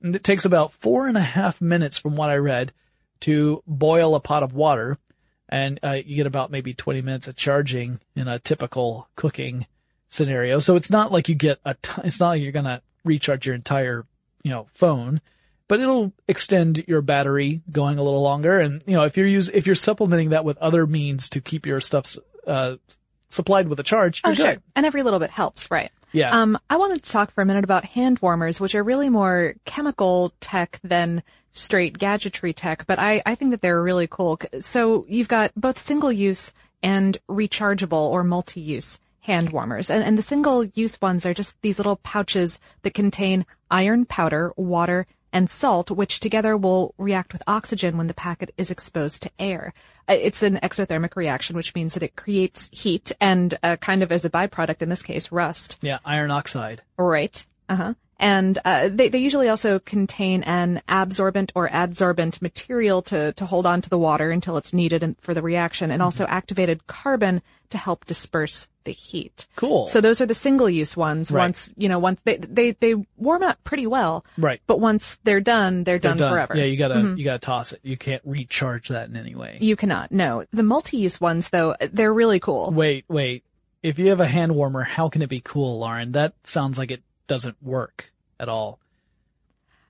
And 0.00 0.14
it 0.14 0.24
takes 0.24 0.44
about 0.44 0.72
four 0.72 1.06
and 1.06 1.16
a 1.16 1.20
half 1.20 1.60
minutes, 1.60 1.96
from 1.96 2.16
what 2.16 2.30
I 2.30 2.36
read, 2.36 2.72
to 3.20 3.62
boil 3.66 4.14
a 4.14 4.20
pot 4.20 4.42
of 4.42 4.54
water, 4.54 4.98
and 5.48 5.78
uh, 5.82 5.98
you 6.04 6.16
get 6.16 6.26
about 6.26 6.50
maybe 6.50 6.74
20 6.74 7.02
minutes 7.02 7.28
of 7.28 7.36
charging 7.36 8.00
in 8.16 8.26
a 8.26 8.38
typical 8.38 9.08
cooking 9.16 9.66
scenario. 10.08 10.58
So 10.58 10.76
it's 10.76 10.90
not 10.90 11.12
like 11.12 11.28
you 11.28 11.34
get 11.34 11.58
a. 11.64 11.76
It's 12.04 12.20
not 12.20 12.30
like 12.30 12.42
you're 12.42 12.52
gonna 12.52 12.82
recharge 13.04 13.46
your 13.46 13.54
entire, 13.54 14.06
you 14.42 14.50
know, 14.50 14.66
phone, 14.72 15.20
but 15.68 15.80
it'll 15.80 16.12
extend 16.28 16.84
your 16.86 17.02
battery 17.02 17.62
going 17.70 17.98
a 17.98 18.02
little 18.02 18.22
longer. 18.22 18.58
And 18.60 18.82
you 18.86 18.94
know, 18.94 19.04
if 19.04 19.16
you're 19.16 19.26
use 19.26 19.48
if 19.48 19.66
you're 19.66 19.74
supplementing 19.74 20.30
that 20.30 20.44
with 20.44 20.58
other 20.58 20.86
means 20.86 21.28
to 21.30 21.40
keep 21.40 21.66
your 21.66 21.80
stuff 21.80 22.16
uh, 22.46 22.76
supplied 23.28 23.68
with 23.68 23.80
a 23.80 23.84
charge, 23.84 24.20
you're 24.24 24.32
Oh, 24.32 24.34
sure. 24.34 24.46
good. 24.54 24.62
And 24.76 24.84
every 24.86 25.02
little 25.02 25.18
bit 25.20 25.30
helps, 25.30 25.70
right? 25.70 25.90
Yeah. 26.12 26.38
Um, 26.38 26.58
I 26.68 26.76
wanted 26.76 27.02
to 27.02 27.10
talk 27.10 27.30
for 27.30 27.40
a 27.40 27.46
minute 27.46 27.64
about 27.64 27.84
hand 27.86 28.18
warmers, 28.20 28.60
which 28.60 28.74
are 28.74 28.82
really 28.82 29.08
more 29.08 29.54
chemical 29.64 30.32
tech 30.40 30.78
than 30.84 31.22
straight 31.52 31.98
gadgetry 31.98 32.52
tech, 32.52 32.86
but 32.86 32.98
I, 32.98 33.22
I 33.24 33.34
think 33.34 33.50
that 33.50 33.60
they're 33.62 33.82
really 33.82 34.06
cool. 34.06 34.38
So 34.60 35.04
you've 35.08 35.28
got 35.28 35.52
both 35.56 35.78
single 35.78 36.10
use 36.12 36.52
and 36.82 37.16
rechargeable 37.30 37.92
or 38.10 38.24
multi-use 38.24 38.98
hand 39.22 39.50
warmers. 39.50 39.90
And, 39.90 40.04
and 40.04 40.16
the 40.16 40.22
single 40.22 40.64
use 40.64 41.00
ones 41.00 41.24
are 41.26 41.34
just 41.34 41.60
these 41.62 41.78
little 41.78 41.96
pouches 41.96 42.60
that 42.82 42.94
contain 42.94 43.46
iron 43.70 44.04
powder, 44.04 44.52
water, 44.56 45.06
and 45.32 45.48
salt, 45.48 45.90
which 45.90 46.20
together 46.20 46.56
will 46.56 46.94
react 46.98 47.32
with 47.32 47.42
oxygen 47.46 47.96
when 47.96 48.06
the 48.06 48.12
packet 48.14 48.52
is 48.58 48.70
exposed 48.70 49.22
to 49.22 49.30
air. 49.38 49.72
Uh, 50.08 50.12
It's 50.20 50.42
an 50.42 50.58
exothermic 50.62 51.16
reaction, 51.16 51.56
which 51.56 51.74
means 51.74 51.94
that 51.94 52.02
it 52.02 52.16
creates 52.16 52.68
heat 52.70 53.12
and 53.20 53.58
uh, 53.62 53.76
kind 53.76 54.02
of 54.02 54.12
as 54.12 54.24
a 54.26 54.30
byproduct, 54.30 54.82
in 54.82 54.90
this 54.90 55.02
case, 55.02 55.32
rust. 55.32 55.78
yeah, 55.80 55.98
iron 56.04 56.30
oxide. 56.30 56.82
Right. 56.98 57.46
Uh 57.68 57.76
huh. 57.76 57.94
And 58.22 58.56
uh, 58.64 58.88
they 58.88 59.08
they 59.08 59.18
usually 59.18 59.48
also 59.48 59.80
contain 59.80 60.44
an 60.44 60.80
absorbent 60.88 61.50
or 61.56 61.68
adsorbent 61.68 62.40
material 62.40 63.02
to 63.02 63.32
to 63.32 63.44
hold 63.44 63.66
on 63.66 63.82
to 63.82 63.90
the 63.90 63.98
water 63.98 64.30
until 64.30 64.56
it's 64.56 64.72
needed 64.72 65.16
for 65.20 65.34
the 65.34 65.42
reaction, 65.42 65.90
and 65.90 66.00
also 66.00 66.24
activated 66.26 66.86
carbon 66.86 67.42
to 67.70 67.78
help 67.78 68.04
disperse 68.04 68.68
the 68.84 68.92
heat. 68.92 69.48
Cool. 69.56 69.88
So 69.88 70.00
those 70.00 70.20
are 70.20 70.26
the 70.26 70.34
single 70.34 70.70
use 70.70 70.96
ones. 70.96 71.32
Right. 71.32 71.42
Once 71.42 71.72
you 71.76 71.88
know, 71.88 71.98
once 71.98 72.20
they 72.24 72.36
they 72.36 72.70
they 72.70 72.94
warm 73.16 73.42
up 73.42 73.62
pretty 73.64 73.88
well. 73.88 74.24
Right. 74.38 74.60
But 74.68 74.78
once 74.78 75.18
they're 75.24 75.40
done, 75.40 75.82
they're, 75.82 75.98
They're 75.98 76.14
done, 76.14 76.30
forever. 76.30 76.54
Mm-hmm. 76.54 76.60
Yeah, 76.60 76.66
you 76.66 76.76
gotta 76.76 77.14
you 77.18 77.24
gotta 77.24 77.40
toss 77.40 77.72
it. 77.72 77.80
You 77.82 77.96
can't 77.96 78.22
recharge 78.24 78.88
that 78.88 79.08
in 79.08 79.16
any 79.16 79.34
way. 79.34 79.58
You 79.60 79.74
cannot. 79.74 80.12
No. 80.12 80.44
The 80.52 80.62
multi-use 80.62 81.20
ones, 81.20 81.48
though, 81.48 81.74
they're 81.92 82.14
really 82.14 82.38
cool. 82.38 82.70
Wait, 82.70 83.04
wait. 83.08 83.42
If 83.82 83.98
you 83.98 84.10
have 84.10 84.20
a 84.20 84.26
hand 84.28 84.54
warmer, 84.54 84.84
how 84.84 85.08
can 85.08 85.22
it 85.22 85.28
be 85.28 85.40
cool, 85.40 85.80
Lauren? 85.80 86.12
That 86.12 86.34
sounds 86.44 86.78
like 86.78 86.92
it 86.92 87.02
doesn't 87.26 87.56
work 87.60 88.11
at 88.42 88.48
all. 88.48 88.78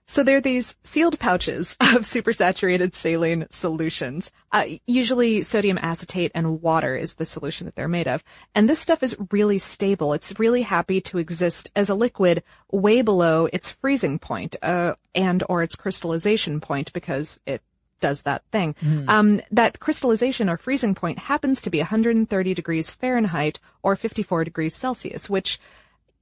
So 0.07 0.22
there 0.22 0.36
are 0.36 0.42
these 0.42 0.76
sealed 0.84 1.18
pouches 1.18 1.72
of 1.80 2.03
supersaturated 2.03 2.94
saline 2.94 3.46
solutions. 3.50 4.30
Uh, 4.50 4.64
usually 4.86 5.42
sodium 5.42 5.78
acetate 5.78 6.32
and 6.34 6.61
water 6.61 6.94
is 6.96 7.14
the 7.14 7.24
solution 7.24 7.64
that 7.64 7.76
they're 7.76 7.88
made 7.88 8.09
of. 8.09 8.22
And 8.55 8.68
this 8.68 8.80
stuff 8.80 9.03
is 9.03 9.16
really 9.30 9.59
stable. 9.59 10.12
It's 10.12 10.38
really 10.38 10.62
happy 10.62 11.00
to 11.03 11.18
exist 11.18 11.70
as 11.74 11.88
a 11.88 11.94
liquid 11.94 12.42
way 12.70 13.00
below 13.00 13.48
its 13.53 13.70
freezing 13.70 14.18
point, 14.18 14.57
uh, 14.62 14.94
and 15.14 15.42
or 15.48 15.62
its 15.62 15.76
crystallization 15.76 16.61
point 16.61 16.92
because 16.92 17.40
it 17.46 17.62
does 18.00 18.22
that 18.22 18.42
thing. 18.50 18.74
Um, 19.09 19.40
that 19.53 19.78
crystallization 19.78 20.50
or 20.50 20.59
freezing 20.59 20.94
point 20.94 21.20
happens 21.20 21.62
to 21.62 21.70
be 21.70 21.78
130 21.78 22.53
degrees 22.53 22.90
Fahrenheit 22.90 23.61
or 23.82 23.96
54 23.96 24.44
degrees 24.44 24.74
Celsius, 24.74 25.30
which, 25.30 25.59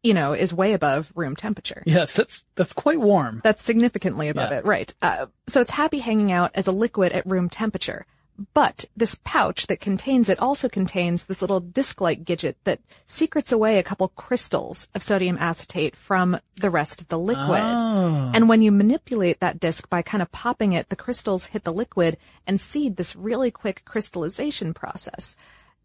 you 0.02 0.14
know, 0.14 0.32
is 0.32 0.52
way 0.52 0.72
above 0.72 1.12
room 1.14 1.36
temperature. 1.36 1.82
Yes, 1.86 2.14
that's 2.14 2.44
that's 2.54 2.72
quite 2.72 3.00
warm. 3.00 3.40
That's 3.44 3.62
significantly 3.64 4.28
above 4.28 4.50
Yeah. 4.50 4.58
it, 4.58 4.64
right? 4.64 4.94
Uh, 5.02 5.26
so 5.46 5.60
it's 5.60 5.70
happy 5.72 5.98
hanging 5.98 6.32
out 6.32 6.52
as 6.54 6.66
a 6.66 6.72
liquid 6.72 7.12
at 7.12 7.26
room 7.26 7.48
temperature. 7.48 8.06
But 8.54 8.86
this 8.96 9.18
pouch 9.22 9.66
that 9.66 9.80
contains 9.80 10.30
it 10.30 10.40
also 10.40 10.66
contains 10.70 11.26
this 11.26 11.42
little 11.42 11.60
disc-like 11.60 12.24
gadget 12.24 12.56
that 12.64 12.80
secrets 13.04 13.52
away 13.52 13.78
a 13.78 13.82
couple 13.82 14.08
crystals 14.08 14.88
of 14.94 15.02
sodium 15.02 15.36
acetate 15.38 15.94
from 15.94 16.40
the 16.58 16.70
rest 16.70 17.02
of 17.02 17.08
the 17.08 17.18
liquid. 17.18 17.60
Oh. 17.62 18.30
And 18.32 18.48
when 18.48 18.62
you 18.62 18.72
manipulate 18.72 19.40
that 19.40 19.60
disc 19.60 19.90
by 19.90 20.00
kind 20.00 20.22
of 20.22 20.32
popping 20.32 20.72
it, 20.72 20.88
the 20.88 20.96
crystals 20.96 21.44
hit 21.46 21.64
the 21.64 21.72
liquid 21.72 22.16
and 22.46 22.58
seed 22.58 22.96
this 22.96 23.14
really 23.14 23.50
quick 23.50 23.82
crystallization 23.84 24.72
process. 24.72 25.36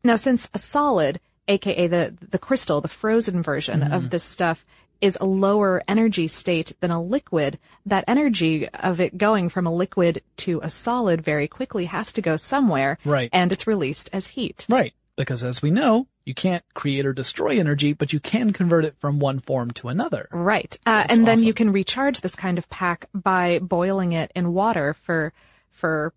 Now, 0.05 0.15
since 0.15 0.47
a 0.53 0.57
solid, 0.57 1.19
aka 1.47 1.87
the, 1.87 2.15
the 2.29 2.39
crystal, 2.39 2.81
the 2.81 2.87
frozen 2.87 3.41
version 3.41 3.83
of 3.83 4.09
this 4.09 4.23
stuff, 4.23 4.65
is 5.01 5.17
a 5.19 5.25
lower 5.25 5.83
energy 5.87 6.27
state 6.27 6.73
than 6.79 6.91
a 6.91 7.01
liquid, 7.01 7.59
that 7.85 8.05
energy 8.07 8.67
of 8.69 8.99
it 8.99 9.17
going 9.17 9.49
from 9.49 9.67
a 9.67 9.73
liquid 9.73 10.21
to 10.37 10.59
a 10.63 10.69
solid 10.69 11.21
very 11.21 11.47
quickly 11.47 11.85
has 11.85 12.13
to 12.13 12.21
go 12.21 12.35
somewhere. 12.35 12.97
Right. 13.05 13.29
And 13.33 13.51
it's 13.51 13.67
released 13.67 14.09
as 14.13 14.27
heat. 14.27 14.65
Right. 14.69 14.93
Because 15.17 15.43
as 15.43 15.61
we 15.61 15.71
know, 15.71 16.07
you 16.25 16.33
can't 16.33 16.63
create 16.73 17.05
or 17.05 17.13
destroy 17.13 17.59
energy, 17.59 17.93
but 17.93 18.11
you 18.11 18.19
can 18.19 18.51
convert 18.51 18.83
it 18.83 18.95
from 18.99 19.19
one 19.19 19.39
form 19.39 19.71
to 19.71 19.89
another. 19.89 20.27
Right. 20.31 20.77
Uh, 20.85 21.05
and 21.07 21.25
then 21.25 21.43
you 21.43 21.53
can 21.53 21.71
recharge 21.71 22.21
this 22.21 22.35
kind 22.35 22.57
of 22.57 22.69
pack 22.69 23.07
by 23.13 23.59
boiling 23.59 24.11
it 24.11 24.31
in 24.35 24.53
water 24.53 24.93
for, 24.93 25.33
for 25.71 26.13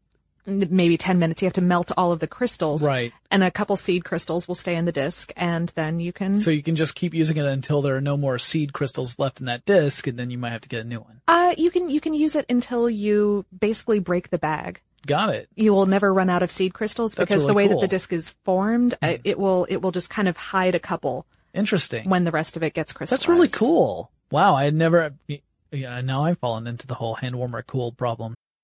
maybe 0.49 0.97
10 0.97 1.19
minutes. 1.19 1.43
You 1.43 1.47
have 1.47 1.53
to 1.55 1.61
melt 1.61 1.93
all 1.97 2.11
of 2.13 2.21
the 2.21 2.27
crystals. 2.27 2.83
Right. 2.83 3.13
And 3.31 3.45
a 3.45 3.51
couple 3.51 3.77
seed 3.77 4.05
crystals 4.05 4.49
will 4.49 4.55
stay 4.55 4.75
in 4.75 4.85
the 4.85 4.93
disc 4.93 5.33
and 5.37 5.71
then 5.75 6.01
you 6.01 6.13
can, 6.13 6.41
So 6.41 6.51
you 6.51 6.63
can 6.63 6.77
just 6.77 6.95
keep 6.95 7.15
using 7.15 7.37
it 7.37 7.45
until 7.47 7.83
there 7.83 7.97
are 7.97 8.01
no 8.01 8.17
more 8.17 8.39
seed 8.39 8.73
crystals 8.73 9.19
left 9.19 9.41
in 9.41 9.47
that 9.47 9.65
disc, 9.65 10.07
and 10.07 10.19
then 10.19 10.31
you 10.31 10.39
might 10.39 10.53
have 10.53 10.63
to 10.63 10.69
get 10.69 10.81
a 10.81 10.89
new 10.89 11.01
one. 11.01 11.21
uh, 11.29 11.55
you 11.57 11.71
can, 11.71 11.89
you 11.89 12.01
can 12.01 12.15
use 12.15 12.35
it 12.35 12.47
until 12.49 12.89
you 12.89 13.45
basically 13.57 13.99
break 13.99 14.31
the 14.31 14.39
bag. 14.39 14.81
Got 15.07 15.31
it. 15.31 15.49
You 15.55 15.73
will 15.73 15.87
never 15.87 16.13
run 16.13 16.29
out 16.29 16.43
of 16.43 16.51
seed 16.51 16.75
crystals 16.75 17.15
That's 17.15 17.29
because 17.29 17.43
the 17.43 17.49
really 17.55 17.69
way 17.69 17.69
that 17.75 17.81
the 17.81 17.89
disc 17.89 18.13
is 18.13 18.31
formed, 18.45 18.95
uh, 19.01 19.19
it 19.25 19.39
will, 19.39 19.67
it 19.69 19.77
will 19.77 19.93
just 19.93 20.11
kind 20.11 20.29
of 20.29 20.37
hide 20.37 20.75
a 20.75 20.81
couple 20.81 21.25
Interesting. 21.55 22.09
when 22.09 22.25
the 22.25 22.31
rest 22.31 22.57
of 22.57 22.63
it 22.63 22.75
gets 22.75 22.93
crystallized. 22.93 23.23
That's 23.23 23.29
really 23.29 23.49
cool. 23.49 24.11
Wow, 24.31 24.55
I 24.57 24.65
had 24.65 24.75
never. 24.75 25.15
Yeah, 25.71 26.01
now 26.01 26.25
I've 26.25 26.39
fallen 26.39 26.67
into 26.67 26.87
the 26.87 26.95
whole 26.95 27.15
hand 27.15 27.37
warmer 27.37 27.63
cool 27.63 27.93
problem. 27.93 28.35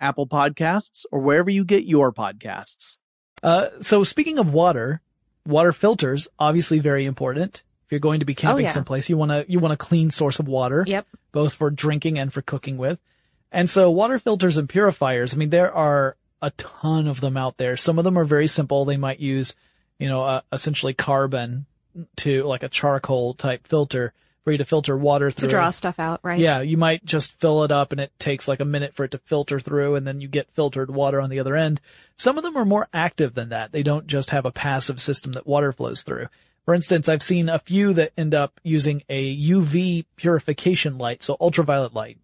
Apple 0.00 0.26
Podcasts, 0.26 1.04
or 1.12 1.20
wherever 1.20 1.50
you 1.50 1.64
get 1.64 1.84
your 1.84 2.12
podcasts. 2.12 2.96
Uh, 3.42 3.68
so 3.80 4.04
speaking 4.04 4.38
of 4.38 4.52
water, 4.52 5.00
water 5.46 5.72
filters 5.72 6.28
obviously 6.38 6.78
very 6.78 7.04
important. 7.06 7.62
If 7.86 7.92
you're 7.92 8.00
going 8.00 8.20
to 8.20 8.26
be 8.26 8.34
camping 8.34 8.66
Oh, 8.66 8.68
yeah. 8.68 8.72
someplace, 8.72 9.08
you 9.10 9.16
want 9.16 9.30
to 9.32 9.44
you 9.48 9.58
want 9.58 9.72
a 9.74 9.76
clean 9.76 10.10
source 10.10 10.38
of 10.38 10.46
water. 10.48 10.84
Yep. 10.86 11.06
Both 11.32 11.54
for 11.54 11.70
drinking 11.70 12.18
and 12.18 12.32
for 12.32 12.42
cooking 12.42 12.76
with. 12.76 12.98
And 13.52 13.68
so 13.68 13.90
water 13.90 14.18
filters 14.18 14.56
and 14.56 14.68
purifiers, 14.68 15.34
I 15.34 15.36
mean, 15.36 15.50
there 15.50 15.72
are 15.72 16.16
a 16.40 16.50
ton 16.52 17.08
of 17.08 17.20
them 17.20 17.36
out 17.36 17.56
there. 17.56 17.76
Some 17.76 17.98
of 17.98 18.04
them 18.04 18.16
are 18.16 18.24
very 18.24 18.46
simple. 18.46 18.84
They 18.84 18.96
might 18.96 19.18
use, 19.20 19.54
you 19.98 20.08
know, 20.08 20.22
uh, 20.22 20.40
essentially 20.52 20.94
carbon 20.94 21.66
to 22.18 22.44
like 22.44 22.62
a 22.62 22.68
charcoal 22.68 23.34
type 23.34 23.66
filter 23.66 24.12
for 24.44 24.52
you 24.52 24.58
to 24.58 24.64
filter 24.64 24.96
water 24.96 25.30
through. 25.30 25.48
To 25.48 25.54
draw 25.54 25.70
stuff 25.70 25.98
out, 25.98 26.20
right? 26.22 26.38
Yeah, 26.38 26.60
you 26.60 26.76
might 26.76 27.04
just 27.04 27.38
fill 27.38 27.64
it 27.64 27.70
up 27.70 27.92
and 27.92 28.00
it 28.00 28.12
takes 28.18 28.48
like 28.48 28.60
a 28.60 28.64
minute 28.64 28.94
for 28.94 29.04
it 29.04 29.10
to 29.12 29.18
filter 29.18 29.60
through 29.60 29.96
and 29.96 30.06
then 30.06 30.20
you 30.20 30.28
get 30.28 30.50
filtered 30.52 30.90
water 30.90 31.20
on 31.20 31.30
the 31.30 31.40
other 31.40 31.56
end. 31.56 31.80
Some 32.16 32.38
of 32.38 32.44
them 32.44 32.56
are 32.56 32.64
more 32.64 32.88
active 32.92 33.34
than 33.34 33.50
that. 33.50 33.72
They 33.72 33.82
don't 33.82 34.06
just 34.06 34.30
have 34.30 34.46
a 34.46 34.50
passive 34.50 35.00
system 35.00 35.32
that 35.32 35.46
water 35.46 35.72
flows 35.72 36.02
through. 36.02 36.28
For 36.64 36.74
instance, 36.74 37.08
I've 37.08 37.22
seen 37.22 37.48
a 37.48 37.58
few 37.58 37.92
that 37.94 38.12
end 38.16 38.34
up 38.34 38.60
using 38.62 39.02
a 39.08 39.36
UV 39.36 40.04
purification 40.16 40.98
light, 40.98 41.22
so 41.22 41.36
ultraviolet 41.40 41.94
light. 41.94 42.18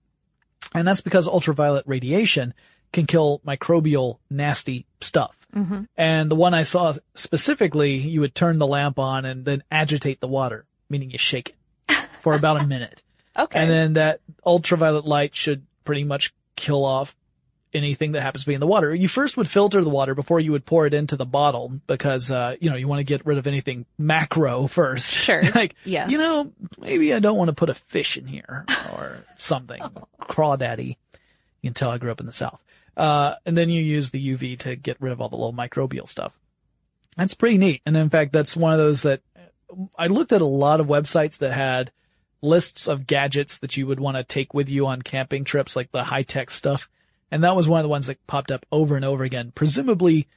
And 0.74 0.86
that's 0.86 1.00
because 1.00 1.26
ultraviolet 1.26 1.84
radiation 1.86 2.54
can 2.92 3.06
kill 3.06 3.40
microbial 3.46 4.18
nasty 4.30 4.86
stuff. 5.00 5.34
Mm-hmm. 5.54 5.84
And 5.96 6.30
the 6.30 6.34
one 6.34 6.54
I 6.54 6.62
saw 6.62 6.94
specifically, 7.14 7.96
you 7.96 8.20
would 8.20 8.34
turn 8.34 8.58
the 8.58 8.66
lamp 8.66 8.98
on 8.98 9.24
and 9.24 9.44
then 9.44 9.62
agitate 9.70 10.20
the 10.20 10.28
water, 10.28 10.66
meaning 10.88 11.10
you 11.10 11.18
shake 11.18 11.50
it 11.50 11.55
for 12.26 12.34
about 12.34 12.60
a 12.60 12.66
minute. 12.66 13.02
Okay. 13.38 13.60
And 13.60 13.70
then 13.70 13.92
that 13.92 14.20
ultraviolet 14.46 15.04
light 15.04 15.34
should 15.34 15.66
pretty 15.84 16.04
much 16.04 16.32
kill 16.56 16.86
off 16.86 17.14
anything 17.74 18.12
that 18.12 18.22
happens 18.22 18.44
to 18.44 18.48
be 18.48 18.54
in 18.54 18.60
the 18.60 18.66
water. 18.66 18.94
You 18.94 19.08
first 19.08 19.36
would 19.36 19.46
filter 19.46 19.82
the 19.84 19.90
water 19.90 20.14
before 20.14 20.40
you 20.40 20.52
would 20.52 20.64
pour 20.64 20.86
it 20.86 20.94
into 20.94 21.16
the 21.16 21.26
bottle 21.26 21.70
because, 21.86 22.30
uh, 22.30 22.56
you 22.62 22.70
know, 22.70 22.76
you 22.76 22.88
want 22.88 23.00
to 23.00 23.04
get 23.04 23.26
rid 23.26 23.36
of 23.36 23.46
anything 23.46 23.84
macro 23.98 24.66
first. 24.68 25.12
Sure. 25.12 25.42
like, 25.54 25.74
Yes. 25.84 26.10
you 26.10 26.16
know, 26.16 26.50
maybe 26.80 27.12
I 27.12 27.18
don't 27.18 27.36
want 27.36 27.48
to 27.50 27.54
put 27.54 27.68
a 27.68 27.74
fish 27.74 28.16
in 28.16 28.26
here 28.26 28.64
or 28.94 29.22
something. 29.36 29.82
Crawdaddy. 30.22 30.96
You 31.60 31.68
can 31.68 31.74
tell 31.74 31.90
I 31.90 31.98
grew 31.98 32.10
up 32.12 32.20
in 32.20 32.26
the 32.26 32.32
South. 32.32 32.64
Uh, 32.96 33.34
and 33.44 33.54
then 33.54 33.68
you 33.68 33.82
use 33.82 34.12
the 34.12 34.34
UV 34.34 34.60
to 34.60 34.76
get 34.76 34.96
rid 34.98 35.12
of 35.12 35.20
all 35.20 35.28
the 35.28 35.36
little 35.36 35.52
microbial 35.52 36.08
stuff. 36.08 36.32
That's 37.18 37.34
pretty 37.34 37.58
neat. 37.58 37.82
And 37.84 37.94
in 37.98 38.08
fact, 38.08 38.32
that's 38.32 38.56
one 38.56 38.72
of 38.72 38.78
those 38.78 39.02
that 39.02 39.20
I 39.98 40.06
looked 40.06 40.32
at 40.32 40.40
a 40.40 40.46
lot 40.46 40.80
of 40.80 40.86
websites 40.86 41.36
that 41.38 41.52
had 41.52 41.92
lists 42.46 42.86
of 42.86 43.06
gadgets 43.06 43.58
that 43.58 43.76
you 43.76 43.86
would 43.86 44.00
want 44.00 44.16
to 44.16 44.24
take 44.24 44.54
with 44.54 44.70
you 44.70 44.86
on 44.86 45.02
camping 45.02 45.44
trips, 45.44 45.76
like 45.76 45.90
the 45.92 46.04
high 46.04 46.22
tech 46.22 46.50
stuff. 46.50 46.88
And 47.30 47.42
that 47.44 47.56
was 47.56 47.68
one 47.68 47.80
of 47.80 47.84
the 47.84 47.90
ones 47.90 48.06
that 48.06 48.24
popped 48.26 48.52
up 48.52 48.64
over 48.70 48.96
and 48.96 49.04
over 49.04 49.24
again, 49.24 49.52
presumably, 49.54 50.28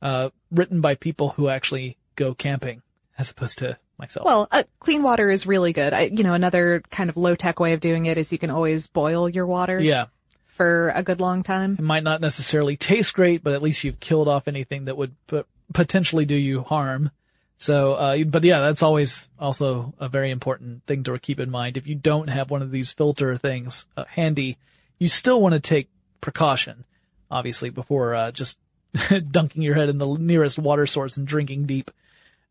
uh, 0.00 0.30
written 0.50 0.80
by 0.80 0.94
people 0.94 1.30
who 1.30 1.48
actually 1.48 1.98
go 2.16 2.34
camping 2.34 2.82
as 3.18 3.30
opposed 3.30 3.58
to 3.58 3.78
myself. 3.98 4.24
Well, 4.24 4.48
uh, 4.50 4.62
clean 4.80 5.02
water 5.02 5.30
is 5.30 5.46
really 5.46 5.72
good. 5.72 5.92
I, 5.92 6.02
you 6.02 6.22
know, 6.22 6.34
another 6.34 6.82
kind 6.90 7.10
of 7.10 7.16
low 7.16 7.34
tech 7.34 7.60
way 7.60 7.72
of 7.72 7.80
doing 7.80 8.06
it 8.06 8.16
is 8.16 8.32
you 8.32 8.38
can 8.38 8.50
always 8.50 8.86
boil 8.86 9.28
your 9.28 9.46
water 9.46 9.78
yeah. 9.78 10.06
for 10.46 10.90
a 10.94 11.02
good 11.02 11.20
long 11.20 11.42
time. 11.42 11.74
It 11.78 11.82
might 11.82 12.04
not 12.04 12.20
necessarily 12.20 12.76
taste 12.76 13.12
great, 13.12 13.42
but 13.42 13.52
at 13.52 13.62
least 13.62 13.84
you've 13.84 14.00
killed 14.00 14.28
off 14.28 14.48
anything 14.48 14.86
that 14.86 14.96
would 14.96 15.14
p- 15.26 15.42
potentially 15.74 16.24
do 16.24 16.36
you 16.36 16.62
harm. 16.62 17.10
So, 17.58 17.94
uh, 17.94 18.24
but 18.24 18.44
yeah, 18.44 18.60
that's 18.60 18.84
always 18.84 19.28
also 19.38 19.92
a 19.98 20.08
very 20.08 20.30
important 20.30 20.86
thing 20.86 21.02
to 21.02 21.18
keep 21.18 21.40
in 21.40 21.50
mind. 21.50 21.76
If 21.76 21.88
you 21.88 21.96
don't 21.96 22.30
have 22.30 22.50
one 22.50 22.62
of 22.62 22.70
these 22.70 22.92
filter 22.92 23.36
things 23.36 23.86
uh, 23.96 24.04
handy, 24.08 24.56
you 24.98 25.08
still 25.08 25.42
want 25.42 25.54
to 25.54 25.60
take 25.60 25.88
precaution, 26.20 26.84
obviously, 27.30 27.70
before, 27.70 28.14
uh, 28.14 28.30
just 28.30 28.60
dunking 29.30 29.62
your 29.62 29.74
head 29.74 29.88
in 29.88 29.98
the 29.98 30.06
nearest 30.06 30.56
water 30.56 30.86
source 30.86 31.16
and 31.16 31.26
drinking 31.26 31.66
deep, 31.66 31.90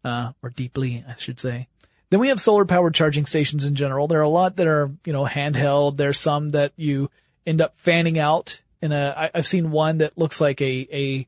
uh, 0.03 0.33
or 0.43 0.49
deeply, 0.49 1.05
I 1.07 1.15
should 1.15 1.39
say. 1.39 1.67
Then 2.09 2.19
we 2.19 2.27
have 2.27 2.41
solar 2.41 2.65
powered 2.65 2.93
charging 2.93 3.25
stations 3.25 3.63
in 3.63 3.75
general. 3.75 4.07
There 4.07 4.19
are 4.19 4.23
a 4.23 4.29
lot 4.29 4.57
that 4.57 4.67
are, 4.67 4.91
you 5.05 5.13
know, 5.13 5.25
handheld. 5.25 5.95
There's 5.95 6.19
some 6.19 6.49
that 6.49 6.73
you 6.75 7.09
end 7.45 7.61
up 7.61 7.77
fanning 7.77 8.19
out 8.19 8.61
in 8.81 8.91
a, 8.91 9.13
I, 9.15 9.31
I've 9.33 9.47
seen 9.47 9.71
one 9.71 9.99
that 9.99 10.17
looks 10.17 10.41
like 10.41 10.61
a, 10.61 10.87
a, 10.91 11.27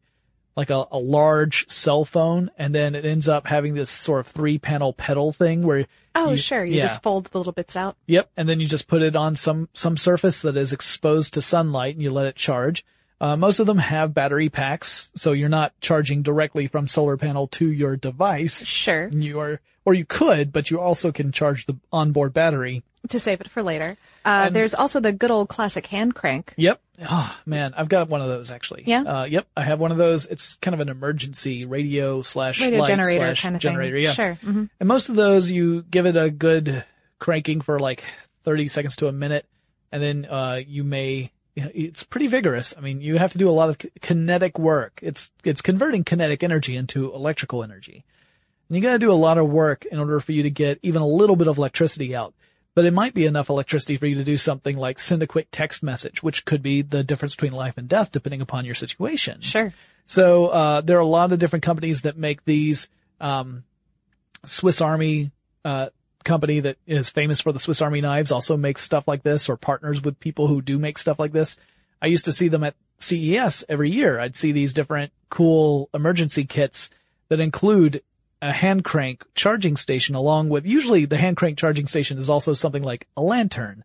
like 0.60 0.70
a, 0.70 0.86
a 0.92 0.98
large 1.00 1.68
cell 1.70 2.06
phone 2.06 2.52
and 2.58 2.76
then 2.76 2.94
it 2.96 3.06
ends 3.06 3.28
up 3.28 3.48
having 3.48 3.74
this 3.74 3.90
sort 3.90 4.20
of 4.20 4.28
three 4.28 4.58
panel 4.60 4.94
pedal 4.94 5.32
thing 5.34 5.64
where 5.64 5.88
Oh, 6.16 6.32
you- 6.32 6.38
sure. 6.38 6.66
You 6.66 6.76
yeah. 6.78 6.88
just 6.88 7.02
fold 7.04 7.26
the 7.26 7.38
little 7.38 7.54
bits 7.54 7.76
out. 7.76 7.96
Yep. 8.08 8.30
And 8.36 8.50
then 8.50 8.60
you 8.60 8.68
just 8.68 8.88
put 8.88 9.02
it 9.02 9.16
on 9.16 9.36
some, 9.36 9.70
some 9.74 9.96
surface 9.96 10.42
that 10.42 10.58
is 10.58 10.74
exposed 10.74 11.34
to 11.36 11.42
sunlight 11.42 11.96
and 11.96 12.04
you 12.04 12.12
let 12.12 12.26
it 12.26 12.36
charge. 12.36 12.84
Uh, 13.22 13.36
most 13.36 13.60
of 13.60 13.68
them 13.68 13.78
have 13.78 14.14
battery 14.14 14.50
packs, 14.50 15.12
so 15.16 15.32
you're 15.34 15.50
not 15.50 15.74
charging 15.82 16.22
directly 16.22 16.68
from 16.68 16.88
solar 16.88 17.18
panel 17.18 17.48
to 17.48 17.70
your 17.70 17.98
device. 17.98 18.64
Sure. 18.66 19.10
You 19.10 19.40
are, 19.42 19.62
or 19.86 19.94
you 19.94 20.06
could, 20.06 20.52
but 20.54 20.72
you 20.72 20.80
also 20.80 21.12
can 21.12 21.32
charge 21.32 21.66
the 21.66 21.78
onboard 21.92 22.34
battery. 22.34 22.84
To 23.10 23.20
save 23.20 23.42
it 23.42 23.50
for 23.50 23.64
later. 23.64 23.98
Uh, 24.26 24.50
there's 24.50 24.74
also 24.76 25.00
the 25.00 25.14
good 25.14 25.32
old 25.32 25.48
classic 25.50 25.88
hand 25.88 26.16
crank. 26.16 26.54
Yep. 26.58 26.82
Oh 27.10 27.38
man, 27.46 27.74
I've 27.78 27.88
got 27.88 28.10
one 28.10 28.22
of 28.22 28.28
those 28.28 28.52
actually. 28.52 28.84
Yeah? 28.86 29.02
Uh, 29.04 29.24
yep. 29.24 29.48
I 29.56 29.64
have 29.64 29.80
one 29.80 29.92
of 29.92 29.98
those. 29.98 30.26
It's 30.26 30.56
kind 30.58 30.74
of 30.76 30.82
an 30.82 30.90
emergency 30.90 31.64
radio 31.64 32.22
slash 32.22 32.60
Radio 32.60 32.82
light 32.82 32.88
generator 32.90 33.20
slash 33.20 33.42
kind 33.42 33.56
of 33.56 33.62
generator. 33.62 33.96
thing. 33.96 34.04
Yeah. 34.04 34.12
Sure. 34.12 34.34
hmm 34.36 34.66
And 34.82 34.88
most 34.90 35.08
of 35.08 35.16
those, 35.16 35.50
you 35.50 35.82
give 35.84 36.06
it 36.06 36.18
a 36.18 36.30
good 36.30 36.84
cranking 37.20 37.62
for 37.62 37.80
like 37.80 38.04
30 38.44 38.68
seconds 38.68 38.96
to 38.98 39.08
a 39.08 39.14
minute, 39.14 39.46
and 39.92 40.04
then 40.04 40.26
uh, 40.26 40.60
you 40.66 40.84
may. 40.84 41.32
It's 41.74 42.04
pretty 42.04 42.28
vigorous. 42.28 42.74
I 42.78 42.82
mean, 42.82 43.02
you 43.02 43.18
have 43.18 43.32
to 43.32 43.38
do 43.38 43.50
a 43.50 43.52
lot 43.52 43.70
of 43.70 43.78
kinetic 44.02 44.58
work. 44.60 45.00
It's 45.02 45.32
it's 45.44 45.62
converting 45.62 46.04
kinetic 46.04 46.44
energy 46.44 46.76
into 46.76 47.14
electrical 47.14 47.64
energy, 47.64 48.06
and 48.68 48.76
you 48.76 48.82
got 48.82 48.94
to 48.94 49.00
do 49.00 49.12
a 49.12 49.14
lot 49.14 49.38
of 49.38 49.50
work 49.50 49.86
in 49.86 50.00
order 50.00 50.20
for 50.20 50.32
you 50.32 50.44
to 50.44 50.50
get 50.50 50.80
even 50.84 51.02
a 51.02 51.08
little 51.08 51.36
bit 51.36 51.48
of 51.48 51.58
electricity 51.58 52.16
out. 52.16 52.34
But 52.76 52.86
it 52.86 52.94
might 52.94 53.14
be 53.14 53.26
enough 53.26 53.50
electricity 53.50 53.98
for 53.98 54.06
you 54.06 54.16
to 54.16 54.24
do 54.24 54.38
something 54.38 54.78
like 54.78 55.00
send 55.00 55.24
a 55.24 55.28
quick 55.28 55.48
text 55.52 55.84
message, 55.84 56.24
which 56.24 56.46
could 56.46 56.62
be 56.62 56.82
the 56.82 57.04
difference 57.04 57.36
between 57.36 57.54
life 57.54 57.78
and 57.78 57.90
death, 57.90 58.12
depending 58.12 58.42
upon 58.42 58.66
your 58.66 58.76
situation. 58.76 59.42
Sure. 59.42 59.74
So 60.06 60.48
uh, 60.48 60.82
there 60.82 60.98
are 60.98 61.02
a 61.02 61.06
lot 61.06 61.32
of 61.32 61.40
different 61.40 61.64
companies 61.64 62.04
that 62.04 62.18
make 62.18 62.46
these. 62.46 62.90
Um, 63.20 63.64
Swiss 64.46 64.82
Army 64.82 65.32
uh, 65.66 65.90
company 66.30 66.60
that 66.60 66.78
is 66.86 67.10
famous 67.10 67.42
for 67.42 67.52
the 67.52 67.60
Swiss 67.60 67.82
Army 67.82 68.02
knives 68.02 68.32
also 68.32 68.56
makes 68.56 68.84
stuff 68.84 69.08
like 69.08 69.24
this, 69.24 69.50
or 69.50 69.58
partners 69.58 70.04
with 70.04 70.20
people 70.20 70.48
who 70.48 70.62
do 70.62 70.78
make 70.78 71.00
stuff 71.00 71.20
like 71.20 71.32
this. 71.34 71.58
I 72.02 72.06
used 72.06 72.26
to 72.26 72.32
see 72.32 72.48
them 72.48 72.64
at 72.64 72.76
CES 73.00 73.66
every 73.68 73.90
year. 73.90 74.20
I'd 74.20 74.36
see 74.36 74.52
these 74.52 74.72
different 74.72 75.12
cool 75.30 75.90
emergency 75.92 76.46
kits 76.46 76.92
that 77.30 77.40
include 77.40 78.04
a 78.42 78.52
hand 78.52 78.86
crank 78.86 79.26
charging 79.34 79.76
station 79.76 80.14
along 80.16 80.50
with 80.50 80.68
usually 80.68 81.06
the 81.06 81.18
hand 81.18 81.36
crank 81.36 81.58
charging 81.58 81.88
station 81.88 82.20
is 82.20 82.30
also 82.30 82.54
something 82.54 82.84
like 82.84 83.08
a 83.18 83.22
lantern 83.22 83.84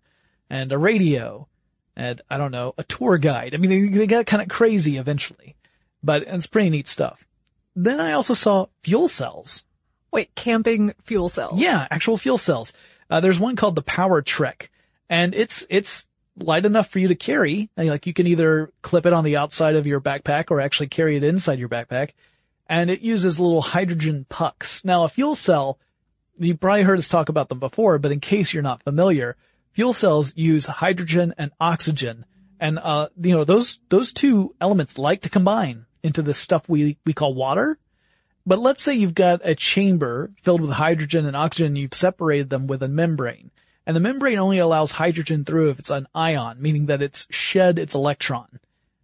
and 0.50 0.70
a 0.70 0.78
radio 0.78 1.48
and 1.96 2.20
I 2.28 2.36
don't 2.36 2.52
know, 2.52 2.74
a 2.76 2.84
tour 2.84 3.18
guide. 3.18 3.54
I 3.54 3.58
mean, 3.58 3.70
they, 3.70 3.88
they 3.88 4.06
got 4.06 4.26
kind 4.26 4.42
of 4.42 4.48
crazy 4.48 4.96
eventually, 4.98 5.56
but 6.02 6.24
it's 6.26 6.46
pretty 6.46 6.70
neat 6.70 6.88
stuff. 6.88 7.24
Then 7.74 8.00
I 8.00 8.12
also 8.12 8.34
saw 8.34 8.66
fuel 8.82 9.08
cells. 9.08 9.64
Wait, 10.14 10.32
camping 10.36 10.94
fuel 11.02 11.28
cells. 11.28 11.60
Yeah, 11.60 11.88
actual 11.90 12.16
fuel 12.16 12.38
cells. 12.38 12.72
Uh, 13.10 13.18
there's 13.18 13.40
one 13.40 13.56
called 13.56 13.74
the 13.74 13.82
PowerTrekk, 13.82 14.68
and 15.10 15.34
it's 15.34 15.66
it's 15.68 16.06
light 16.38 16.64
enough 16.64 16.88
for 16.88 17.00
you 17.00 17.08
to 17.08 17.16
carry. 17.16 17.68
Like 17.76 18.06
you 18.06 18.12
can 18.12 18.28
either 18.28 18.72
clip 18.80 19.06
it 19.06 19.12
on 19.12 19.24
the 19.24 19.36
outside 19.36 19.74
of 19.74 19.88
your 19.88 20.00
backpack 20.00 20.52
or 20.52 20.60
actually 20.60 20.86
carry 20.86 21.16
it 21.16 21.24
inside 21.24 21.58
your 21.58 21.68
backpack. 21.68 22.10
And 22.68 22.90
it 22.90 23.02
uses 23.02 23.40
little 23.40 23.60
hydrogen 23.60 24.24
pucks. 24.28 24.84
Now, 24.84 25.02
a 25.02 25.08
fuel 25.08 25.34
cell, 25.34 25.80
you 26.38 26.56
probably 26.56 26.82
heard 26.82 26.98
us 26.98 27.08
talk 27.08 27.28
about 27.28 27.48
them 27.48 27.58
before, 27.58 27.98
but 27.98 28.12
in 28.12 28.20
case 28.20 28.54
you're 28.54 28.62
not 28.62 28.84
familiar, 28.84 29.36
fuel 29.72 29.92
cells 29.92 30.32
use 30.36 30.66
hydrogen 30.66 31.34
and 31.36 31.50
oxygen. 31.60 32.24
And, 32.60 32.78
uh, 32.78 33.08
you 33.20 33.36
know, 33.36 33.44
those, 33.44 33.80
those 33.88 34.12
two 34.12 34.54
elements 34.60 34.96
like 34.96 35.22
to 35.22 35.28
combine 35.28 35.86
into 36.04 36.22
this 36.22 36.38
stuff 36.38 36.68
we, 36.68 36.98
we 37.04 37.12
call 37.12 37.34
water. 37.34 37.78
But 38.46 38.58
let's 38.58 38.82
say 38.82 38.94
you've 38.94 39.14
got 39.14 39.40
a 39.42 39.54
chamber 39.54 40.30
filled 40.42 40.60
with 40.60 40.70
hydrogen 40.70 41.26
and 41.26 41.36
oxygen, 41.36 41.76
you've 41.76 41.94
separated 41.94 42.50
them 42.50 42.66
with 42.66 42.82
a 42.82 42.88
membrane. 42.88 43.50
And 43.86 43.96
the 43.96 44.00
membrane 44.00 44.38
only 44.38 44.58
allows 44.58 44.92
hydrogen 44.92 45.44
through 45.44 45.70
if 45.70 45.78
it's 45.78 45.90
an 45.90 46.06
ion, 46.14 46.60
meaning 46.60 46.86
that 46.86 47.02
it's 47.02 47.26
shed 47.30 47.78
its 47.78 47.94
electron. 47.94 48.60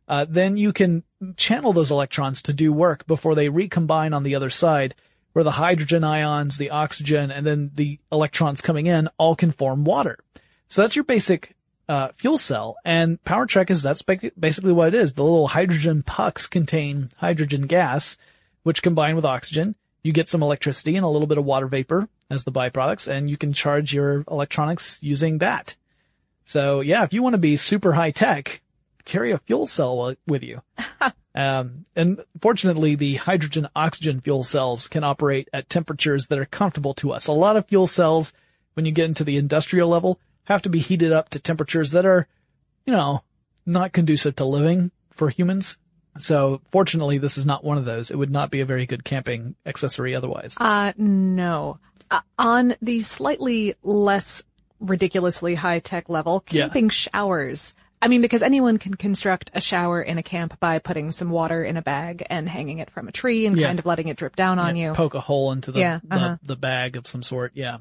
Uh, 0.08 0.26
then 0.28 0.56
you 0.56 0.72
can 0.72 1.04
channel 1.36 1.72
those 1.72 1.90
electrons 1.90 2.42
to 2.42 2.52
do 2.52 2.72
work 2.72 3.06
before 3.06 3.34
they 3.34 3.48
recombine 3.48 4.12
on 4.12 4.24
the 4.24 4.34
other 4.34 4.50
side, 4.50 4.94
where 5.32 5.44
the 5.44 5.52
hydrogen 5.52 6.02
ions, 6.02 6.58
the 6.58 6.70
oxygen, 6.70 7.30
and 7.30 7.46
then 7.46 7.70
the 7.74 7.98
electrons 8.10 8.60
coming 8.60 8.86
in 8.86 9.08
all 9.18 9.36
can 9.36 9.52
form 9.52 9.84
water. 9.84 10.18
So 10.66 10.82
that's 10.82 10.96
your 10.96 11.04
basic 11.04 11.54
uh, 11.88 12.08
fuel 12.16 12.38
cell. 12.38 12.76
And 12.84 13.22
Power 13.24 13.46
is 13.68 13.82
that's 13.82 14.02
basically 14.02 14.72
what 14.72 14.88
it 14.88 14.94
is. 14.94 15.12
The 15.12 15.22
little 15.22 15.48
hydrogen 15.48 16.02
pucks 16.02 16.46
contain 16.46 17.10
hydrogen 17.16 17.62
gas, 17.66 18.16
which 18.62 18.82
combine 18.82 19.16
with 19.16 19.24
oxygen. 19.24 19.74
You 20.02 20.12
get 20.12 20.28
some 20.28 20.42
electricity 20.42 20.96
and 20.96 21.04
a 21.04 21.08
little 21.08 21.26
bit 21.26 21.38
of 21.38 21.44
water 21.44 21.66
vapor 21.66 22.08
as 22.30 22.44
the 22.44 22.52
byproducts, 22.52 23.06
and 23.06 23.28
you 23.28 23.36
can 23.36 23.52
charge 23.52 23.92
your 23.92 24.24
electronics 24.30 24.98
using 25.02 25.38
that. 25.38 25.76
So 26.44 26.80
yeah, 26.80 27.04
if 27.04 27.12
you 27.12 27.22
want 27.22 27.34
to 27.34 27.38
be 27.38 27.56
super 27.56 27.92
high 27.92 28.10
tech, 28.10 28.62
carry 29.04 29.32
a 29.32 29.38
fuel 29.38 29.66
cell 29.66 30.14
with 30.26 30.42
you. 30.42 30.62
um, 31.34 31.84
and 31.94 32.24
fortunately, 32.40 32.94
the 32.94 33.16
hydrogen 33.16 33.68
oxygen 33.76 34.20
fuel 34.20 34.42
cells 34.42 34.88
can 34.88 35.04
operate 35.04 35.48
at 35.52 35.68
temperatures 35.68 36.28
that 36.28 36.38
are 36.38 36.46
comfortable 36.46 36.94
to 36.94 37.12
us. 37.12 37.26
A 37.26 37.32
lot 37.32 37.56
of 37.56 37.66
fuel 37.66 37.86
cells, 37.86 38.32
when 38.74 38.86
you 38.86 38.92
get 38.92 39.06
into 39.06 39.24
the 39.24 39.36
industrial 39.36 39.88
level, 39.88 40.18
have 40.44 40.62
to 40.62 40.68
be 40.68 40.78
heated 40.78 41.12
up 41.12 41.28
to 41.30 41.38
temperatures 41.38 41.90
that 41.90 42.06
are, 42.06 42.26
you 42.86 42.92
know, 42.92 43.22
not 43.66 43.92
conducive 43.92 44.36
to 44.36 44.44
living 44.44 44.90
for 45.10 45.28
humans. 45.28 45.78
So 46.22 46.60
fortunately, 46.72 47.18
this 47.18 47.36
is 47.38 47.46
not 47.46 47.64
one 47.64 47.78
of 47.78 47.84
those. 47.84 48.10
It 48.10 48.16
would 48.16 48.30
not 48.30 48.50
be 48.50 48.60
a 48.60 48.64
very 48.66 48.86
good 48.86 49.04
camping 49.04 49.54
accessory 49.66 50.14
otherwise. 50.14 50.56
Uh, 50.58 50.92
no. 50.96 51.78
Uh, 52.10 52.20
on 52.38 52.74
the 52.82 53.00
slightly 53.00 53.74
less 53.82 54.42
ridiculously 54.80 55.54
high 55.54 55.78
tech 55.78 56.08
level, 56.08 56.44
Yeah. 56.50 56.62
camping 56.64 56.88
showers. 56.88 57.74
I 58.02 58.08
mean, 58.08 58.22
because 58.22 58.42
anyone 58.42 58.78
can 58.78 58.94
construct 58.94 59.50
a 59.54 59.60
shower 59.60 60.00
in 60.00 60.16
a 60.16 60.22
camp 60.22 60.58
by 60.58 60.78
putting 60.78 61.10
some 61.12 61.28
water 61.30 61.62
in 61.62 61.76
a 61.76 61.82
bag 61.82 62.24
and 62.30 62.48
hanging 62.48 62.78
it 62.78 62.90
from 62.90 63.08
a 63.08 63.12
tree 63.12 63.44
and 63.46 63.58
Yeah. 63.58 63.66
kind 63.66 63.78
of 63.78 63.84
letting 63.84 64.08
it 64.08 64.16
drip 64.16 64.36
down 64.36 64.58
on 64.58 64.74
Yeah, 64.74 64.88
you. 64.88 64.94
Poke 64.94 65.14
a 65.14 65.20
hole 65.20 65.52
into 65.52 65.70
the, 65.70 65.80
Yeah, 65.80 66.00
uh-huh. 66.10 66.36
the 66.42 66.56
bag 66.56 66.96
of 66.96 67.06
some 67.06 67.22
sort. 67.22 67.52
Yeah. 67.54 67.78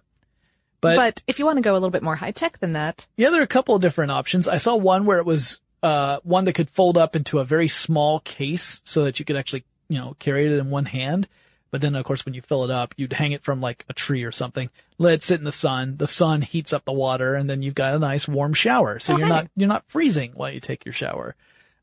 But, 0.82 0.96
But, 0.98 1.24
if 1.28 1.40
you 1.40 1.46
want 1.46 1.58
to 1.58 1.62
go 1.62 1.72
a 1.72 1.76
little 1.76 1.90
bit 1.90 2.04
more 2.04 2.16
high 2.16 2.32
tech 2.32 2.60
than 2.60 2.74
that, 2.74 3.08
yeah, 3.18 3.30
there 3.30 3.40
are 3.40 3.44
a 3.44 3.48
couple 3.48 3.76
of 3.76 3.82
different 3.82 4.12
options. 4.12 4.48
I 4.48 4.58
saw 4.58 4.76
one 4.76 5.06
where 5.06 5.20
it 5.20 5.26
was, 5.26 5.60
uh, 5.82 6.20
one 6.24 6.46
that 6.46 6.54
could 6.54 6.70
fold 6.70 6.98
up 6.98 7.16
into 7.16 7.40
a 7.40 7.46
very 7.46 7.68
small 7.68 8.20
case 8.22 8.82
so 8.84 9.04
that 9.04 9.20
you 9.20 9.26
could 9.26 9.38
actually, 9.38 9.64
you 9.88 9.98
know, 9.98 10.16
carry 10.20 10.46
it 10.46 10.52
in 10.52 10.70
one 10.70 10.86
hand. 10.86 11.28
But 11.72 11.82
then 11.82 11.96
of 11.96 12.04
course 12.04 12.26
when 12.26 12.34
you 12.34 12.42
fill 12.42 12.64
it 12.64 12.72
up, 12.72 12.94
you'd 12.98 13.14
hang 13.14 13.32
it 13.32 13.44
from 13.44 13.62
like 13.62 13.86
a 13.88 13.94
tree 13.94 14.24
or 14.24 14.32
something, 14.32 14.70
let 14.98 15.14
it 15.14 15.24
sit 15.24 15.40
in 15.40 15.46
the 15.46 15.52
sun. 15.52 15.98
The 15.98 16.08
sun 16.08 16.42
heats 16.42 16.74
up 16.74 16.86
the 16.86 16.92
water 16.92 17.36
and 17.36 17.50
then 17.50 17.62
you've 17.62 17.76
got 17.76 17.96
a 17.96 18.00
nice 18.00 18.28
warm 18.28 18.54
shower. 18.54 19.00
So 19.00 19.18
you're 19.18 19.28
not, 19.28 19.48
you're 19.56 19.70
not 19.70 19.88
freezing 19.88 20.32
while 20.34 20.52
you 20.52 20.60
take 20.60 20.86
your 20.86 20.94
shower. 20.94 21.36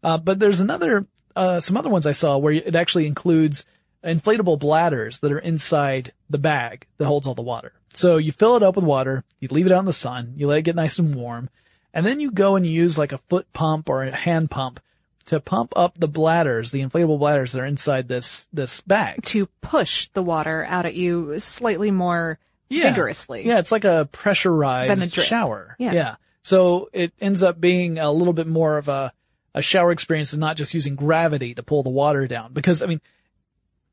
Uh, 0.03 0.19
but 0.19 0.41
there's 0.41 0.61
another, 0.61 1.07
uh, 1.35 1.61
some 1.61 1.77
other 1.77 1.91
ones 1.91 2.07
I 2.07 2.13
saw 2.13 2.37
where 2.37 2.53
it 2.53 2.75
actually 2.75 3.07
includes 3.07 3.65
inflatable 4.05 4.59
bladders 4.59 5.21
that 5.21 5.33
are 5.33 5.39
inside 5.39 6.13
the 6.31 6.39
bag 6.39 6.87
that 6.99 7.07
holds 7.07 7.27
all 7.27 7.35
the 7.35 7.43
water. 7.43 7.73
So 7.93 8.19
you 8.19 8.33
fill 8.33 8.57
it 8.57 8.63
up 8.63 8.77
with 8.77 8.85
water, 8.85 9.25
you 9.41 9.49
leave 9.51 9.67
it 9.67 9.73
out 9.73 9.81
in 9.81 9.87
the 9.87 9.93
sun, 9.93 10.35
you 10.37 10.47
let 10.47 10.59
it 10.59 10.63
get 10.63 10.77
nice 10.77 10.99
and 10.99 11.15
warm, 11.15 11.49
and 11.97 12.07
then 12.07 12.21
you 12.21 12.31
go 12.31 12.55
and 12.55 12.65
you 12.65 12.71
use 12.73 12.97
like 12.97 13.11
a 13.13 13.19
foot 13.29 13.53
pump 13.53 13.89
or 13.89 14.05
a 14.05 14.15
hand 14.15 14.51
pump 14.53 14.79
to 15.25 15.41
pump 15.41 15.73
up 15.75 15.99
the 15.99 16.07
bladders, 16.07 16.71
the 16.71 16.81
inflatable 16.83 17.19
bladders 17.19 17.51
that 17.53 17.61
are 17.61 17.67
inside 17.67 18.07
this, 18.07 18.47
this 18.53 18.81
bag. 18.83 19.25
to 19.25 19.47
push 19.63 20.09
the 20.13 20.23
water 20.23 20.65
out 20.69 20.87
at 20.87 20.95
you 20.95 21.41
slightly 21.41 21.91
more 21.91 22.39
Yeah. 22.69 22.91
vigorously. 22.91 23.45
Yeah, 23.45 23.59
it's 23.59 23.73
like 23.73 23.85
a 23.85 24.09
pressurized 24.13 24.93
Than 24.93 25.03
a 25.03 25.11
drip. 25.11 25.27
shower. 25.27 25.75
Yeah. 25.81 26.15
So 26.43 26.91
it 26.93 27.13
ends 27.21 27.43
up 27.43 27.61
being 27.61 27.99
a 27.99 28.13
little 28.13 28.33
bit 28.35 28.47
more 28.47 28.79
of 28.79 28.89
a, 28.89 29.13
a 29.53 29.63
shower 29.63 29.91
experience 29.91 30.33
and 30.33 30.39
not 30.39 30.57
just 30.57 30.75
using 30.75 30.95
gravity 30.95 31.55
to 31.55 31.63
pull 31.65 31.83
the 31.83 31.91
water 31.91 32.29
down. 32.29 32.53
Because, 32.53 32.83
I 32.83 32.87
mean, 32.87 33.01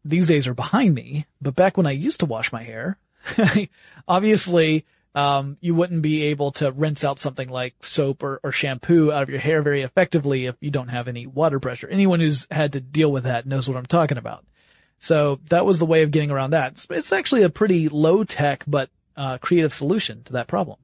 these 0.06 0.28
days 0.28 0.46
are 0.46 0.54
behind 0.54 0.94
me, 0.94 1.26
but 1.42 1.56
back 1.56 1.78
when 1.78 1.88
I 1.88 1.92
used 1.92 2.20
to 2.20 2.28
wash 2.28 2.52
my 2.52 2.62
hair, 2.62 3.00
obviously, 4.08 4.86
um, 5.16 5.58
you 5.62 5.76
wouldn't 5.76 6.02
be 6.02 6.24
able 6.24 6.52
to 6.52 6.72
rinse 6.72 7.04
out 7.04 7.20
something 7.20 7.50
like 7.50 7.76
soap 7.82 8.24
or, 8.24 8.40
or 8.44 8.52
shampoo 8.52 9.12
out 9.12 9.24
of 9.24 9.30
your 9.30 9.40
hair 9.40 9.62
very 9.62 9.82
effectively 9.82 10.48
if 10.48 10.56
you 10.60 10.72
don't 10.72 10.88
have 10.88 11.08
any 11.08 11.28
water 11.28 11.60
pressure. 11.60 11.88
Anyone 11.88 12.20
who's 12.20 12.48
had 12.50 12.74
to 12.74 12.82
deal 12.82 13.12
with 13.12 13.26
that 13.26 13.46
knows 13.46 13.68
what 13.68 13.78
I'm 13.78 13.86
talking 13.86 14.18
about. 14.18 14.46
So 14.98 15.40
that 15.50 15.66
was 15.66 15.80
the 15.80 15.86
way 15.86 16.04
of 16.04 16.12
getting 16.12 16.32
around 16.32 16.52
that. 16.52 16.86
It's, 16.90 17.12
actually 17.12 17.44
a 17.44 17.50
pretty 17.50 17.90
low 17.90 18.24
tech 18.24 18.64
but 18.66 18.90
uh, 19.16 19.38
creative 19.38 19.74
solution 19.74 20.24
to 20.24 20.34
that 20.34 20.48
problem. 20.48 20.78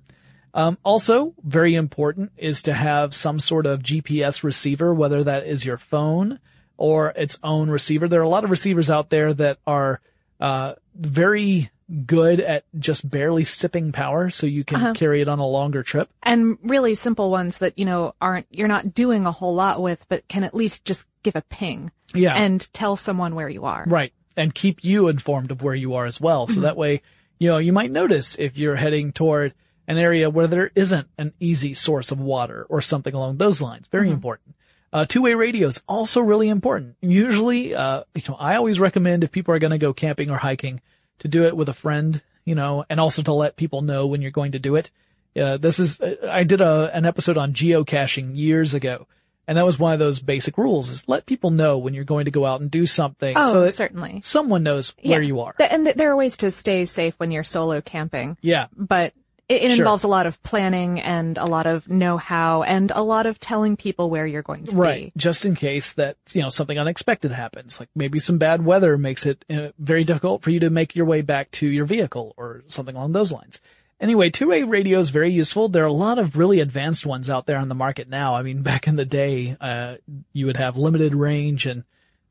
Um, 0.53 0.77
also, 0.83 1.33
very 1.43 1.75
important 1.75 2.31
is 2.37 2.63
to 2.63 2.73
have 2.73 3.13
some 3.13 3.39
sort 3.39 3.65
of 3.65 3.81
GPS 3.81 4.43
receiver, 4.43 4.93
whether 4.93 5.23
that 5.23 5.45
is 5.45 5.63
your 5.63 5.77
phone 5.77 6.39
or 6.75 7.13
its 7.15 7.39
own 7.43 7.69
receiver. 7.69 8.07
There 8.07 8.19
are 8.19 8.23
a 8.23 8.29
lot 8.29 8.43
of 8.43 8.49
receivers 8.49 8.89
out 8.89 9.09
there 9.09 9.33
that 9.33 9.59
are 9.65 10.01
uh, 10.39 10.73
very 10.95 11.71
good 12.05 12.39
at 12.39 12.65
just 12.77 13.09
barely 13.09 13.43
sipping 13.43 13.91
power, 13.91 14.29
so 14.29 14.45
you 14.45 14.63
can 14.63 14.93
carry 14.93 15.21
it 15.21 15.27
on 15.27 15.39
a 15.39 15.47
longer 15.47 15.83
trip. 15.83 16.09
And 16.21 16.57
really 16.61 16.95
simple 16.95 17.31
ones 17.31 17.57
that, 17.59 17.77
you 17.79 17.85
know, 17.85 18.13
aren't, 18.21 18.47
you're 18.51 18.67
not 18.67 18.93
doing 18.93 19.25
a 19.25 19.31
whole 19.31 19.55
lot 19.55 19.81
with, 19.81 20.05
but 20.07 20.27
can 20.27 20.43
at 20.43 20.53
least 20.53 20.85
just 20.85 21.05
give 21.23 21.35
a 21.35 21.41
ping. 21.41 21.91
Yeah. 22.13 22.35
And 22.35 22.71
tell 22.73 22.95
someone 22.95 23.35
where 23.35 23.49
you 23.49 23.65
are. 23.65 23.85
Right. 23.87 24.13
And 24.35 24.53
keep 24.53 24.83
you 24.83 25.07
informed 25.07 25.51
of 25.51 25.61
where 25.61 25.75
you 25.75 25.95
are 25.95 26.05
as 26.05 26.19
well. 26.19 26.47
So 26.47 26.61
that 26.61 26.77
way, 26.77 27.01
you 27.39 27.49
know, 27.49 27.57
you 27.57 27.73
might 27.73 27.91
notice 27.91 28.35
if 28.35 28.57
you're 28.57 28.75
heading 28.75 29.11
toward 29.11 29.53
an 29.87 29.97
area 29.97 30.29
where 30.29 30.47
there 30.47 30.71
isn't 30.75 31.07
an 31.17 31.33
easy 31.39 31.73
source 31.73 32.11
of 32.11 32.19
water 32.19 32.65
or 32.69 32.81
something 32.81 33.13
along 33.13 33.37
those 33.37 33.61
lines. 33.61 33.87
Very 33.91 34.09
important. 34.09 34.55
Uh, 34.91 35.05
two-way 35.05 35.35
radio 35.35 35.67
is 35.67 35.83
also 35.87 36.19
really 36.19 36.49
important. 36.49 36.95
Usually, 37.01 37.75
uh, 37.75 38.03
you 38.15 38.23
know, 38.27 38.35
I 38.35 38.55
always 38.55 38.79
recommend 38.79 39.23
if 39.23 39.31
people 39.31 39.53
are 39.53 39.59
going 39.59 39.71
to 39.71 39.77
go 39.77 39.93
camping 39.93 40.31
or 40.31 40.37
hiking 40.37 40.81
to 41.19 41.27
do 41.27 41.43
it 41.45 41.55
with 41.55 41.69
a 41.69 41.73
friend, 41.73 42.21
you 42.45 42.55
know, 42.55 42.85
and 42.89 42.99
also 42.99 43.21
to 43.21 43.33
let 43.33 43.55
people 43.55 43.81
know 43.81 44.07
when 44.07 44.21
you're 44.21 44.31
going 44.31 44.53
to 44.53 44.59
do 44.59 44.75
it. 44.75 44.91
Uh, 45.39 45.57
this 45.57 45.79
is, 45.79 46.01
I 46.27 46.43
did 46.43 46.59
a, 46.61 46.89
an 46.93 47.05
episode 47.05 47.37
on 47.37 47.53
geocaching 47.53 48.35
years 48.35 48.73
ago. 48.73 49.07
And 49.47 49.57
that 49.57 49.65
was 49.65 49.79
one 49.79 49.93
of 49.93 49.99
those 49.99 50.19
basic 50.19 50.59
rules 50.59 50.91
is 50.91 51.07
let 51.07 51.25
people 51.25 51.49
know 51.49 51.79
when 51.79 51.95
you're 51.95 52.03
going 52.03 52.25
to 52.25 52.31
go 52.31 52.45
out 52.45 52.61
and 52.61 52.69
do 52.69 52.85
something. 52.85 53.33
Oh, 53.35 53.53
so 53.53 53.61
that 53.61 53.73
certainly. 53.73 54.21
Someone 54.23 54.61
knows 54.61 54.93
where 55.01 55.23
you 55.23 55.39
are. 55.39 55.55
And 55.59 55.87
there 55.87 56.11
are 56.11 56.15
ways 56.15 56.37
to 56.37 56.51
stay 56.51 56.85
safe 56.85 57.15
when 57.17 57.31
you're 57.31 57.43
solo 57.43 57.81
camping, 57.81 58.37
Yeah. 58.41 58.67
but 58.77 59.13
it, 59.49 59.63
it 59.63 59.69
Sure. 59.71 59.77
involves 59.79 60.03
a 60.03 60.07
lot 60.07 60.27
of 60.27 60.41
planning 60.43 61.01
and 61.01 61.37
a 61.37 61.45
lot 61.45 61.65
of 61.65 61.89
know-how 61.89 62.63
and 62.63 62.91
a 62.91 63.01
lot 63.01 63.25
of 63.25 63.39
telling 63.39 63.75
people 63.75 64.09
where 64.09 64.25
you're 64.27 64.43
going 64.43 64.65
to 64.67 64.75
Right. 64.75 64.95
be. 64.97 65.03
Right. 65.05 65.13
Just 65.17 65.43
in 65.43 65.55
case 65.55 65.93
that, 65.93 66.17
you 66.33 66.41
know, 66.43 66.49
something 66.49 66.77
unexpected 66.77 67.31
happens. 67.31 67.79
Like 67.79 67.89
maybe 67.95 68.19
some 68.19 68.37
bad 68.37 68.63
weather 68.63 68.97
makes 68.97 69.25
it 69.25 69.43
uh, 69.49 69.69
very 69.79 70.03
difficult 70.03 70.43
for 70.43 70.51
you 70.51 70.59
to 70.61 70.69
make 70.69 70.95
your 70.95 71.05
way 71.07 71.21
back 71.21 71.51
to 71.51 71.67
your 71.67 71.85
vehicle 71.85 72.33
or 72.37 72.63
something 72.67 72.95
along 72.95 73.11
those 73.13 73.31
lines. 73.31 73.59
Anyway, 73.99 74.29
two-way 74.29 74.63
radio 74.63 74.99
is 74.99 75.09
very 75.09 75.29
useful. 75.29 75.67
There 75.67 75.83
are 75.83 75.87
a 75.87 75.91
lot 75.91 76.19
of 76.19 76.37
really 76.37 76.61
advanced 76.61 77.05
ones 77.05 77.29
out 77.29 77.47
there 77.47 77.57
on 77.57 77.67
the 77.67 77.75
market 77.75 78.07
now. 78.07 78.35
I 78.35 78.43
mean, 78.43 78.61
back 78.63 78.87
in 78.87 78.95
the 78.95 79.03
day, 79.03 79.57
uh, 79.59 79.95
you 80.31 80.45
would 80.45 80.57
have 80.57 80.77
limited 80.77 81.13
range 81.15 81.65
and 81.65 81.83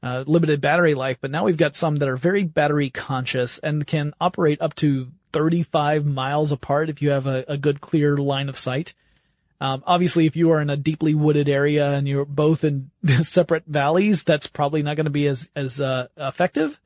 uh, 0.03 0.23
limited 0.27 0.61
battery 0.61 0.95
life, 0.95 1.19
but 1.21 1.33
now 1.33 1.45
we've 1.45 1.57
got 1.57 1.75
some 1.75 1.97
that 1.97 2.09
are 2.09 2.17
very 2.17 2.45
battery 2.45 2.89
conscious 2.89 3.59
and 3.59 3.85
can 3.85 4.15
operate 4.21 4.63
up 4.63 4.75
to 4.77 5.09
35 5.33 6.07
miles 6.07 6.53
apart 6.53 6.91
if 6.91 7.03
you 7.03 7.11
have 7.11 7.27
a, 7.27 7.45
a 7.49 7.57
good 7.57 7.81
clear 7.81 8.17
line 8.17 8.49
of 8.49 8.57
sight. 8.57 8.95
Um, 9.61 9.83
obviously, 9.87 10.27
if 10.27 10.37
you 10.37 10.51
are 10.51 10.61
in 10.61 10.71
a 10.71 10.77
deeply 10.77 11.15
wooded 11.15 11.49
area 11.49 11.91
and 11.91 12.07
you're 12.07 12.25
both 12.25 12.63
in 12.65 12.91
separate 13.23 13.65
valleys, 13.67 14.23
that's 14.23 14.47
probably 14.47 14.83
not 14.83 14.97
going 14.97 15.07
to 15.07 15.11
be 15.11 15.27
as 15.27 15.51
as 15.57 15.81
uh, 15.81 16.09
effective. 16.17 16.81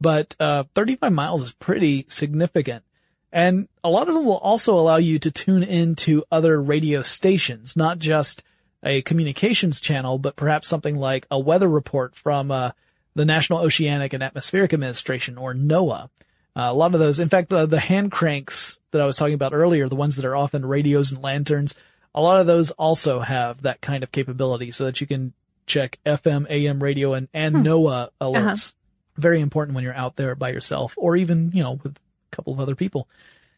But 0.00 0.36
uh, 0.38 0.64
35 0.74 1.12
miles 1.12 1.42
is 1.42 1.52
pretty 1.52 2.04
significant, 2.08 2.84
and 3.32 3.68
a 3.82 3.90
lot 3.90 4.08
of 4.08 4.14
them 4.14 4.26
will 4.26 4.38
also 4.38 4.74
allow 4.78 4.96
you 4.96 5.18
to 5.18 5.30
tune 5.30 5.62
into 5.62 6.22
other 6.30 6.60
radio 6.62 7.02
stations, 7.02 7.76
not 7.76 7.98
just 7.98 8.44
a 8.82 9.02
communications 9.02 9.80
channel, 9.80 10.18
but 10.18 10.36
perhaps 10.36 10.68
something 10.68 10.96
like 10.96 11.26
a 11.30 11.38
weather 11.38 11.68
report 11.68 12.14
from 12.14 12.50
uh, 12.50 12.70
the 13.14 13.24
National 13.24 13.58
Oceanic 13.60 14.12
and 14.12 14.22
Atmospheric 14.22 14.72
Administration 14.72 15.36
or 15.36 15.54
NOAA. 15.54 16.10
Uh, 16.58 16.72
a 16.72 16.74
lot 16.74 16.92
of 16.92 16.98
those, 16.98 17.20
in 17.20 17.28
fact, 17.28 17.50
the, 17.50 17.66
the 17.66 17.78
hand 17.78 18.10
cranks 18.10 18.80
that 18.90 19.00
I 19.00 19.06
was 19.06 19.14
talking 19.14 19.34
about 19.34 19.54
earlier, 19.54 19.88
the 19.88 19.94
ones 19.94 20.16
that 20.16 20.24
are 20.24 20.34
often 20.34 20.66
radios 20.66 21.12
and 21.12 21.22
lanterns, 21.22 21.76
a 22.16 22.20
lot 22.20 22.40
of 22.40 22.48
those 22.48 22.72
also 22.72 23.20
have 23.20 23.62
that 23.62 23.80
kind 23.80 24.02
of 24.02 24.10
capability 24.10 24.72
so 24.72 24.84
that 24.86 25.00
you 25.00 25.06
can 25.06 25.34
check 25.66 26.00
FM, 26.04 26.50
AM 26.50 26.82
radio 26.82 27.14
and, 27.14 27.28
and 27.32 27.54
NOAA 27.56 28.08
alerts. 28.20 28.74
Very 29.16 29.40
important 29.40 29.76
when 29.76 29.84
you're 29.84 29.94
out 29.94 30.16
there 30.16 30.34
by 30.34 30.50
yourself 30.50 30.94
or 30.96 31.16
even, 31.16 31.52
you 31.54 31.62
know, 31.62 31.78
with 31.80 31.96
a 31.96 32.36
couple 32.36 32.52
of 32.52 32.58
other 32.58 32.74
people. 32.74 33.08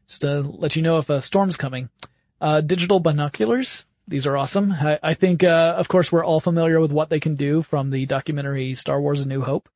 Just 0.07 0.21
to 0.21 0.41
let 0.41 0.77
you 0.77 0.83
know 0.83 0.99
if 0.99 1.09
a 1.09 1.23
storm's 1.23 1.57
coming. 1.57 1.89
Uh, 2.39 2.61
digital 2.61 3.01
binoculars. 3.01 3.87
These 4.09 4.27
are 4.27 4.37
awesome. 4.37 4.73
I, 4.73 4.99
I 5.03 5.15
think, 5.15 5.43
uh, 5.43 5.75
of 5.79 5.89
course, 5.89 6.13
we're 6.13 6.25
all 6.25 6.41
familiar 6.41 6.81
with 6.81 6.93
what 6.93 7.09
they 7.09 7.21
can 7.21 7.37
do 7.37 7.63
from 7.63 7.91
the 7.91 8.05
documentary 8.05 8.75
Star 8.75 9.01
Wars 9.01 9.23
A 9.23 9.29
New 9.29 9.41
Hope. 9.41 9.71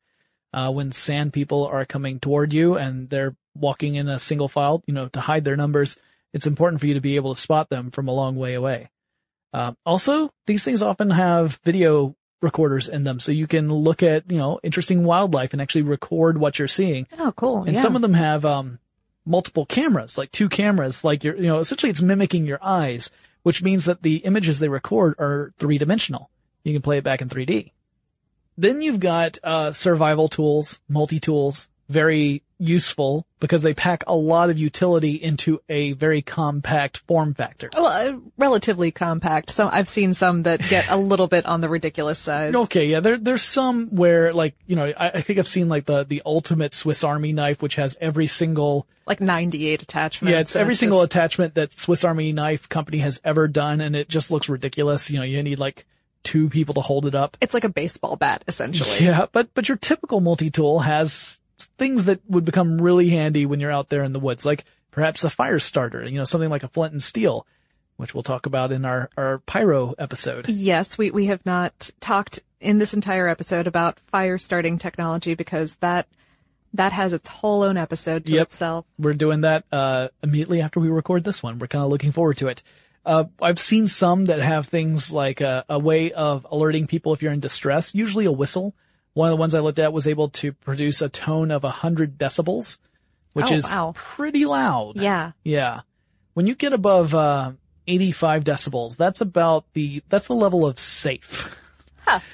Uh, 0.55 0.71
when 0.71 0.93
sand 0.93 1.33
people 1.33 1.67
are 1.67 1.85
coming 1.85 2.21
toward 2.21 2.53
you 2.53 2.77
and 2.77 3.11
they're 3.11 3.35
walking 3.57 3.97
in 3.97 4.09
a 4.09 4.21
single 4.21 4.47
file, 4.47 4.85
you 4.87 4.95
know, 4.95 5.09
to 5.09 5.21
hide 5.21 5.45
their 5.45 5.57
numbers, 5.57 5.99
it's 6.33 6.47
important 6.47 6.81
for 6.81 6.87
you 6.87 6.95
to 6.95 7.01
be 7.01 7.17
able 7.17 7.35
to 7.35 7.41
spot 7.41 7.69
them 7.71 7.91
from 7.91 8.07
a 8.07 8.15
long 8.15 8.37
way 8.37 8.55
away. 8.55 8.89
Uh, 9.53 9.73
also, 9.85 10.33
these 10.47 10.63
things 10.63 10.81
often 10.81 11.11
have 11.11 11.59
video 11.65 12.15
recorders 12.41 12.89
in 12.89 13.03
them, 13.03 13.19
so 13.19 13.33
you 13.33 13.49
can 13.49 13.73
look 13.73 14.03
at, 14.03 14.31
you 14.31 14.39
know, 14.39 14.61
interesting 14.63 15.03
wildlife 15.03 15.53
and 15.53 15.61
actually 15.61 15.83
record 15.83 16.39
what 16.39 16.59
you're 16.59 16.69
seeing. 16.69 17.09
Oh, 17.19 17.33
cool. 17.33 17.65
And 17.65 17.75
yeah. 17.75 17.83
some 17.83 17.97
of 17.97 18.03
them 18.03 18.15
have, 18.15 18.45
um, 18.45 18.79
multiple 19.27 19.67
cameras, 19.67 20.19
like 20.19 20.31
two 20.31 20.49
cameras, 20.49 21.03
like 21.03 21.25
you're, 21.25 21.37
you 21.37 21.47
know, 21.47 21.59
essentially 21.59 21.91
it's 21.91 22.03
mimicking 22.03 22.47
your 22.47 22.59
eyes, 22.63 23.11
which 23.43 23.63
means 23.63 23.87
that 23.87 24.03
the 24.03 24.19
images 24.19 24.59
they 24.59 24.69
record 24.69 25.15
are 25.19 25.53
three 25.59 25.79
dimensional. 25.79 26.31
You 26.63 26.73
can 26.73 26.83
play 26.83 26.99
it 26.99 27.05
back 27.05 27.23
in 27.23 27.29
3D. 27.29 27.73
Then 28.57 28.83
you've 28.83 29.01
got, 29.01 29.39
uh, 29.43 29.73
survival 29.73 30.29
tools, 30.29 30.81
multi-tools, 30.89 31.69
very 31.89 32.43
useful 32.59 33.27
because 33.41 33.63
they 33.63 33.75
pack 33.75 34.05
a 34.07 34.15
lot 34.17 34.49
of 34.49 34.57
utility 34.59 35.15
into 35.17 35.61
a 35.69 35.93
very 35.93 36.23
compact 36.23 36.99
form 37.09 37.35
factor. 37.35 37.69
Well, 37.75 37.87
uh, 37.87 38.17
relatively 38.39 38.91
compact. 38.91 39.51
So 39.51 39.69
I've 39.71 39.89
seen 39.89 40.15
some 40.15 40.45
that 40.45 40.61
get 40.71 40.89
a 40.89 40.97
little 40.97 41.27
bit 41.27 41.45
on 41.45 41.61
the 41.61 41.69
ridiculous 41.69 42.19
size. 42.19 42.55
Okay, 42.55 42.87
yeah, 42.87 43.01
there, 43.01 43.19
there's 43.19 43.43
some 43.43 43.89
where 43.89 44.33
like, 44.33 44.55
you 44.67 44.77
know, 44.77 44.87
I, 44.97 45.09
I 45.11 45.21
think 45.21 45.39
I've 45.39 45.49
seen 45.49 45.69
like 45.69 45.85
the, 45.85 46.05
the 46.05 46.23
ultimate 46.25 46.73
Swiss 46.73 47.05
Army 47.05 47.33
knife, 47.33 47.61
which 47.61 47.75
has 47.75 47.99
every 48.01 48.29
single, 48.29 48.87
Like 49.07 49.21
98 49.21 49.83
attachments. 49.83 50.33
yeah, 50.33 50.41
it's 50.41 50.57
every 50.57 50.77
single 50.77 51.01
just- 51.01 51.13
attachment 51.13 51.55
that 51.57 51.73
Swiss 51.75 52.05
Army 52.05 52.33
knife 52.33 52.69
company 52.69 52.99
has 52.99 53.21
ever 53.25 53.47
done 53.49 53.81
and 53.83 53.95
it 53.95 54.09
just 54.09 54.31
looks 54.31 54.49
ridiculous. 54.49 55.11
You 55.11 55.19
know, 55.19 55.25
you 55.25 55.43
need 55.43 55.59
like 55.59 55.87
two 56.25 56.49
people 56.49 56.75
to 56.75 56.81
hold 56.81 57.07
it 57.07 57.14
up. 57.14 57.37
it's 57.41 57.55
like 57.55 57.64
a 57.64 57.68
baseball 57.68 58.16
bat, 58.16 58.43
essentially. 58.49 59.05
Yeah, 59.05 59.27
but, 59.31 59.55
but 59.55 59.68
your 59.68 59.77
typical 59.77 60.20
multi-tool 60.20 60.81
has 60.81 61.39
things 61.79 62.07
that 62.07 62.20
would 62.29 62.45
become 62.45 62.81
really 62.81 63.11
handy 63.11 63.47
when 63.47 63.61
you're 63.61 63.70
out 63.70 63.89
there 63.91 64.03
in 64.03 64.12
the 64.12 64.18
woods, 64.20 64.45
like 64.45 64.64
perhaps 64.91 65.22
a 65.25 65.31
fire 65.31 65.59
starter, 65.59 66.05
you 66.05 66.18
know, 66.18 66.25
something 66.25 66.51
like 66.51 66.62
a 66.64 66.68
flint 66.68 66.93
and 66.93 67.03
steel, 67.03 67.47
which 67.97 68.14
we'll 68.14 68.22
talk 68.22 68.47
about 68.47 68.72
in 68.72 68.85
our, 68.85 69.09
our 69.16 69.39
pyro 69.41 69.95
episode. 69.99 70.49
Yes, 70.49 70.99
we, 70.99 71.11
we 71.11 71.27
have 71.27 71.45
not 71.47 71.91
talked 72.01 72.41
in 72.61 72.79
this 72.79 72.95
entire 72.95 73.29
episode 73.29 73.66
about 73.66 74.01
fire 74.01 74.39
starting 74.39 74.79
technology 74.79 75.35
because 75.35 75.77
that, 75.77 76.09
that 76.72 76.93
has 76.93 77.12
its 77.12 77.29
whole 77.29 77.62
own 77.62 77.77
episode 77.77 78.25
to 78.27 78.33
Yep. 78.33 78.47
itself. 78.49 78.85
We're 78.99 79.12
doing 79.12 79.43
that, 79.43 79.64
uh, 79.70 80.09
immediately 80.22 80.61
after 80.61 80.81
we 80.81 80.89
record 80.89 81.22
this 81.25 81.43
one. 81.43 81.59
We're 81.59 81.66
kind 81.68 81.85
of 81.85 81.91
looking 81.91 82.11
forward 82.12 82.39
to 82.39 82.49
it. 82.49 82.62
Uh, 83.07 83.25
I've 83.41 83.59
seen 83.59 83.89
some 83.89 84.27
that 84.27 84.41
have 84.41 84.67
things 84.67 85.13
like 85.13 85.41
a, 85.41 85.65
a 85.69 85.79
way 85.79 86.13
of 86.13 86.47
alerting 86.51 86.87
people 86.87 87.13
if 87.13 87.23
you're 87.23 87.33
in 87.33 87.41
distress, 87.41 87.95
usually 87.95 88.25
a 88.25 88.33
whistle. 88.33 88.75
One 89.13 89.29
of 89.29 89.33
the 89.33 89.41
ones 89.41 89.55
I 89.55 89.61
looked 89.61 89.79
at 89.79 89.93
was 89.93 90.07
able 90.07 90.29
to 90.31 90.53
produce 90.53 91.01
a 91.03 91.09
tone 91.09 91.51
of 91.51 91.63
100 91.63 92.19
decibels, 92.19 92.79
which 93.33 93.51
Oh, 93.51 93.55
is 93.55 93.65
wow. 93.65 93.93
pretty 93.95 94.45
loud. 94.47 94.99
Yeah. 95.01 95.33
Yeah. 95.45 95.81
When 96.33 96.47
you 96.47 96.55
get 96.55 96.73
above, 96.73 97.15
uh, 97.15 97.53
85 97.87 98.45
decibels, 98.45 98.97
that's 98.97 99.21
about 99.21 99.67
the, 99.75 100.03
that's 100.09 100.27
the 100.27 100.35
level 100.35 100.67
of 100.67 100.79
safe. 100.79 101.55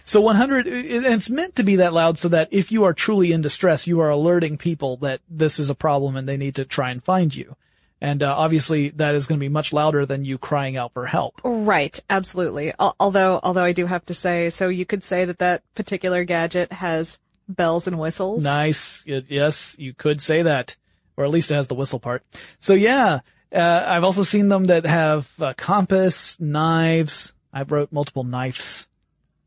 So 0.05 0.21
100, 0.21 0.66
it- 0.66 1.05
and 1.05 1.07
it's 1.07 1.31
meant 1.31 1.55
to 1.57 1.62
be 1.62 1.77
that 1.77 1.93
loud 1.93 2.18
so 2.18 2.29
that 2.29 2.49
if 2.51 2.73
you 2.73 2.85
are 2.85 2.93
truly 2.95 3.33
in 3.33 3.41
distress, 3.41 3.87
you 3.87 4.01
are 4.01 4.11
alerting 4.11 4.57
people 4.59 4.97
that 4.99 5.21
this 5.29 5.59
is 5.61 5.71
a 5.71 5.75
problem 5.75 6.16
and 6.16 6.29
they 6.29 6.37
need 6.37 6.55
to 6.57 6.64
try 6.64 6.91
and 6.91 7.03
find 7.05 7.35
you. 7.35 7.57
And, 8.01 8.22
uh, 8.22 8.34
obviously 8.36 8.88
that 8.90 9.14
is 9.14 9.26
going 9.26 9.38
to 9.38 9.44
be 9.44 9.48
much 9.51 9.72
louder 9.72 10.07
than 10.07 10.24
you 10.24 10.38
crying 10.38 10.76
out 10.76 10.92
for 10.94 11.07
help. 11.07 11.40
Right, 11.44 11.98
absolutely. 12.09 12.72
Al- 12.78 12.96
Although, 12.98 13.40
although 13.42 13.64
I 13.64 13.72
do 13.72 13.86
have 13.86 14.05
to 14.07 14.14
say, 14.14 14.48
so 14.51 14.68
you 14.68 14.86
could 14.86 15.05
say 15.05 15.24
that 15.26 15.38
that 15.38 15.62
particular 15.74 16.24
gadget 16.24 16.72
has 16.72 17.18
bells 17.48 17.86
and 17.86 17.98
whistles. 17.98 18.42
Nice. 18.42 19.05
Y- 19.07 19.22
Yes, 19.28 19.74
you 19.78 19.92
could 19.92 20.20
say 20.22 20.42
that. 20.42 20.76
Or 21.16 21.24
at 21.24 21.30
least 21.30 21.51
it 21.51 21.55
has 21.57 21.68
the 21.68 21.74
whistle 21.74 22.01
part. 22.01 22.24
So 22.59 22.72
yeah, 22.72 23.20
uh, 23.53 23.84
I've 23.86 24.05
also 24.05 24.22
seen 24.22 24.48
them 24.48 24.66
that 24.66 24.86
have 24.86 25.30
uh, 25.40 25.53
compass, 25.57 26.38
knives. 26.40 27.34
I 27.53 27.62
wrote 27.64 27.92
multiple 27.92 28.24
knives 28.24 28.86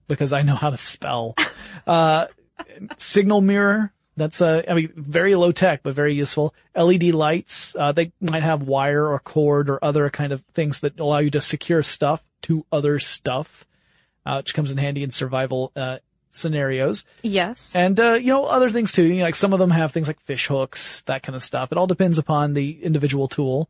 because 0.08 0.34
I 0.34 0.42
know 0.44 0.56
how 0.56 0.70
to 0.70 0.78
spell. 0.78 1.36
Uh, 1.88 2.28
signal 2.98 3.42
mirror. 3.42 3.92
That's 4.16 4.42
uh, 4.42 4.62
I 4.68 4.74
mean, 4.76 4.94
very 4.96 5.36
low 5.36 5.52
tech, 5.52 5.82
but 5.84 5.96
very 5.96 6.14
useful. 6.14 6.54
LED 6.76 7.04
lights. 7.16 7.76
Uh, 7.76 7.92
they 7.92 8.12
might 8.22 8.44
have 8.44 8.64
wire 8.64 9.08
or 9.08 9.20
cord 9.20 9.70
or 9.70 9.84
other 9.84 10.10
kind 10.10 10.32
of 10.32 10.44
things 10.54 10.82
that 10.82 11.00
allow 11.00 11.18
you 11.18 11.32
to 11.32 11.42
secure 11.42 11.82
stuff 11.82 12.24
to 12.44 12.66
other 12.72 13.00
stuff, 13.00 13.66
uh, 14.26 14.38
which 14.38 14.54
comes 14.54 14.70
in 14.70 14.78
handy 14.78 15.04
in 15.04 15.12
survival, 15.12 15.72
uh, 15.76 15.98
scenarios. 16.30 17.06
Yes. 17.22 17.76
And, 17.76 18.00
uh, 18.00 18.14
you 18.14 18.28
know, 18.28 18.46
other 18.46 18.70
things 18.70 18.92
too. 18.92 19.04
You 19.04 19.18
know, 19.18 19.24
like 19.24 19.36
some 19.36 19.54
of 19.54 19.60
them 19.60 19.72
have 19.72 19.92
things 19.92 20.08
like 20.08 20.20
fish 20.22 20.48
hooks, 20.48 21.02
that 21.04 21.24
kind 21.24 21.36
of 21.36 21.44
stuff. 21.44 21.72
It 21.72 21.78
all 21.78 21.88
depends 21.88 22.18
upon 22.18 22.54
the 22.54 22.84
individual 22.84 23.28
tool. 23.28 23.70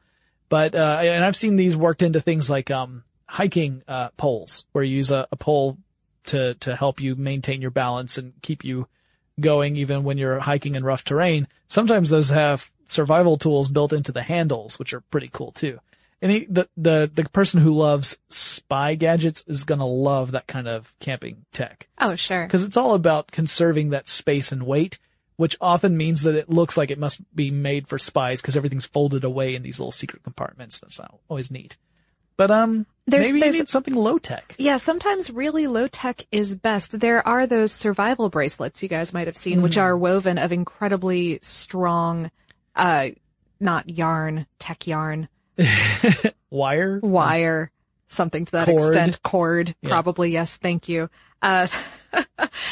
But, 0.49 0.75
uh, 0.75 0.99
and 1.01 1.23
I've 1.23 1.35
seen 1.35 1.55
these 1.55 1.75
worked 1.75 2.01
into 2.01 2.21
things 2.21 2.49
like, 2.49 2.71
um, 2.71 3.03
hiking, 3.27 3.81
uh, 3.87 4.09
poles 4.17 4.65
where 4.71 4.83
you 4.83 4.97
use 4.97 5.11
a, 5.11 5.27
a 5.31 5.35
pole 5.35 5.77
to, 6.25 6.53
to 6.55 6.75
help 6.75 7.01
you 7.01 7.15
maintain 7.15 7.61
your 7.61 7.71
balance 7.71 8.17
and 8.17 8.33
keep 8.41 8.63
you 8.63 8.87
going 9.39 9.75
even 9.75 10.03
when 10.03 10.17
you're 10.17 10.39
hiking 10.39 10.75
in 10.75 10.83
rough 10.83 11.03
terrain. 11.03 11.47
Sometimes 11.67 12.09
those 12.09 12.29
have 12.29 12.71
survival 12.87 13.37
tools 13.37 13.69
built 13.69 13.93
into 13.93 14.11
the 14.11 14.21
handles, 14.21 14.77
which 14.77 14.93
are 14.93 15.01
pretty 15.01 15.29
cool 15.31 15.51
too. 15.51 15.79
And 16.21 16.31
he, 16.31 16.45
the, 16.45 16.69
the, 16.77 17.11
the 17.13 17.27
person 17.29 17.59
who 17.59 17.73
loves 17.73 18.17
spy 18.29 18.95
gadgets 18.95 19.43
is 19.45 19.65
gonna 19.65 19.87
love 19.87 20.31
that 20.31 20.47
kind 20.47 20.67
of 20.67 20.93
camping 20.99 21.45
tech 21.51 21.89
oh, 21.99 22.15
sure. 22.15 22.45
because 22.45 22.63
it's 22.63 22.77
all 22.77 22.93
about 22.93 23.31
conserving 23.31 23.89
that 23.89 24.07
space 24.07 24.51
and 24.51 24.63
weight, 24.63 24.99
which 25.35 25.57
often 25.59 25.97
means 25.97 26.21
that 26.21 26.35
it 26.35 26.49
looks 26.49 26.77
like 26.77 26.91
it 26.91 26.99
must 26.99 27.21
be 27.35 27.51
made 27.51 27.89
for 27.89 27.99
spies 27.99 28.41
because 28.41 28.55
everything's 28.55 28.85
folded 28.85 29.25
away 29.25 29.53
in 29.53 29.63
these 29.63 29.79
little 29.79 29.91
secret 29.91 30.23
compartments. 30.23 30.79
That's 30.79 30.99
not 30.99 31.19
always 31.27 31.51
neat. 31.51 31.77
But 32.37 32.49
um, 32.51 32.85
There's- 33.05 33.25
maybe 33.27 33.39
there's- 33.39 33.55
you 33.55 33.61
need 33.61 33.69
something 33.69 33.93
low 33.95 34.17
tech. 34.17 34.55
Yeah, 34.57 34.77
sometimes 34.77 35.29
really 35.29 35.67
low 35.67 35.87
tech 35.87 36.25
is 36.31 36.55
best. 36.55 36.99
There 36.99 37.25
are 37.27 37.45
those 37.47 37.71
survival 37.71 38.29
bracelets 38.29 38.81
you 38.81 38.89
guys 38.89 39.13
might 39.13 39.27
have 39.27 39.37
seen, 39.37 39.61
which 39.61 39.77
are 39.77 39.95
woven 39.97 40.37
of 40.37 40.51
incredibly 40.51 41.39
strong, 41.41 42.31
uh, 42.75 43.09
not 43.59 43.89
yarn, 43.89 44.45
tech 44.59 44.87
yarn, 44.87 45.29
Wire. 46.49 46.99
wire, 47.01 47.71
something 48.07 48.45
to 48.45 48.51
that 48.53 48.65
Cord. 48.67 48.95
extent. 48.95 49.21
Cord, 49.23 49.75
Yeah. 49.81 49.89
probably. 49.89 50.31
Yes. 50.31 50.55
Thank 50.55 50.89
you. 50.89 51.09
Uh, 51.41 51.67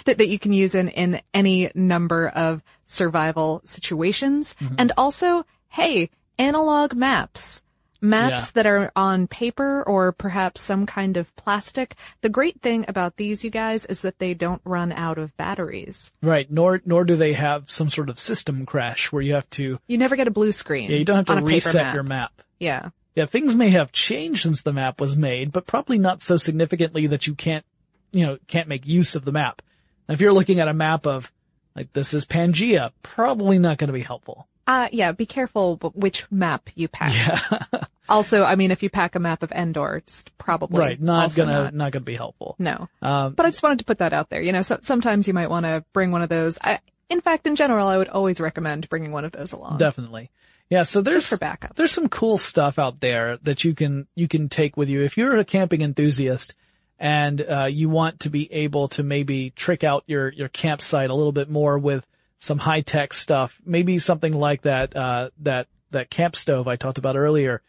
that, 0.06 0.18
that 0.18 0.28
you 0.28 0.40
can 0.40 0.54
use 0.54 0.76
in, 0.76 0.90
in 0.90 1.22
any 1.34 1.72
number 1.76 2.28
of 2.30 2.64
survival 2.86 3.62
situations. 3.66 4.56
Mm-hmm. 4.60 4.76
And 4.78 4.92
also, 4.98 5.46
hey, 5.70 6.10
analog 6.38 6.94
maps. 6.94 7.62
Maps 8.02 8.46
Yeah. 8.46 8.50
that 8.56 8.66
are 8.66 8.92
on 8.96 9.28
paper 9.28 9.84
or 9.84 10.12
perhaps 10.12 10.60
some 10.62 10.86
kind 10.88 11.18
of 11.18 11.34
plastic. 11.36 11.96
The 12.22 12.30
great 12.30 12.62
thing 12.62 12.84
about 12.88 13.18
these, 13.18 13.44
you 13.44 13.52
guys, 13.52 13.86
is 13.86 14.02
that 14.02 14.18
they 14.18 14.34
don't 14.34 14.62
run 14.66 14.92
out 14.92 15.18
of 15.20 15.38
batteries. 15.38 16.10
Right. 16.22 16.50
Nor 16.52 16.82
nor 16.84 17.04
do 17.06 17.16
they 17.16 17.34
have 17.34 17.70
some 17.70 17.90
sort 17.90 18.10
of 18.10 18.18
system 18.18 18.66
crash 18.66 19.12
where 19.12 19.22
you 19.22 19.36
have 19.36 19.50
to. 19.52 19.80
You 19.88 19.98
never 19.98 20.16
get 20.16 20.28
a 20.28 20.32
blue 20.32 20.52
screen. 20.52 20.90
Yeah, 20.90 20.98
you 20.98 21.06
don't 21.06 21.28
have 21.28 21.38
to 21.38 21.44
reset 21.46 21.76
map. 21.76 21.94
your 21.94 22.04
map. 22.04 22.42
Yeah. 22.60 22.90
Yeah, 23.16 23.26
things 23.26 23.54
may 23.54 23.70
have 23.70 23.92
changed 23.92 24.42
since 24.44 24.62
the 24.62 24.74
map 24.74 25.00
was 25.02 25.16
made, 25.18 25.52
but 25.52 25.68
probably 25.68 26.00
not 26.00 26.22
so 26.22 26.38
significantly 26.38 27.08
that 27.08 27.28
you 27.28 27.36
can't, 27.36 27.66
you 28.12 28.26
know, 28.26 28.38
can't 28.48 28.70
make 28.70 28.88
use 28.88 29.16
of 29.16 29.26
the 29.26 29.34
map. 29.34 29.62
Now, 30.08 30.14
if 30.14 30.22
you're 30.22 30.34
looking 30.34 30.60
at 30.60 30.70
a 30.70 30.74
map 30.74 31.06
of, 31.06 31.32
like, 31.76 31.92
this 31.94 32.14
is 32.14 32.26
Pangea, 32.26 32.92
probably 33.04 33.60
not 33.60 33.78
going 33.78 33.90
to 33.90 33.94
be 33.94 34.02
helpful. 34.02 34.48
Uh, 34.72 34.88
yeah, 34.94 35.12
be 35.12 35.26
careful 35.26 35.76
which 35.94 36.30
map 36.32 36.70
you 36.76 36.88
pack. 36.88 37.12
Yeah. 37.14 37.82
also, 38.10 38.46
I 38.46 38.56
mean, 38.56 38.72
if 38.72 38.82
you 38.84 38.90
pack 38.90 39.16
a 39.16 39.20
map 39.20 39.44
of 39.44 39.52
Endor, 39.52 39.98
it's 39.98 40.24
probably 40.38 40.80
Right, 40.80 41.02
not 41.02 41.36
gonna, 41.36 41.64
not. 41.66 41.74
not, 41.74 41.92
gonna 41.92 42.06
be 42.06 42.16
helpful. 42.16 42.56
No. 42.58 42.88
Um, 43.02 43.34
But 43.34 43.46
I 43.46 43.50
just 43.50 43.62
wanted 43.64 43.80
to 43.80 43.86
put 43.86 43.98
that 43.98 44.14
out 44.14 44.30
there. 44.30 44.42
You 44.42 44.54
know, 44.54 44.62
so, 44.62 44.80
sometimes 44.82 45.28
you 45.28 45.34
might 45.34 45.50
want 45.50 45.66
to 45.66 45.84
bring 45.92 46.12
one 46.12 46.22
of 46.22 46.30
those. 46.30 46.58
I, 46.62 46.80
in 47.10 47.20
fact, 47.20 47.48
in 47.48 47.58
general, 47.58 47.88
I 47.90 47.98
would 47.98 48.08
always 48.08 48.40
recommend 48.40 48.88
bringing 48.88 49.12
one 49.12 49.26
of 49.26 49.34
those 49.34 49.52
along. 49.52 49.78
Definitely. 49.78 50.30
Yeah, 50.70 50.84
so 50.84 51.02
there's, 51.02 51.16
Just 51.18 51.30
for 51.32 51.38
backup. 51.38 51.76
there's 51.76 51.92
some 51.92 52.08
cool 52.08 52.38
stuff 52.38 52.80
out 52.80 53.02
there 53.02 53.36
that 53.44 53.66
you 53.66 53.76
can, 53.76 54.08
you 54.16 54.30
can 54.30 54.48
take 54.48 54.78
with 54.78 54.88
you. 54.88 55.02
If 55.02 55.18
you're 55.18 55.36
a 55.36 55.44
camping 55.44 55.82
enthusiast 55.82 56.56
and, 56.98 57.42
uh, 57.42 57.66
you 57.70 57.90
want 57.90 58.22
to 58.22 58.30
be 58.30 58.50
able 58.54 58.88
to 58.90 59.04
maybe 59.04 59.50
trick 59.50 59.84
out 59.84 60.06
your, 60.08 60.30
your 60.32 60.48
campsite 60.48 61.10
a 61.10 61.14
little 61.14 61.34
bit 61.34 61.50
more 61.50 61.78
with 61.78 62.08
some 62.42 62.58
high 62.58 62.82
tech 62.82 63.14
stuff, 63.14 63.62
maybe 63.64 64.00
something 64.00 64.34
like 64.34 64.64
that, 64.64 64.96
uh, 64.96 65.30
that, 65.42 65.68
that 65.92 66.10
camp 66.10 66.36
stove 66.36 66.68
I 66.68 66.76
talked 66.76 66.98
about 66.98 67.16
earlier. 67.16 67.62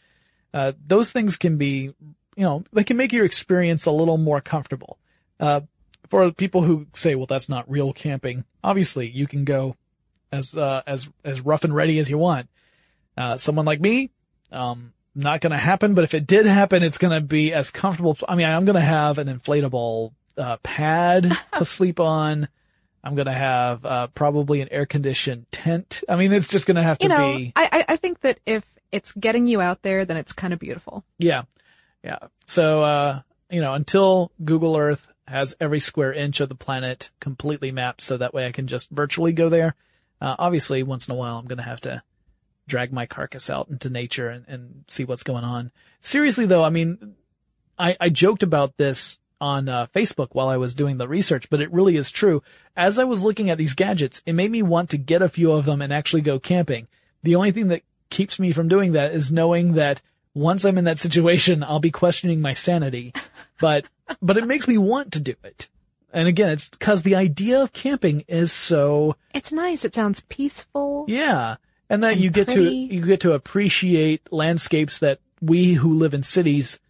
Uh, 0.54 0.72
those 0.86 1.12
things 1.12 1.36
can 1.36 1.58
be, 1.58 1.94
you 2.36 2.44
know, 2.44 2.64
they 2.72 2.82
can 2.82 2.96
make 2.96 3.12
your 3.12 3.26
experience 3.26 3.84
a 3.84 3.90
little 3.92 4.16
more 4.16 4.40
comfortable. 4.40 4.98
Uh, 5.38 5.60
for 6.08 6.32
people 6.32 6.62
who 6.62 6.86
say, 6.94 7.14
well, 7.14 7.26
that's 7.26 7.50
not 7.50 7.70
real 7.70 7.92
camping, 7.92 8.44
obviously 8.64 9.10
you 9.10 9.26
can 9.26 9.44
go 9.44 9.76
as, 10.32 10.56
uh, 10.56 10.80
as, 10.86 11.06
as 11.22 11.42
rough 11.42 11.64
and 11.64 11.74
ready 11.74 11.98
as 11.98 12.08
you 12.08 12.16
want. 12.16 12.48
Uh, 13.14 13.36
someone 13.36 13.66
like 13.66 13.80
me, 13.80 14.10
um, 14.50 14.94
not 15.14 15.42
gonna 15.42 15.58
happen, 15.58 15.92
but 15.92 16.04
if 16.04 16.14
it 16.14 16.26
did 16.26 16.46
happen, 16.46 16.82
it's 16.82 16.96
gonna 16.96 17.20
be 17.20 17.52
as 17.52 17.70
comfortable. 17.70 18.16
I 18.26 18.36
mean, 18.36 18.46
I'm 18.46 18.64
gonna 18.64 18.80
have 18.80 19.18
an 19.18 19.28
inflatable, 19.28 20.12
uh, 20.38 20.56
pad 20.62 21.30
to 21.58 21.64
sleep 21.66 22.00
on. 22.00 22.48
I'm 23.04 23.14
gonna 23.14 23.32
have, 23.34 23.84
uh, 23.84 24.06
probably 24.08 24.60
an 24.60 24.68
air 24.70 24.86
conditioned 24.86 25.50
tent. 25.50 26.04
I 26.08 26.16
mean, 26.16 26.32
it's 26.32 26.48
just 26.48 26.66
gonna 26.66 26.82
have 26.82 26.98
to 26.98 27.04
you 27.04 27.08
know, 27.08 27.36
be, 27.36 27.52
I, 27.56 27.68
I, 27.72 27.84
I 27.94 27.96
think 27.96 28.20
that 28.20 28.38
if 28.46 28.64
it's 28.92 29.12
getting 29.12 29.46
you 29.46 29.60
out 29.60 29.82
there, 29.82 30.04
then 30.04 30.16
it's 30.16 30.32
kind 30.32 30.52
of 30.52 30.58
beautiful. 30.58 31.04
yeah, 31.18 31.42
yeah. 32.04 32.18
So, 32.46 32.82
uh, 32.82 33.20
you 33.50 33.60
know, 33.60 33.74
until 33.74 34.30
Google 34.44 34.76
Earth 34.76 35.08
has 35.26 35.54
every 35.60 35.80
square 35.80 36.12
inch 36.12 36.40
of 36.40 36.48
the 36.48 36.54
planet 36.54 37.10
completely 37.20 37.72
mapped 37.72 38.00
so 38.02 38.16
that 38.16 38.34
way 38.34 38.46
I 38.46 38.52
can 38.52 38.66
just 38.66 38.90
virtually 38.90 39.32
go 39.32 39.48
there. 39.48 39.74
Uh, 40.20 40.36
obviously 40.38 40.82
once 40.82 41.08
in 41.08 41.14
a 41.14 41.16
while 41.16 41.38
I'm 41.38 41.46
gonna 41.46 41.62
have 41.62 41.80
to 41.82 42.02
drag 42.68 42.92
my 42.92 43.06
carcass 43.06 43.50
out 43.50 43.68
into 43.68 43.90
nature 43.90 44.28
and, 44.28 44.44
and 44.46 44.84
see 44.88 45.04
what's 45.04 45.22
going 45.22 45.44
on. 45.44 45.72
Seriously 46.00 46.46
though, 46.46 46.62
I 46.62 46.70
mean, 46.70 47.14
I, 47.78 47.96
I 48.00 48.08
joked 48.08 48.42
about 48.42 48.76
this 48.76 49.18
on 49.42 49.68
uh, 49.68 49.88
Facebook 49.88 50.28
while 50.32 50.48
I 50.48 50.56
was 50.56 50.72
doing 50.72 50.98
the 50.98 51.08
research, 51.08 51.50
but 51.50 51.60
it 51.60 51.72
really 51.72 51.96
is 51.96 52.12
true. 52.12 52.44
As 52.76 52.96
I 52.96 53.02
was 53.04 53.24
looking 53.24 53.50
at 53.50 53.58
these 53.58 53.74
gadgets, 53.74 54.22
it 54.24 54.34
made 54.34 54.52
me 54.52 54.62
want 54.62 54.90
to 54.90 54.96
get 54.96 55.20
a 55.20 55.28
few 55.28 55.50
of 55.50 55.64
them 55.64 55.82
and 55.82 55.92
actually 55.92 56.22
go 56.22 56.38
camping. 56.38 56.86
The 57.24 57.34
only 57.34 57.50
thing 57.50 57.66
that 57.68 57.82
keeps 58.08 58.38
me 58.38 58.52
from 58.52 58.68
doing 58.68 58.92
that 58.92 59.12
is 59.12 59.32
knowing 59.32 59.72
that 59.72 60.00
once 60.32 60.64
I'm 60.64 60.78
in 60.78 60.84
that 60.84 61.00
situation, 61.00 61.64
I'll 61.64 61.80
be 61.80 61.90
questioning 61.90 62.40
my 62.40 62.54
sanity. 62.54 63.12
But, 63.60 63.86
but 64.22 64.36
it 64.36 64.46
makes 64.46 64.68
me 64.68 64.78
want 64.78 65.12
to 65.14 65.20
do 65.20 65.34
it. 65.42 65.68
And 66.12 66.28
again, 66.28 66.50
it's 66.50 66.68
because 66.68 67.02
the 67.02 67.16
idea 67.16 67.62
of 67.62 67.72
camping 67.72 68.24
is 68.28 68.52
so, 68.52 69.16
It's 69.34 69.50
nice. 69.50 69.84
It 69.84 69.94
sounds 69.94 70.20
peaceful. 70.28 71.04
yeah. 71.08 71.56
And 71.90 72.02
that 72.04 72.12
And 72.12 72.20
you 72.20 72.30
get 72.30 72.48
to, 72.48 72.62
you 72.62 73.04
get 73.04 73.20
to 73.20 73.32
appreciate 73.32 74.32
landscapes 74.32 75.00
that 75.00 75.18
we 75.40 75.74
who 75.74 75.92
live 75.92 76.14
in 76.14 76.22
cities 76.22 76.80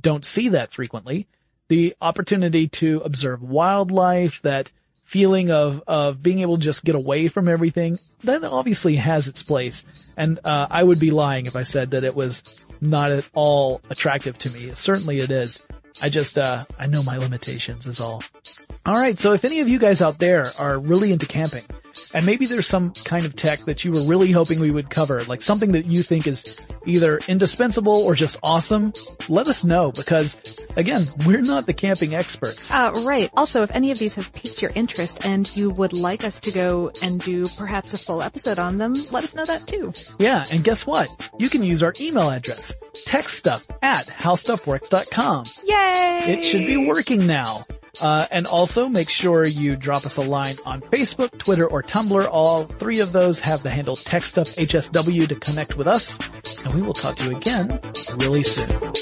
don't 0.00 0.24
see 0.24 0.48
that 0.50 0.72
frequently. 0.72 1.26
The 1.68 1.94
opportunity 2.00 2.68
to 2.68 3.00
observe 3.04 3.42
wildlife, 3.42 4.42
that 4.42 4.70
feeling 5.04 5.50
of, 5.50 5.82
of 5.86 6.22
being 6.22 6.40
able 6.40 6.56
to 6.56 6.62
just 6.62 6.84
get 6.84 6.94
away 6.94 7.28
from 7.28 7.48
everything, 7.48 7.98
that 8.24 8.44
obviously 8.44 8.96
has 8.96 9.28
its 9.28 9.42
place. 9.42 9.84
And, 10.16 10.38
uh, 10.44 10.66
I 10.70 10.82
would 10.82 10.98
be 10.98 11.10
lying 11.10 11.46
if 11.46 11.56
I 11.56 11.62
said 11.64 11.90
that 11.90 12.04
it 12.04 12.14
was 12.14 12.42
not 12.80 13.10
at 13.10 13.28
all 13.34 13.80
attractive 13.90 14.38
to 14.38 14.50
me. 14.50 14.70
Certainly 14.70 15.18
it 15.20 15.30
is. 15.30 15.60
I 16.00 16.08
just, 16.08 16.38
uh, 16.38 16.58
I 16.78 16.86
know 16.86 17.02
my 17.02 17.18
limitations 17.18 17.86
is 17.86 18.00
all. 18.00 18.22
Alright, 18.86 19.18
so 19.18 19.32
if 19.34 19.44
any 19.44 19.60
of 19.60 19.68
you 19.68 19.78
guys 19.78 20.00
out 20.00 20.18
there 20.18 20.50
are 20.58 20.78
really 20.78 21.12
into 21.12 21.26
camping, 21.26 21.64
and 22.14 22.26
maybe 22.26 22.46
there's 22.46 22.66
some 22.66 22.92
kind 23.04 23.24
of 23.24 23.36
tech 23.36 23.60
that 23.66 23.84
you 23.84 23.92
were 23.92 24.02
really 24.02 24.30
hoping 24.30 24.60
we 24.60 24.70
would 24.70 24.90
cover, 24.90 25.22
like 25.24 25.42
something 25.42 25.72
that 25.72 25.86
you 25.86 26.02
think 26.02 26.26
is 26.26 26.70
either 26.86 27.18
indispensable 27.28 27.92
or 27.92 28.14
just 28.14 28.38
awesome, 28.42 28.92
let 29.28 29.46
us 29.48 29.64
know 29.64 29.92
because 29.92 30.36
again, 30.76 31.06
we're 31.26 31.40
not 31.40 31.66
the 31.66 31.74
camping 31.74 32.14
experts. 32.14 32.72
Uh, 32.72 32.92
right. 33.04 33.30
Also, 33.36 33.62
if 33.62 33.70
any 33.72 33.90
of 33.90 33.98
these 33.98 34.14
have 34.14 34.32
piqued 34.32 34.62
your 34.62 34.72
interest 34.74 35.24
and 35.24 35.54
you 35.56 35.70
would 35.70 35.92
like 35.92 36.24
us 36.24 36.40
to 36.40 36.50
go 36.50 36.90
and 37.02 37.20
do 37.20 37.48
perhaps 37.56 37.94
a 37.94 37.98
full 37.98 38.22
episode 38.22 38.58
on 38.58 38.78
them, 38.78 38.94
let 39.10 39.24
us 39.24 39.34
know 39.34 39.44
that 39.44 39.66
too. 39.66 39.92
Yeah, 40.18 40.44
and 40.50 40.62
guess 40.64 40.86
what? 40.86 41.30
You 41.38 41.48
can 41.48 41.62
use 41.62 41.82
our 41.82 41.94
email 42.00 42.30
address, 42.30 42.74
techstuff 43.06 43.64
at 43.82 44.06
howstuffworks.com. 44.06 45.44
Yay! 45.64 46.20
It 46.26 46.42
should 46.42 46.66
be 46.66 46.86
working 46.86 47.26
now. 47.26 47.64
Uh, 48.02 48.26
and 48.32 48.48
also 48.48 48.88
make 48.88 49.08
sure 49.08 49.44
you 49.44 49.76
drop 49.76 50.04
us 50.04 50.16
a 50.16 50.20
line 50.20 50.56
on 50.66 50.80
Facebook, 50.80 51.38
Twitter, 51.38 51.66
or 51.66 51.82
Tumblr. 51.84 52.28
All 52.30 52.64
three 52.64 52.98
of 52.98 53.12
those 53.12 53.38
have 53.38 53.62
the 53.62 53.70
handle 53.70 53.94
TechStuffHSW 53.94 55.28
to 55.28 55.36
connect 55.36 55.76
with 55.76 55.86
us. 55.86 56.18
And 56.66 56.74
we 56.74 56.82
will 56.82 56.94
talk 56.94 57.14
to 57.16 57.30
you 57.30 57.36
again 57.36 57.80
really 58.18 58.42
soon. 58.42 58.92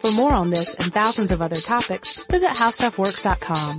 For 0.00 0.12
more 0.12 0.32
on 0.32 0.50
this 0.50 0.74
and 0.74 0.92
thousands 0.92 1.32
of 1.32 1.42
other 1.42 1.56
topics, 1.56 2.24
visit 2.26 2.50
howstuffworks.com. 2.50 3.78